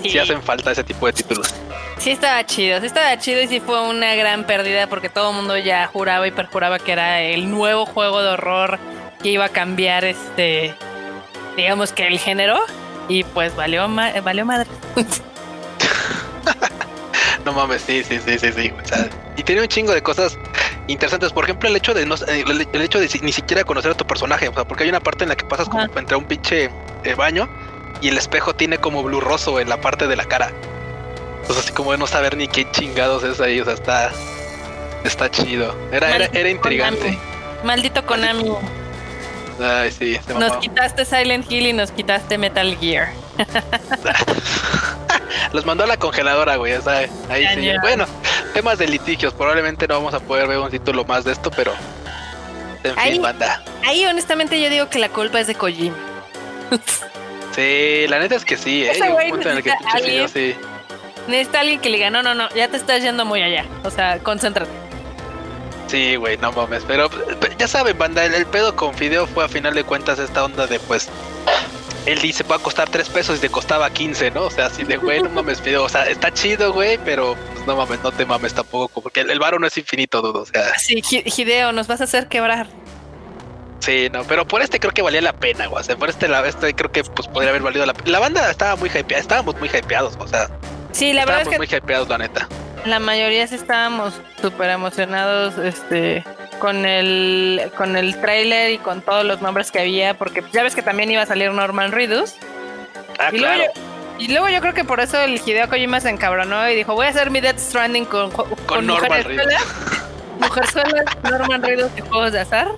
[0.02, 0.18] Sí.
[0.18, 1.54] hacen falta ese tipo de títulos.
[1.98, 5.36] Sí estaba chido, sí estaba chido y sí fue una gran pérdida porque todo el
[5.36, 8.80] mundo ya juraba y perjuraba que era el nuevo juego de horror
[9.22, 10.74] que iba a cambiar este,
[11.58, 12.60] digamos que el género
[13.08, 13.88] y pues valió,
[14.24, 14.70] valió madre.
[17.46, 18.72] no mames, sí, sí, sí, sí, sí.
[19.36, 20.38] y tiene un chingo de cosas
[20.88, 21.32] interesantes.
[21.32, 24.06] Por ejemplo, el hecho de no, eh, el, hecho de ni siquiera conocer a tu
[24.06, 24.48] personaje.
[24.48, 26.70] O sea, porque hay una parte en la que pasas como entre un pinche
[27.04, 27.50] eh, baño
[28.02, 30.52] y el espejo tiene como blurroso en la parte de la cara.
[31.42, 33.60] Entonces así como de no saber ni qué chingados es ahí.
[33.60, 34.12] O sea, está,
[35.04, 35.76] está chido.
[35.92, 37.18] Era, era, era, intrigante.
[37.64, 38.46] Maldito Konami.
[39.62, 40.18] Ay, sí.
[40.38, 43.10] Nos quitaste Silent Hill y nos quitaste Metal Gear.
[45.54, 46.74] Los mandó a la congeladora, güey.
[46.74, 47.72] O sea, ahí sí.
[47.82, 48.06] Bueno,
[48.54, 49.34] temas de litigios.
[49.34, 51.74] Probablemente no vamos a poder ver un título más de esto, pero.
[52.84, 53.64] En fin, banda.
[53.86, 55.96] Ahí, honestamente, yo digo que la culpa es de Kojima.
[57.56, 58.98] sí, la neta es que sí, ¿eh?
[59.02, 60.56] un punto en el que alguien, sí.
[61.28, 63.66] Necesita alguien que le diga, no, no, no, ya te estás yendo muy allá.
[63.84, 64.72] O sea, concéntrate.
[65.90, 66.84] Sí, güey, no mames.
[66.88, 67.10] Pero,
[67.58, 70.80] ya saben, banda, el, pedo con Fideo fue a final de cuentas esta onda de
[70.80, 71.10] pues.
[72.06, 74.44] Él dice puede costar 3 pesos y te costaba 15, ¿no?
[74.44, 75.84] O sea, así de güey, no mames, Fideo.
[75.84, 79.32] O sea, está chido, güey, pero pues, no mames, no te mames tampoco, porque el,
[79.32, 80.42] el varo no es infinito, dudo.
[80.42, 80.78] O sea.
[80.78, 82.68] Sí, Hideo, nos vas a hacer quebrar.
[83.80, 85.82] Sí, no, pero por este creo que valía la pena, güey.
[85.82, 88.12] O sea, por este, la, este creo que pues podría haber valido la pena.
[88.12, 90.50] La banda estaba muy hypeada, estábamos muy hypeados, o sea.
[90.92, 91.58] Sí, la verdad es que.
[91.58, 92.48] muy hypeados, la neta.
[92.86, 96.24] La mayoría sí estábamos súper emocionados este,
[96.60, 100.76] con el con el tráiler y con todos los nombres que había, porque ya ves
[100.76, 102.36] que también iba a salir Norman Reedus.
[103.20, 103.58] Ah, y, claro.
[103.58, 103.82] luego yo,
[104.20, 107.06] y luego yo creo que por eso el Hideo Kojima se encabronó y dijo, voy
[107.06, 109.54] a hacer mi Death Stranding con, con, con Norman Reedus.
[110.40, 112.70] Mujerzuelas, Norman Reedus y juegos de azar.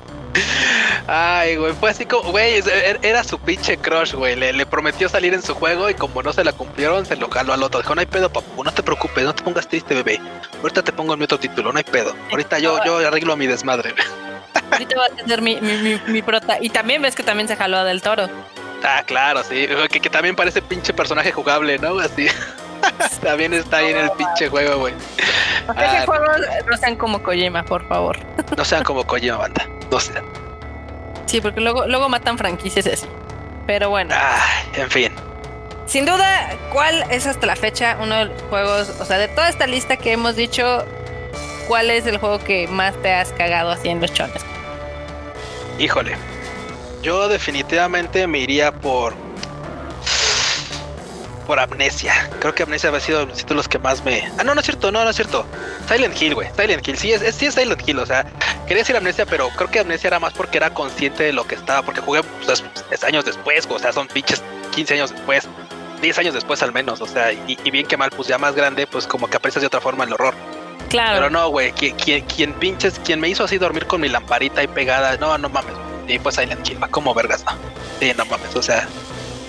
[1.08, 4.36] Ay, güey, fue así como, güey, er, era su pinche crush, güey.
[4.36, 7.54] Le, prometió salir en su juego y como no se la cumplieron, se lo jaló
[7.54, 7.82] al otro.
[7.82, 10.20] Dijo, no hay pedo, papu, no te preocupes, no te pongas triste, bebé.
[10.62, 12.16] Ahorita te pongo en mi otro título, no hay pedo.
[12.30, 13.94] Ahorita yo, yo arreglo mi desmadre.
[14.72, 16.58] Ahorita va a ser mi, mi, mi, prota.
[16.62, 18.30] Y también ves que también se jaló a Del Toro.
[18.84, 19.68] Ah, claro, sí.
[19.90, 22.00] Que, que también parece pinche personaje jugable, ¿no?
[22.00, 22.28] Así.
[23.22, 24.94] también está ahí en el pinche juego, güey.
[25.68, 26.06] Ah,
[26.70, 28.18] no sean como Kojima, por favor.
[28.58, 29.68] no sean como Kojima, banda.
[29.92, 30.24] No sean.
[31.26, 33.08] Sí, porque luego, luego matan franquicias así.
[33.68, 34.14] Pero bueno.
[34.18, 34.44] Ah,
[34.76, 35.12] en fin.
[35.86, 39.50] Sin duda, ¿cuál es hasta la fecha uno de los juegos, o sea, de toda
[39.50, 40.86] esta lista que hemos dicho,
[41.68, 44.42] cuál es el juego que más te has cagado haciendo chones?
[45.80, 46.16] Híjole,
[47.02, 49.16] yo definitivamente me iría por
[51.52, 52.30] por Amnesia.
[52.40, 54.24] Creo que Amnesia ha sido los títulos que más me.
[54.38, 55.46] Ah, no, no es cierto, no, no es cierto.
[55.86, 56.48] Silent Hill, güey.
[56.56, 56.98] Silent Hill.
[56.98, 58.00] Sí es, sí es Silent Hill.
[58.00, 58.24] O sea,
[58.68, 61.56] quería decir Amnesia, pero creo que Amnesia era más porque era consciente de lo que
[61.56, 61.82] estaba.
[61.82, 62.64] Porque jugué pues,
[63.04, 63.68] años después.
[63.70, 64.42] O sea, son pinches
[64.74, 65.50] 15 años después.
[66.02, 67.02] 10 años después al menos.
[67.02, 69.68] O sea, y, bien que mal, pues ya más grande, pues como que aprecias de
[69.68, 70.36] otra forma el horror.
[70.88, 71.16] Claro.
[71.16, 71.74] Pero no, güey.
[71.74, 75.18] Quien, quien, pinches, quien me hizo así dormir con mi lamparita ahí pegada.
[75.18, 75.74] No, no mames.
[76.08, 77.52] Y pues Silent Hill, como vergas, no.
[78.00, 78.56] Sí, no mames.
[78.56, 78.88] O sea,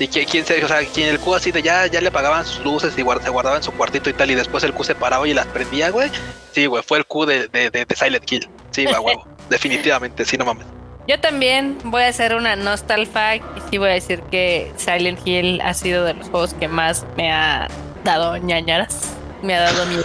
[0.03, 2.65] y quien, se, o sea, quien el Q así de ya, ya le apagaban sus
[2.65, 5.29] luces y se guardaba en su cuartito y tal, y después el Q se paraba
[5.29, 6.11] y las prendía, güey.
[6.53, 8.49] Sí, güey, fue el Q de, de, Silent Kill.
[8.73, 9.27] Sí, va, huevo.
[9.49, 10.67] Definitivamente, sí, no mames.
[11.07, 15.61] Yo también voy a hacer una nostalgia y sí voy a decir que Silent Hill
[15.61, 17.69] ha sido de los juegos que más me ha
[18.05, 19.15] dado ñañaras.
[19.43, 20.05] Me ha dado miedo.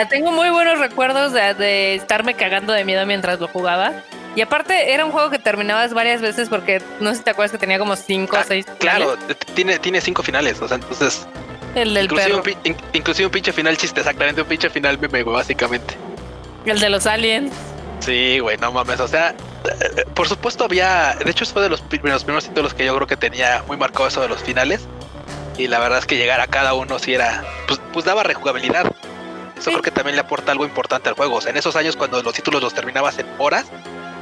[0.10, 3.92] tengo muy buenos recuerdos de, de estarme cagando de miedo mientras lo jugaba.
[4.38, 7.50] Y aparte era un juego que terminabas varias veces porque no sé si te acuerdas
[7.50, 8.66] que tenía como cinco o ah, seis.
[8.78, 9.16] Claro,
[9.56, 11.26] tiene, tiene cinco finales, o sea, entonces.
[11.74, 12.56] El del inclusive perro.
[12.64, 15.96] Un, inclusive un pinche final chiste, exactamente un pinche final meme, güey, básicamente.
[16.66, 17.52] El de los aliens.
[17.98, 19.30] Sí, güey, no mames, o sea,
[19.64, 23.16] eh, por supuesto había, de hecho fue de los, primeros títulos que yo creo que
[23.16, 24.86] tenía muy marcado eso de los finales.
[25.56, 28.88] Y la verdad es que llegar a cada uno sí era, pues, pues daba rejugabilidad.
[29.58, 31.34] Eso creo que también le aporta algo importante al juego.
[31.34, 33.66] O sea, en esos años cuando los títulos los terminabas en horas,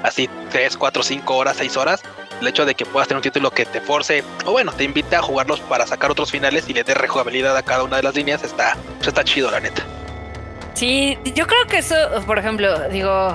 [0.03, 2.03] así 3, 4, 5 horas, 6 horas,
[2.41, 5.17] el hecho de que puedas tener un título que te force, o bueno, te invite
[5.17, 8.15] a jugarlos para sacar otros finales y le dé rejugabilidad a cada una de las
[8.15, 9.83] líneas, está, está chido, la neta.
[10.75, 11.95] Sí, yo creo que eso,
[12.27, 13.35] por ejemplo, digo,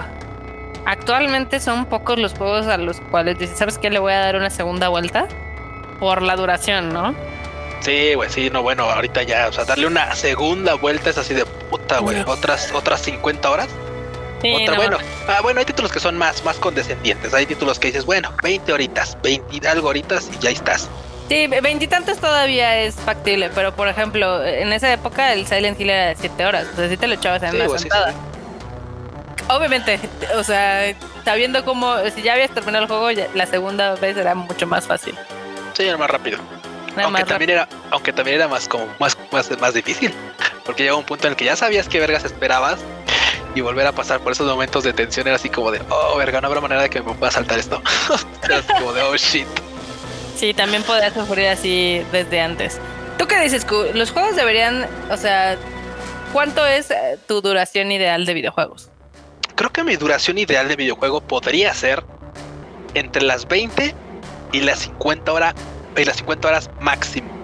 [0.85, 3.89] actualmente son pocos los juegos a los cuales dices, ¿sabes qué?
[3.89, 5.27] Le voy a dar una segunda vuelta
[5.99, 7.15] por la duración, ¿no?
[7.79, 11.33] Sí, güey, sí, no, bueno, ahorita ya, o sea, darle una segunda vuelta es así
[11.33, 13.69] de puta, güey, otras, otras 50 horas
[14.41, 14.97] bueno,
[15.27, 17.33] ah, bueno, hay títulos que son más, más condescendientes.
[17.33, 20.89] Hay títulos que dices, bueno, 20 horitas, 20 algo horitas y ya estás.
[21.29, 26.07] Sí, veintitantos todavía es factible, pero por ejemplo, en esa época el Silent Hill era
[26.07, 28.13] de 7 horas, o sea, si te lo echabas en una sentada.
[29.47, 29.97] obviamente,
[30.35, 30.93] o sea,
[31.23, 35.15] sabiendo cómo, si ya habías terminado el juego, la segunda vez era mucho más fácil.
[35.71, 36.37] Sí, era más rápido.
[37.01, 40.13] aunque también era, aunque también era más como más, más, más difícil.
[40.65, 42.79] Porque llegó un punto en el que ya sabías qué vergas esperabas
[43.55, 46.41] y volver a pasar por esos momentos de tensión era así como de, oh, verga,
[46.41, 47.81] no habrá manera de que me pueda saltar esto.
[48.43, 49.47] era así como de, oh, shit.
[50.35, 52.79] Sí, también podía sufrir así desde antes.
[53.17, 55.57] ¿Tú qué dices, Los juegos deberían, o sea,
[56.33, 58.89] ¿cuánto es eh, tu duración ideal de videojuegos?
[59.55, 62.03] Creo que mi duración ideal de videojuego podría ser
[62.93, 63.93] entre las 20
[64.51, 65.53] y las 50 horas
[65.95, 67.40] y las 50 horas máximo.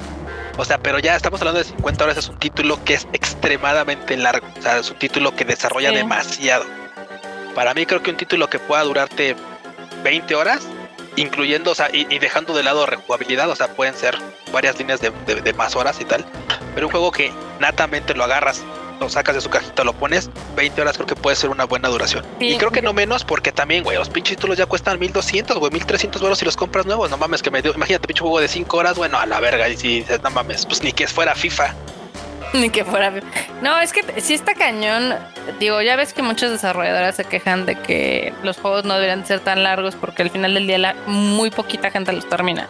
[0.58, 4.18] O sea, pero ya estamos hablando de 50 horas, es un título que es extremadamente
[4.18, 4.48] largo.
[4.58, 6.66] O sea, es un título que desarrolla demasiado.
[7.54, 9.36] Para mí creo que un título que pueda durarte
[10.04, 10.68] 20 horas,
[11.16, 14.18] incluyendo, o sea, y, dejando de lado rejugabilidad, o sea, pueden ser
[14.52, 16.26] varias líneas de, de más horas y tal.
[16.74, 18.64] Pero un juego que natamente lo agarras
[19.00, 21.90] lo sacas de su cajita, lo pones, 20 horas creo que puede ser una buena
[21.90, 22.26] duración.
[22.40, 25.72] Y creo que no menos porque también, güey, los pinches títulos ya cuestan 1200, güey,
[25.72, 27.10] 1300 euros si los compras nuevos.
[27.10, 29.70] No mames, que me dio, imagínate, pinche juego de 5 horas, bueno, a la verga.
[29.70, 31.74] Y si no mames, pues ni que fuera FIFA.
[32.54, 33.14] Ni que fuera.
[33.62, 35.16] No, es que si está cañón.
[35.60, 39.42] Digo, ya ves que muchas desarrolladoras se quejan de que los juegos no deberían ser
[39.42, 42.70] tan largos porque al final del día la, muy poquita gente los termina.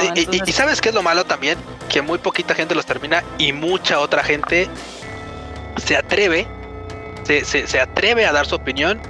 [0.00, 3.22] sí, y, y, sabes qué es lo malo también, que muy poquita gente los termina
[3.38, 4.68] y mucha otra gente
[5.76, 6.46] se atreve,
[7.24, 9.00] se, se, atreve a dar su opinión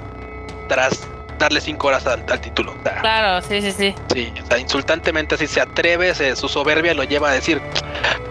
[0.67, 2.73] tras darle cinco horas al, título.
[3.01, 3.95] claro, sí, sí, sí.
[4.13, 7.61] Sí, o sea, insultantemente así se atreve, su soberbia lo lleva a decir,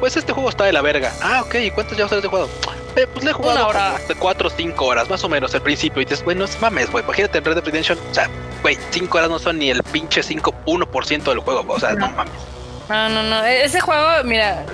[0.01, 1.13] pues este juego está de la verga.
[1.23, 2.49] Ah, ok, ¿y cuántos ya ustedes de juego?
[2.97, 6.01] Eh, pues le he jugado hasta cuatro o cinco horas, más o menos, al principio.
[6.01, 8.31] Y dices, bueno, es mames, güey, imagínate en Red Dead Redemption, o sea,
[8.63, 12.11] güey, cinco horas no son ni el pinche 5, 1% del juego, o sea, no
[12.13, 12.33] mames.
[12.89, 13.45] No, no, no.
[13.45, 14.65] E-, ese juego, mira,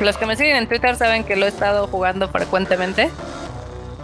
[0.00, 3.10] los que me siguen en Twitter saben que lo he estado jugando frecuentemente.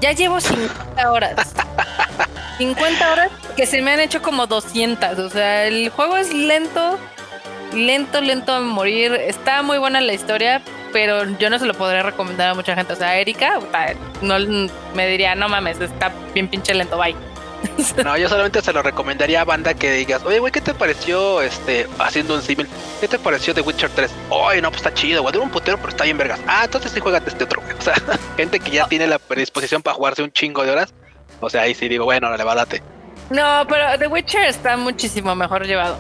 [0.01, 1.35] Ya llevo 50 horas.
[2.59, 5.19] 50 horas que se me han hecho como 200.
[5.19, 6.99] O sea, el juego es lento,
[7.73, 9.13] lento, lento a morir.
[9.13, 10.63] Está muy buena la historia,
[10.93, 12.93] pero yo no se lo podría recomendar a mucha gente.
[12.93, 13.59] O sea, Erika
[14.23, 14.39] no,
[14.95, 17.17] me diría, no mames, está bien pinche lento, bye.
[18.05, 21.41] No, yo solamente se lo recomendaría a banda que digas, oye, güey, ¿qué te pareció
[21.43, 22.69] este haciendo un símil?
[23.01, 24.11] ¿Qué te pareció The Witcher 3?
[24.31, 26.41] Oye, no, pues está chido, güey, dura un putero, pero está bien vergas.
[26.47, 27.77] Ah, entonces sí juega este otro, güey.
[27.77, 27.95] O sea,
[28.37, 30.95] gente que ya tiene la predisposición para jugarse un chingo de horas.
[31.41, 32.83] O sea, ahí sí digo, bueno, le va date.
[33.31, 35.99] No, pero The Witcher está muchísimo mejor llevado.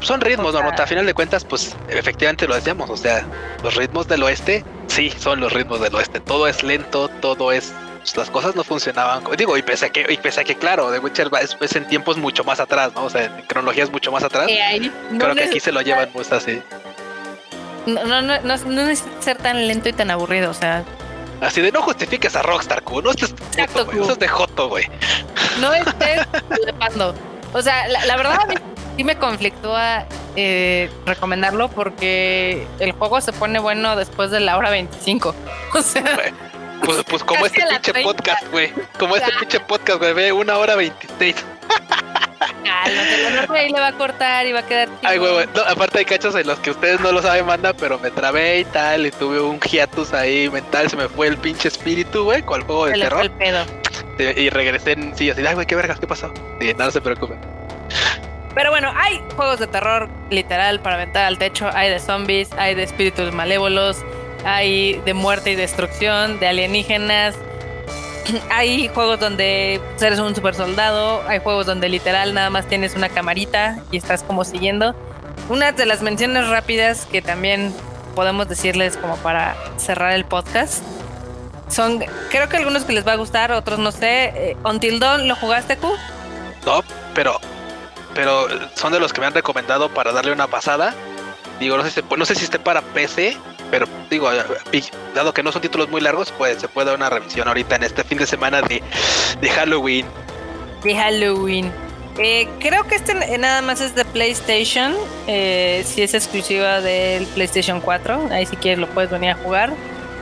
[0.00, 0.60] Son ritmos, ¿no?
[0.60, 2.90] A final de cuentas, pues efectivamente lo decíamos.
[2.90, 3.24] O sea,
[3.62, 6.18] los ritmos del oeste, sí, son los ritmos del oeste.
[6.18, 7.72] Todo es lento, todo es
[8.02, 9.24] pues, las cosas no funcionaban.
[9.36, 12.16] Digo, y pese a que, y pese a que claro, The Witcher es, en tiempos
[12.16, 13.04] mucho más atrás, ¿no?
[13.04, 14.46] O sea, en cronologías mucho más atrás.
[14.46, 16.60] creo que aquí se lo llevan muy así.
[17.86, 20.84] No, no, no, no, necesita ser tan lento y tan aburrido, o sea.
[21.40, 23.02] Así de no justifiques a Rockstar, Q.
[23.02, 24.86] No estés Exacto, Eso es de Joto, güey.
[25.60, 26.26] No estés
[26.78, 27.14] pando.
[27.52, 28.54] O sea, la, verdad a mí
[28.96, 30.06] sí me conflictúa
[30.36, 35.34] eh, recomendarlo porque el juego se pone bueno después de la hora 25.
[35.74, 36.04] O sea.
[36.84, 38.72] Pues, pues como este pinche podcast, güey.
[38.98, 40.12] Como este pinche podcast, güey.
[40.12, 41.36] Ve una hora veintiséis.
[43.48, 44.88] no ahí le va a cortar y va a quedar.
[45.02, 45.46] Ay, güey, güey.
[45.54, 48.60] No, aparte hay cachos en los que ustedes no lo saben, manda, pero me trabé
[48.60, 49.06] y tal.
[49.06, 50.90] Y tuve un hiatus ahí mental.
[50.90, 53.30] Se me fue el pinche espíritu, güey, con el juego de terror.
[54.18, 56.32] Y regresé en sí, así, ay, güey, qué vergas, qué pasó.
[56.60, 57.34] Sí, nada se preocupe.
[58.54, 61.70] Pero bueno, hay juegos de terror literal para aventar al techo.
[61.72, 64.04] Hay de zombies, hay de espíritus malévolos
[64.44, 67.34] hay de muerte y destrucción, de alienígenas.
[68.50, 73.08] Hay juegos donde eres un super soldado, hay juegos donde literal nada más tienes una
[73.08, 74.94] camarita y estás como siguiendo.
[75.48, 77.74] Una de las menciones rápidas que también
[78.14, 80.84] podemos decirles como para cerrar el podcast
[81.72, 84.24] son, creo que algunos que les va a gustar, otros no sé.
[84.34, 85.88] Eh, Until Dawn, ¿lo jugaste, Q?
[86.66, 87.40] No, pero,
[88.14, 90.94] pero son de los que me han recomendado para darle una pasada.
[91.58, 93.36] Digo, no sé, no sé si esté para PC
[93.72, 94.28] pero digo,
[95.14, 97.84] dado que no son títulos muy largos, pues se puede dar una revisión ahorita en
[97.84, 98.82] este fin de semana de,
[99.40, 100.04] de Halloween.
[100.84, 101.72] De Halloween.
[102.18, 104.94] Eh, creo que este nada más es de PlayStation.
[105.26, 108.28] Eh, si es exclusiva del PlayStation 4.
[108.30, 109.72] Ahí si quieres lo puedes venir a jugar.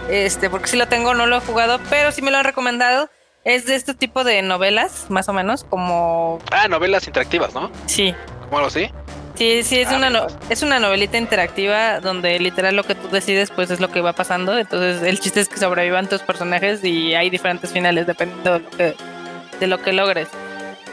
[0.09, 3.10] Este, porque si lo tengo, no lo he jugado, pero sí me lo han recomendado.
[3.43, 6.39] Es de este tipo de novelas, más o menos, como.
[6.52, 7.72] Ah, novelas interactivas, ¿no?
[7.86, 8.14] Sí.
[8.44, 8.93] ¿Cómo algo así?
[9.40, 13.50] Sí, sí, es, ah, una es una novelita interactiva donde literal lo que tú decides
[13.50, 14.58] pues es lo que va pasando.
[14.58, 18.70] Entonces el chiste es que sobrevivan tus personajes y hay diferentes finales dependiendo de lo
[18.70, 18.94] que,
[19.58, 20.28] de lo que logres.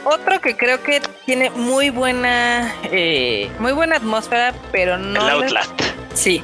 [0.02, 5.28] Otro que creo que tiene muy buena eh, muy buena atmósfera, pero no...
[5.28, 5.82] El Outlast.
[6.14, 6.42] Sí.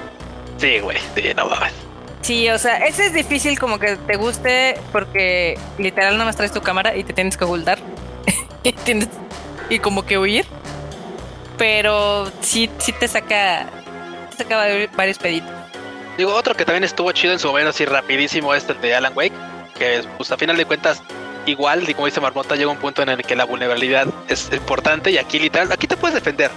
[0.58, 1.72] Sí, güey, sí, no mames.
[2.20, 6.52] Sí, o sea, ese es difícil como que te guste porque literal no más traes
[6.52, 7.78] tu cámara y te tienes que ocultar.
[9.70, 10.44] y como que huir.
[11.58, 13.66] Pero sí, sí te saca,
[14.30, 14.56] te saca
[14.96, 15.50] varios peditos.
[16.16, 19.12] Digo, otro que también estuvo chido en su momento, así rapidísimo, es el de Alan
[19.16, 19.34] Wake,
[19.78, 21.02] que pues a final de cuentas,
[21.46, 25.18] igual, como dice Marmota, llega un punto en el que la vulnerabilidad es importante y
[25.18, 26.52] aquí literal, aquí te puedes defender,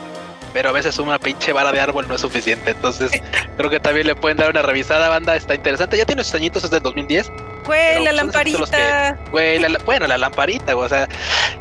[0.53, 2.71] pero a veces una pinche vara de árbol no es suficiente.
[2.71, 3.11] Entonces,
[3.57, 5.35] creo que también le pueden dar una revisada, banda.
[5.35, 5.97] Está interesante.
[5.97, 7.31] Ya tiene sus añitos desde el 2010.
[7.65, 9.17] Güey, la lamparita.
[9.29, 11.07] Güey, bueno, la lamparita, o sea,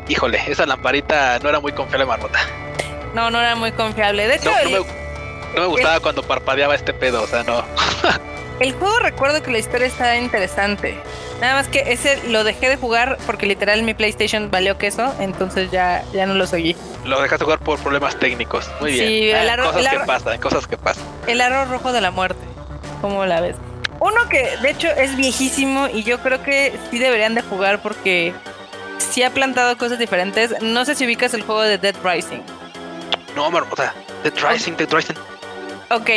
[0.07, 2.39] híjole, esa lamparita no era muy confiable, Marmota.
[3.13, 4.27] No, no era muy confiable.
[4.27, 4.51] De hecho,
[5.55, 7.63] no, me, gustaba cuando parpadeaba este pedo, o sea, no.
[8.59, 10.99] el juego recuerdo que la historia está interesante.
[11.41, 15.69] Nada más que ese lo dejé de jugar porque literal mi PlayStation valió queso, entonces
[15.71, 16.75] ya, ya no lo seguí.
[17.05, 18.69] Lo dejaste jugar por problemas técnicos.
[18.81, 19.07] Muy bien.
[19.07, 21.03] Sí, el ah, cosas que pasan, cosas que pasan.
[21.27, 22.41] El aro rojo de la muerte.
[23.01, 23.55] ¿Cómo la ves?
[23.99, 28.33] Uno que de hecho es viejísimo y yo creo que sí deberían de jugar porque
[28.97, 30.61] sí ha plantado cosas diferentes.
[30.61, 32.41] No sé si ubicas el juego de Dead Rising.
[33.37, 33.93] No, o sea,
[34.23, 35.13] Dead Rising, Dead Rising.
[35.91, 36.09] Ok,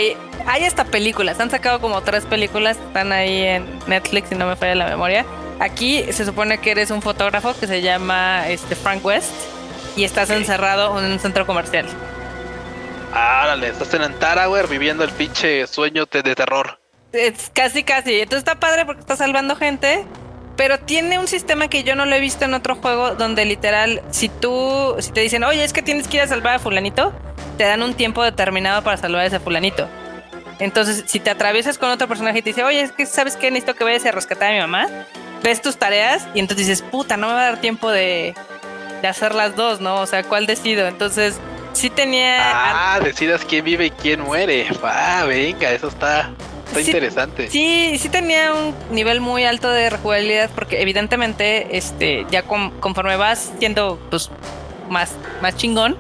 [0.47, 1.39] hay hasta películas.
[1.39, 2.79] Han sacado como tres películas.
[2.79, 5.27] Están ahí en Netflix, si no me falla la memoria.
[5.61, 9.33] Aquí se supone que eres un fotógrafo que se llama este, Frank West
[9.97, 11.85] y estás encerrado en un centro comercial.
[13.13, 16.81] Árale, estás en Antara, viviendo el pinche sueño de, terror.
[17.13, 18.15] Es casi, casi.
[18.19, 20.07] Entonces está padre porque estás salvando gente,
[20.57, 24.03] pero tiene un sistema que yo no lo he visto en otro juego donde literal,
[24.11, 27.13] si tú, si te dicen, oye, es que tienes que ir a salvar a fulanito,
[27.57, 29.89] te dan un tiempo determinado para salvar a ese fulanito.
[30.59, 33.51] Entonces, si te atraviesas con otro personaje y te dice, oye, es que sabes que
[33.51, 34.89] necesito que vayas a rescatar a mi mamá,
[35.43, 38.35] ves tus tareas y entonces dices, puta, no me va a dar tiempo de,
[39.01, 39.97] de hacer las dos, ¿no?
[39.97, 40.87] O sea, ¿cuál decido?
[40.87, 41.41] Entonces,
[41.73, 42.37] sí tenía.
[42.95, 44.67] Ah, decidas quién vive y quién muere.
[44.83, 46.31] Ah, venga, eso está.
[46.71, 47.49] Está interesante.
[47.51, 53.53] Sí, sí tenía un nivel muy alto de rejugabilidad porque evidentemente, este, ya conforme vas
[53.59, 54.31] siendo pues
[54.89, 55.97] más, más chingón,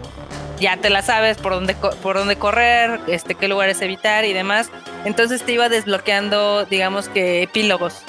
[0.60, 4.70] ya te la sabes por dónde por dónde correr, este, qué lugares evitar y demás.
[5.04, 8.02] Entonces te iba desbloqueando, digamos que epílogos.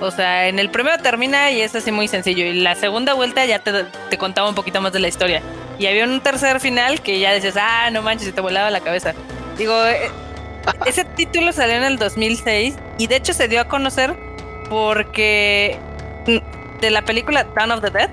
[0.00, 2.44] O sea, en el primero termina y es así muy sencillo.
[2.44, 5.40] Y la segunda vuelta ya te, contaba un poquito más de la historia.
[5.78, 8.80] Y había un tercer final que ya dices, ah, no manches, se te volaba la
[8.80, 9.14] cabeza.
[9.56, 10.10] Digo, eh,
[10.86, 14.14] ese título salió en el 2006 y de hecho se dio a conocer
[14.68, 15.78] porque
[16.26, 18.10] mm, de la película Dawn of the Dead.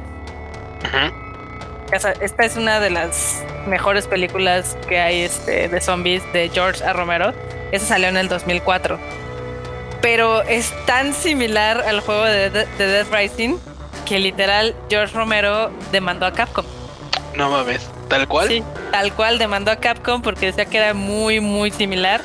[1.91, 6.93] Esta es una de las mejores películas que hay este, de zombies de George A.
[6.93, 7.33] Romero.
[7.71, 8.99] Esa salió en el 2004
[10.01, 13.57] pero es tan similar al juego de, Dead Rising
[14.05, 16.65] que literal George Romero demandó a Capcom.
[17.35, 18.47] No mames, tal cual.
[18.47, 22.21] Sí, tal cual demandó a Capcom porque decía que era muy, muy similar,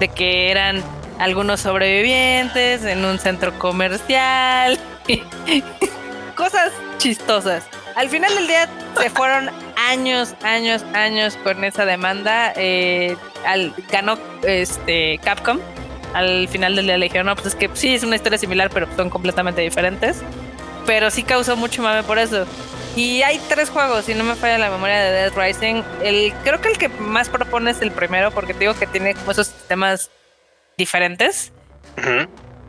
[0.00, 0.82] de que eran
[1.20, 4.78] algunos sobrevivientes en un centro comercial,
[6.34, 7.64] cosas chistosas.
[7.94, 8.68] Al final del día
[8.98, 12.52] se fueron años, años, años con esa demanda.
[12.56, 13.16] Eh,
[13.46, 15.60] al, ganó este Capcom
[16.14, 18.70] al final del día le dijeron, no, pues es que sí, es una historia similar,
[18.72, 20.22] pero son completamente diferentes.
[20.86, 22.46] Pero sí causó mucho mame por eso.
[22.96, 25.82] Y hay tres juegos, si no me falla la memoria de Dead Rising.
[26.02, 29.14] El, creo que el que más propone es el primero, porque te digo que tiene
[29.14, 30.10] como esos sistemas
[30.76, 31.52] diferentes.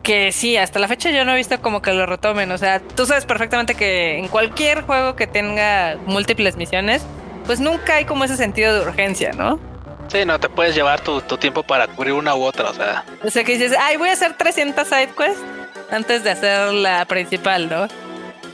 [0.03, 2.51] Que sí, hasta la fecha yo no he visto como que lo retomen.
[2.51, 7.03] O sea, tú sabes perfectamente que en cualquier juego que tenga múltiples misiones,
[7.45, 9.59] pues nunca hay como ese sentido de urgencia, ¿no?
[10.07, 13.05] Sí, no, te puedes llevar tu, tiempo para cubrir una u otra, o sea.
[13.23, 15.41] O sea, que dices, ay, voy a hacer 300 side quests
[15.89, 17.87] antes de hacer la principal, ¿no?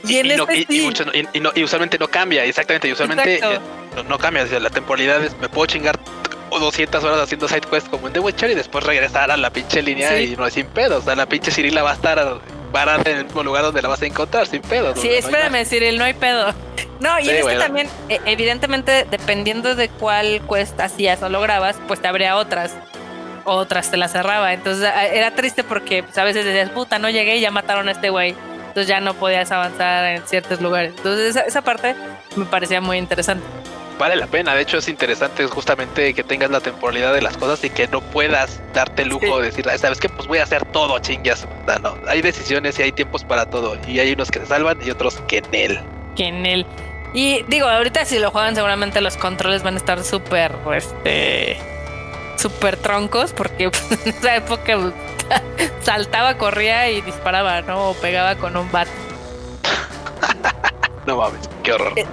[0.04, 3.58] Y, y, no, y, usualmente no cambia, exactamente, y usualmente eh,
[4.08, 5.98] no, cambia, o la temporalidad es, me puedo chingar
[6.50, 9.82] 200 horas haciendo side quests como en The Witcher y después regresar a la pinche
[9.82, 12.40] línea y no es sin pedo, o sea, la pinche Cirila va a estar
[12.72, 14.94] parada en el mismo lugar donde la vas a encontrar sin pedo.
[14.96, 16.54] Sí, espérame, Cyril, no hay pedo.
[17.00, 22.00] No, y este también, e, evidentemente, dependiendo de cuál cuesta hacías o lo grabas, pues
[22.00, 22.74] te abría otras.
[23.44, 24.52] Otras te las cerraba.
[24.52, 27.92] Entonces era triste porque pues, a veces decías, puta, no llegué y ya mataron a
[27.92, 28.34] este güey.
[28.78, 30.94] Entonces ya no podías avanzar en ciertos lugares.
[30.96, 31.96] Entonces esa, esa parte
[32.36, 33.44] me parecía muy interesante
[33.98, 34.54] vale la pena.
[34.54, 38.00] De hecho, es interesante justamente que tengas la temporalidad de las cosas y que no
[38.00, 40.08] puedas darte el lujo de decir, ¿sabes qué?
[40.08, 41.48] Pues voy a hacer todo, chingas.
[41.82, 43.76] No, hay decisiones y hay tiempos para todo.
[43.88, 45.80] Y hay unos que se salvan y otros que en él.
[46.14, 46.64] Que en él.
[47.12, 51.58] Y digo, ahorita si lo juegan seguramente los controles van a estar súper, este,
[52.38, 54.76] súper troncos porque en esa época
[55.82, 57.90] saltaba, corría y disparaba, ¿no?
[57.90, 58.88] O pegaba con un bat.
[61.06, 61.92] no mames, qué horror.
[61.96, 62.06] Eh,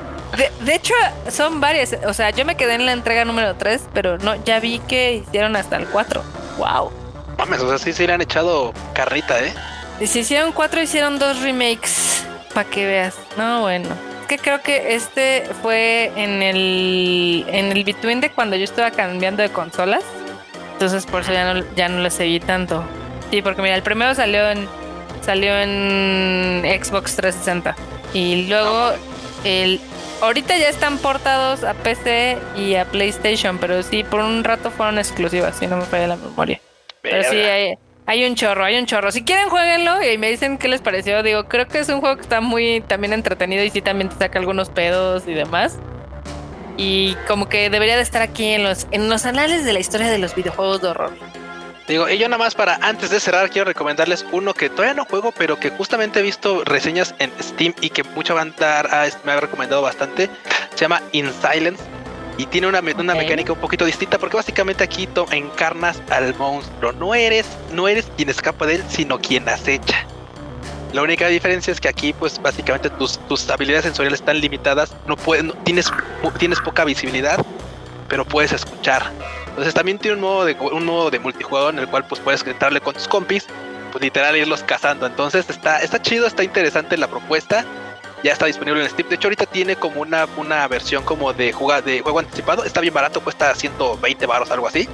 [0.61, 0.93] de, hecho,
[1.29, 1.95] son varias.
[2.05, 5.23] O sea, yo me quedé en la entrega número 3, pero no, ya vi que
[5.25, 6.23] hicieron hasta el 4.
[6.57, 6.91] ¡Wow!
[7.37, 9.53] Mames, o sea, sí se le han echado carrita, ¿eh?
[9.99, 12.25] Y si hicieron cuatro, hicieron dos remakes.
[12.53, 13.15] Para que veas.
[13.37, 13.89] No, bueno.
[14.25, 18.89] Es que creo que este fue en el en el between de cuando yo estaba
[18.89, 20.03] cambiando de consolas.
[20.73, 22.83] Entonces por eso ya no, ya no lo seguí tanto.
[23.29, 24.67] Sí, porque mira, el primero salió en
[25.21, 27.75] salió en Xbox 360
[28.15, 28.93] y luego
[29.43, 29.79] el
[30.21, 34.97] ahorita ya están portados a PC y a PlayStation, pero sí por un rato fueron
[34.97, 36.59] exclusivas, si no me falla la memoria.
[37.03, 37.77] Pero sí hay,
[38.07, 39.11] hay un chorro, hay un chorro.
[39.11, 41.23] Si quieren, jueguenlo y me dicen qué les pareció.
[41.23, 44.17] Digo, creo que es un juego que está muy también entretenido y sí también te
[44.17, 45.77] saca algunos pedos y demás.
[46.77, 50.07] Y como que debería de estar aquí en los, en los anales de la historia
[50.07, 51.11] de los videojuegos de horror.
[51.87, 55.05] Digo, y yo nada más para antes de cerrar quiero recomendarles uno que todavía no
[55.05, 58.83] juego, pero que justamente he visto reseñas en Steam y que mucha banda
[59.23, 60.29] me ha recomendado bastante.
[60.73, 61.81] Se llama In Silence
[62.37, 66.91] y tiene una, una mecánica un poquito distinta porque básicamente aquí encarnas al monstruo.
[66.93, 70.05] No eres, no eres quien escapa de él, sino quien acecha.
[70.93, 74.95] La única diferencia es que aquí, pues básicamente tus, tus habilidades sensoriales están limitadas.
[75.07, 75.91] No puedes, tienes,
[76.37, 77.43] tienes poca visibilidad,
[78.07, 79.11] pero puedes escuchar.
[79.47, 82.45] Entonces también tiene un modo de un modo de multijugador en el cual pues puedes
[82.45, 83.45] entrarle con tus compis,
[83.91, 85.05] pues literal irlos cazando.
[85.05, 87.65] Entonces está, está chido, está interesante la propuesta.
[88.25, 89.07] Ya está disponible en Steam.
[89.07, 92.63] De hecho, ahorita tiene como una, una versión como de, jugar, de juego anticipado.
[92.63, 94.89] Está bien barato, cuesta 120 baros, algo así.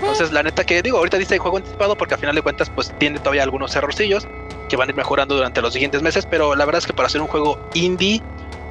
[0.00, 2.92] Entonces, la neta que digo, ahorita dice juego anticipado porque al final de cuentas, pues
[2.98, 4.26] tiene todavía algunos errorcillos
[4.68, 6.26] que van a ir mejorando durante los siguientes meses.
[6.28, 8.20] Pero la verdad es que para hacer un juego indie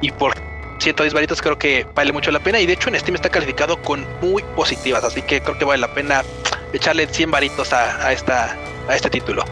[0.02, 0.34] y por
[0.78, 3.80] 110 varitos creo que vale mucho la pena y de hecho en Steam está calificado
[3.80, 6.22] con muy positivas, así que creo que vale la pena
[6.74, 8.58] echarle 100 varitos a, esta,
[8.88, 9.42] a este título.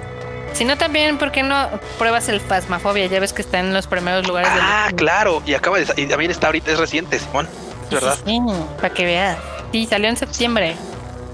[0.55, 1.69] Si no, también, ¿por qué no
[1.99, 3.07] pruebas el Phasmophobia?
[3.07, 4.51] Ya ves que está en los primeros lugares.
[4.55, 7.49] Ah, claro, y acaba de y también está ahorita, es reciente, Simón,
[7.91, 8.17] ¿verdad?
[8.25, 8.41] Sí,
[8.77, 9.39] para que veas.
[9.73, 10.77] Sí, salió en septiembre.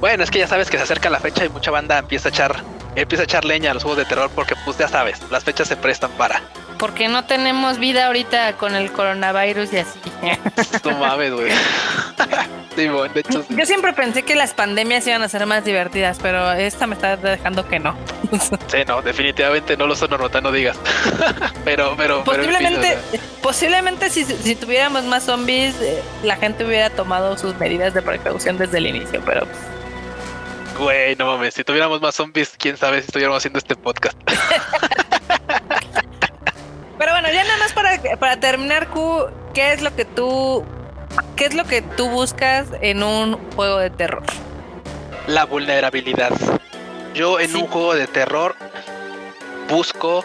[0.01, 2.31] Bueno, es que ya sabes que se acerca la fecha y mucha banda empieza a
[2.31, 2.65] echar,
[2.97, 5.69] empieza a echar leña a los juegos de terror porque pues ya sabes, las fechas
[5.69, 6.41] se prestan para
[6.81, 10.01] porque no tenemos vida ahorita con el coronavirus y así.
[10.83, 11.53] No mames, güey.
[12.85, 17.17] Yo siempre pensé que las pandemias iban a ser más divertidas, pero esta me está
[17.17, 17.97] dejando que no.
[18.69, 20.79] Sí, no, definitivamente no lo son, Norota, no digas.
[21.65, 22.23] pero, pero.
[22.25, 22.97] Posiblemente,
[23.43, 28.57] posiblemente si, si, tuviéramos más zombies, eh, la gente hubiera tomado sus medidas de precaución
[28.59, 29.47] desde el inicio, pero.
[30.79, 34.17] Güey, no mames, si tuviéramos más zombies, quién sabe si estuviéramos haciendo este podcast.
[36.99, 40.65] Pero bueno, ya nada más para, para terminar, Q, ¿qué es lo que tú
[41.37, 44.23] qué es lo que tú buscas en un juego de terror?
[45.27, 46.33] La vulnerabilidad.
[47.15, 48.55] Yo en un juego de terror
[49.69, 50.25] busco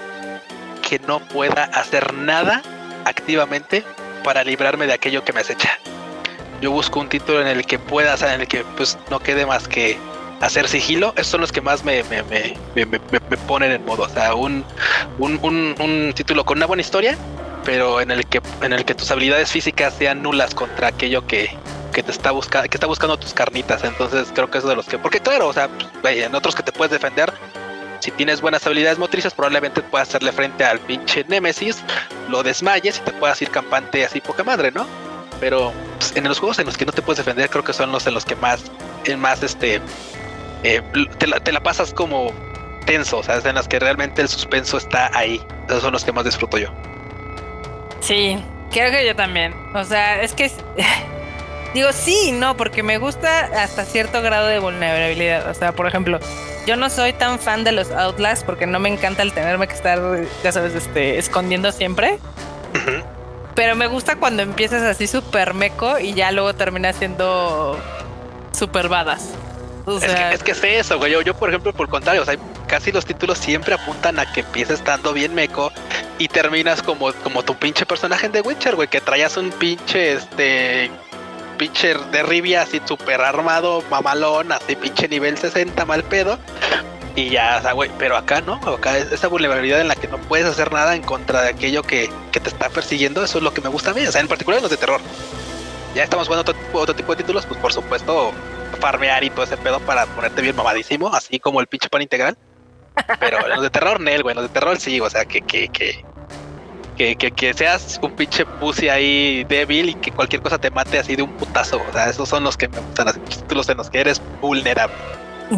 [0.88, 2.62] que no pueda hacer nada
[3.06, 3.84] activamente
[4.24, 5.80] para librarme de aquello que me acecha.
[6.62, 9.68] Yo busco un título en el que pueda, en el que pues no quede más
[9.68, 9.98] que
[10.42, 14.04] hacer sigilo, esos son los que más me, me, me, me ponen en modo.
[14.04, 14.64] O sea, un,
[15.20, 17.18] un, un, título con una buena historia,
[17.66, 21.50] pero en el que, en el que tus habilidades físicas sean nulas contra aquello que,
[21.92, 23.84] que te está buscando, que está buscando tus carnitas.
[23.84, 25.70] Entonces creo que eso de los que, porque claro, o sea,
[26.04, 27.34] en otros que te puedes defender,
[28.00, 31.84] si tienes buenas habilidades motrices, probablemente puedas hacerle frente al pinche Nemesis,
[32.30, 34.86] lo desmayes y te puedas ir campante así poca madre, ¿no?
[35.40, 37.92] Pero pues, en los juegos en los que no te puedes defender, creo que son
[37.92, 38.64] los en los que más,
[39.06, 39.82] en más este
[40.64, 40.82] eh,
[41.18, 42.32] te, la, pasas como
[42.86, 45.42] tenso, o sea, en las que realmente el suspenso está ahí.
[45.68, 46.70] Esos son los que más disfruto yo.
[48.06, 48.38] Sí,
[48.72, 49.56] creo que yo también.
[49.74, 50.52] O sea, es que
[51.74, 55.50] digo sí no, porque me gusta hasta cierto grado de vulnerabilidad.
[55.50, 56.20] O sea, por ejemplo,
[56.68, 59.74] yo no soy tan fan de los Outlast porque no me encanta el tenerme que
[59.74, 60.00] estar,
[60.44, 62.20] ya sabes, este, escondiendo siempre.
[63.56, 67.80] Pero me gusta cuando empiezas así súper meco y ya luego terminas siendo
[68.52, 69.30] super badas
[70.34, 71.12] es, que, es, eso, güey.
[71.24, 72.36] Yo, por ejemplo, por el contrario, o sea,
[72.68, 75.72] casi los títulos siempre apuntan a que empieces estando bien meco
[76.18, 80.90] y terminas como, como tu pinche personaje The Witcher, güey, que traías un pinche, este,
[81.58, 86.40] pinche de Rivia así súper armado, mamalón, así pinche nivel 60, mal pedo.
[87.16, 90.08] Y ya, o sea, güey, pero acá no, acá es esa vulnerabilidad en la que
[90.08, 93.44] no puedes hacer nada en contra de aquello que, que te está persiguiendo, eso es
[93.44, 95.00] lo que me gusta a mí, o sea, en particular los de terror.
[95.96, 98.34] Ya estamos jugando otro, otro tipo de títulos, pues por supuesto,
[98.76, 102.38] farmear y todo ese pedo para ponerte bien mamadísimo, así como el pinche pan integral.
[103.20, 106.04] Pero los de terror, Nel, güey, los de terror sí, o sea, que, que, que,
[106.96, 111.16] que, que, seas un pinche pussy ahí débil y que cualquier cosa te mate así
[111.16, 111.82] de un putazo.
[111.90, 114.96] O sea, esos son los que me gustan, así, títulos en los que eres vulnerable.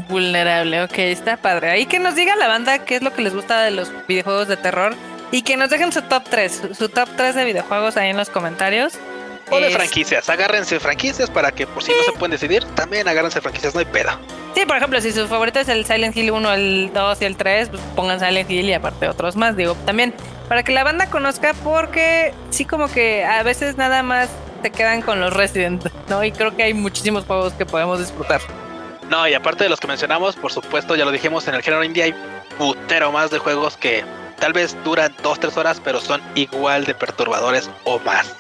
[0.10, 1.69] Vulnerable, ok, está padre.
[1.69, 4.48] Ahí que nos diga la banda qué es lo que les gusta de los videojuegos
[4.48, 4.94] de terror
[5.31, 8.30] y que nos dejen su top 3, su top 3 de videojuegos ahí en los
[8.30, 8.98] comentarios.
[9.49, 13.39] O de franquicias, agárrense franquicias para que por si no se pueden decidir, también agárrense
[13.39, 14.11] franquicias, no hay pedo.
[14.55, 17.37] Sí, por ejemplo, si su favorito es el Silent Hill 1, el 2 y el
[17.37, 20.13] 3, pues pongan Silent Hill y aparte otros más, digo, también
[20.49, 24.29] para que la banda conozca porque sí como que a veces nada más
[24.61, 26.23] te quedan con los Resident, ¿no?
[26.23, 28.41] Y creo que hay muchísimos juegos que podemos disfrutar.
[29.09, 31.83] No, y aparte de los que mencionamos, por supuesto, ya lo dijimos en el género
[31.83, 32.15] indie, hay
[32.57, 34.03] putero más de juegos que
[34.39, 38.35] tal vez duran 2-3 horas, pero son igual de perturbadores o más.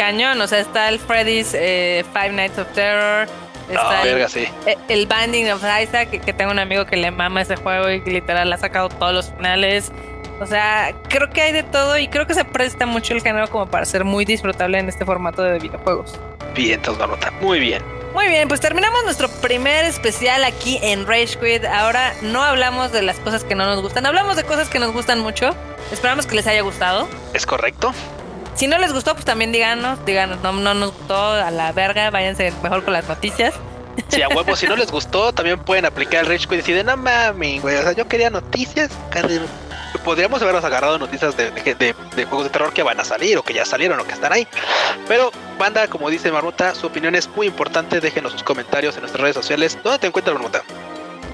[0.00, 3.28] Cañón, o sea, está el Freddy's eh, Five Nights of Terror,
[3.68, 4.48] Está verga, sí.
[4.64, 7.90] Eh, el, Banding of Isaac, que, que, tengo un amigo que le mama ese juego
[7.90, 9.92] y que literal ha sacado todos los finales.
[10.40, 13.50] O sea, creo que hay de todo y creo que se presta mucho el género
[13.50, 16.18] como para ser muy disfrutable en este formato de videojuegos.
[16.54, 17.30] Bien, entonces nota.
[17.42, 17.82] Muy bien.
[18.14, 21.66] Muy bien, pues terminamos nuestro primer especial aquí en Rage Quit.
[21.66, 24.94] Ahora no hablamos de las cosas que no nos gustan, hablamos de cosas que nos
[24.94, 25.54] gustan mucho.
[25.92, 27.06] Esperamos que les haya gustado.
[27.34, 27.92] Es correcto.
[28.60, 32.10] Si no les gustó, pues también díganos, díganos, no, no nos gustó a la verga,
[32.10, 33.54] váyanse mejor con las noticias.
[34.08, 36.84] Si a huevo, si no les gustó, también pueden aplicar el Rage Quit y decir,
[36.84, 38.90] no mami, güey, o sea, yo quería noticias,
[40.04, 41.94] podríamos habernos agarrado noticias de,
[42.28, 44.46] juegos de terror que van a salir o que ya salieron o que están ahí.
[45.08, 47.98] Pero, banda, como dice Marmota, su opinión es muy importante.
[47.98, 49.78] Déjenos sus comentarios en nuestras redes sociales.
[49.82, 50.62] ¿Dónde te encuentras, Marmota?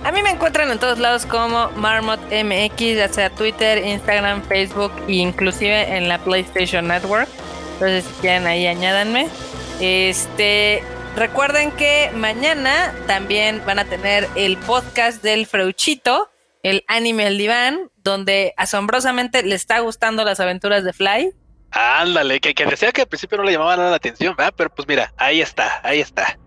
[0.07, 4.93] A mí me encuentran en todos lados como Marmot MX, ya sea Twitter, Instagram, Facebook
[5.09, 7.29] e inclusive en la PlayStation Network.
[7.73, 9.29] Entonces, si quieren ahí, añádanme.
[9.81, 10.85] Este,
[11.17, 16.31] recuerden que mañana también van a tener el podcast del Freuchito,
[16.63, 21.33] el anime El Diván, donde asombrosamente le está gustando las aventuras de Fly.
[21.73, 24.55] Ándale, que, que decía que al principio no le llamaba nada la atención, ¿verdad?
[24.57, 26.39] Pero pues mira, ahí está, ahí está.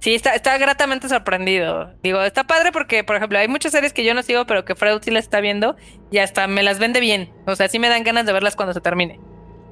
[0.00, 1.92] Sí, está, está gratamente sorprendido.
[2.02, 4.74] Digo, está padre porque, por ejemplo, hay muchas series que yo no sigo, pero que
[4.74, 5.76] Freud sí las está viendo
[6.10, 7.30] y hasta me las vende bien.
[7.46, 9.20] O sea, sí me dan ganas de verlas cuando se termine.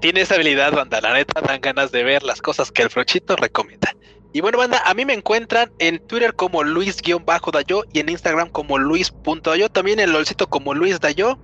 [0.01, 1.01] Tiene esa habilidad, banda.
[1.01, 3.95] La neta, dan ganas de ver las cosas que el Frochito recomienda.
[4.35, 8.77] Y bueno, banda, a mí me encuentran en Twitter como Luis-Dayo y en Instagram como
[8.77, 9.71] Luis.dayo.
[9.71, 11.39] También en LOLcito como Luis Dayo.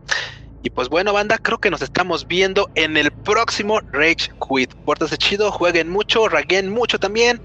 [0.63, 4.75] Y pues bueno, banda, creo que nos estamos viendo en el próximo Rage Quit.
[4.85, 7.41] Pórtense chido, jueguen mucho, raguen mucho también.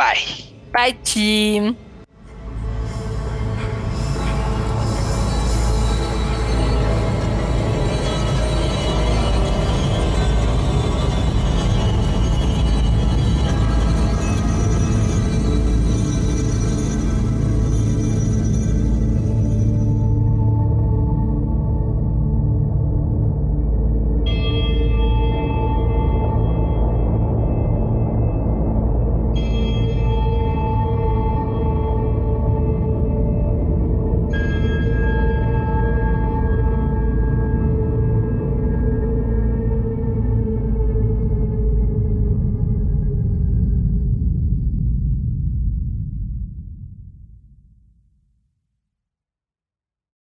[0.00, 0.24] Bye.
[0.72, 1.76] Bye, Chim.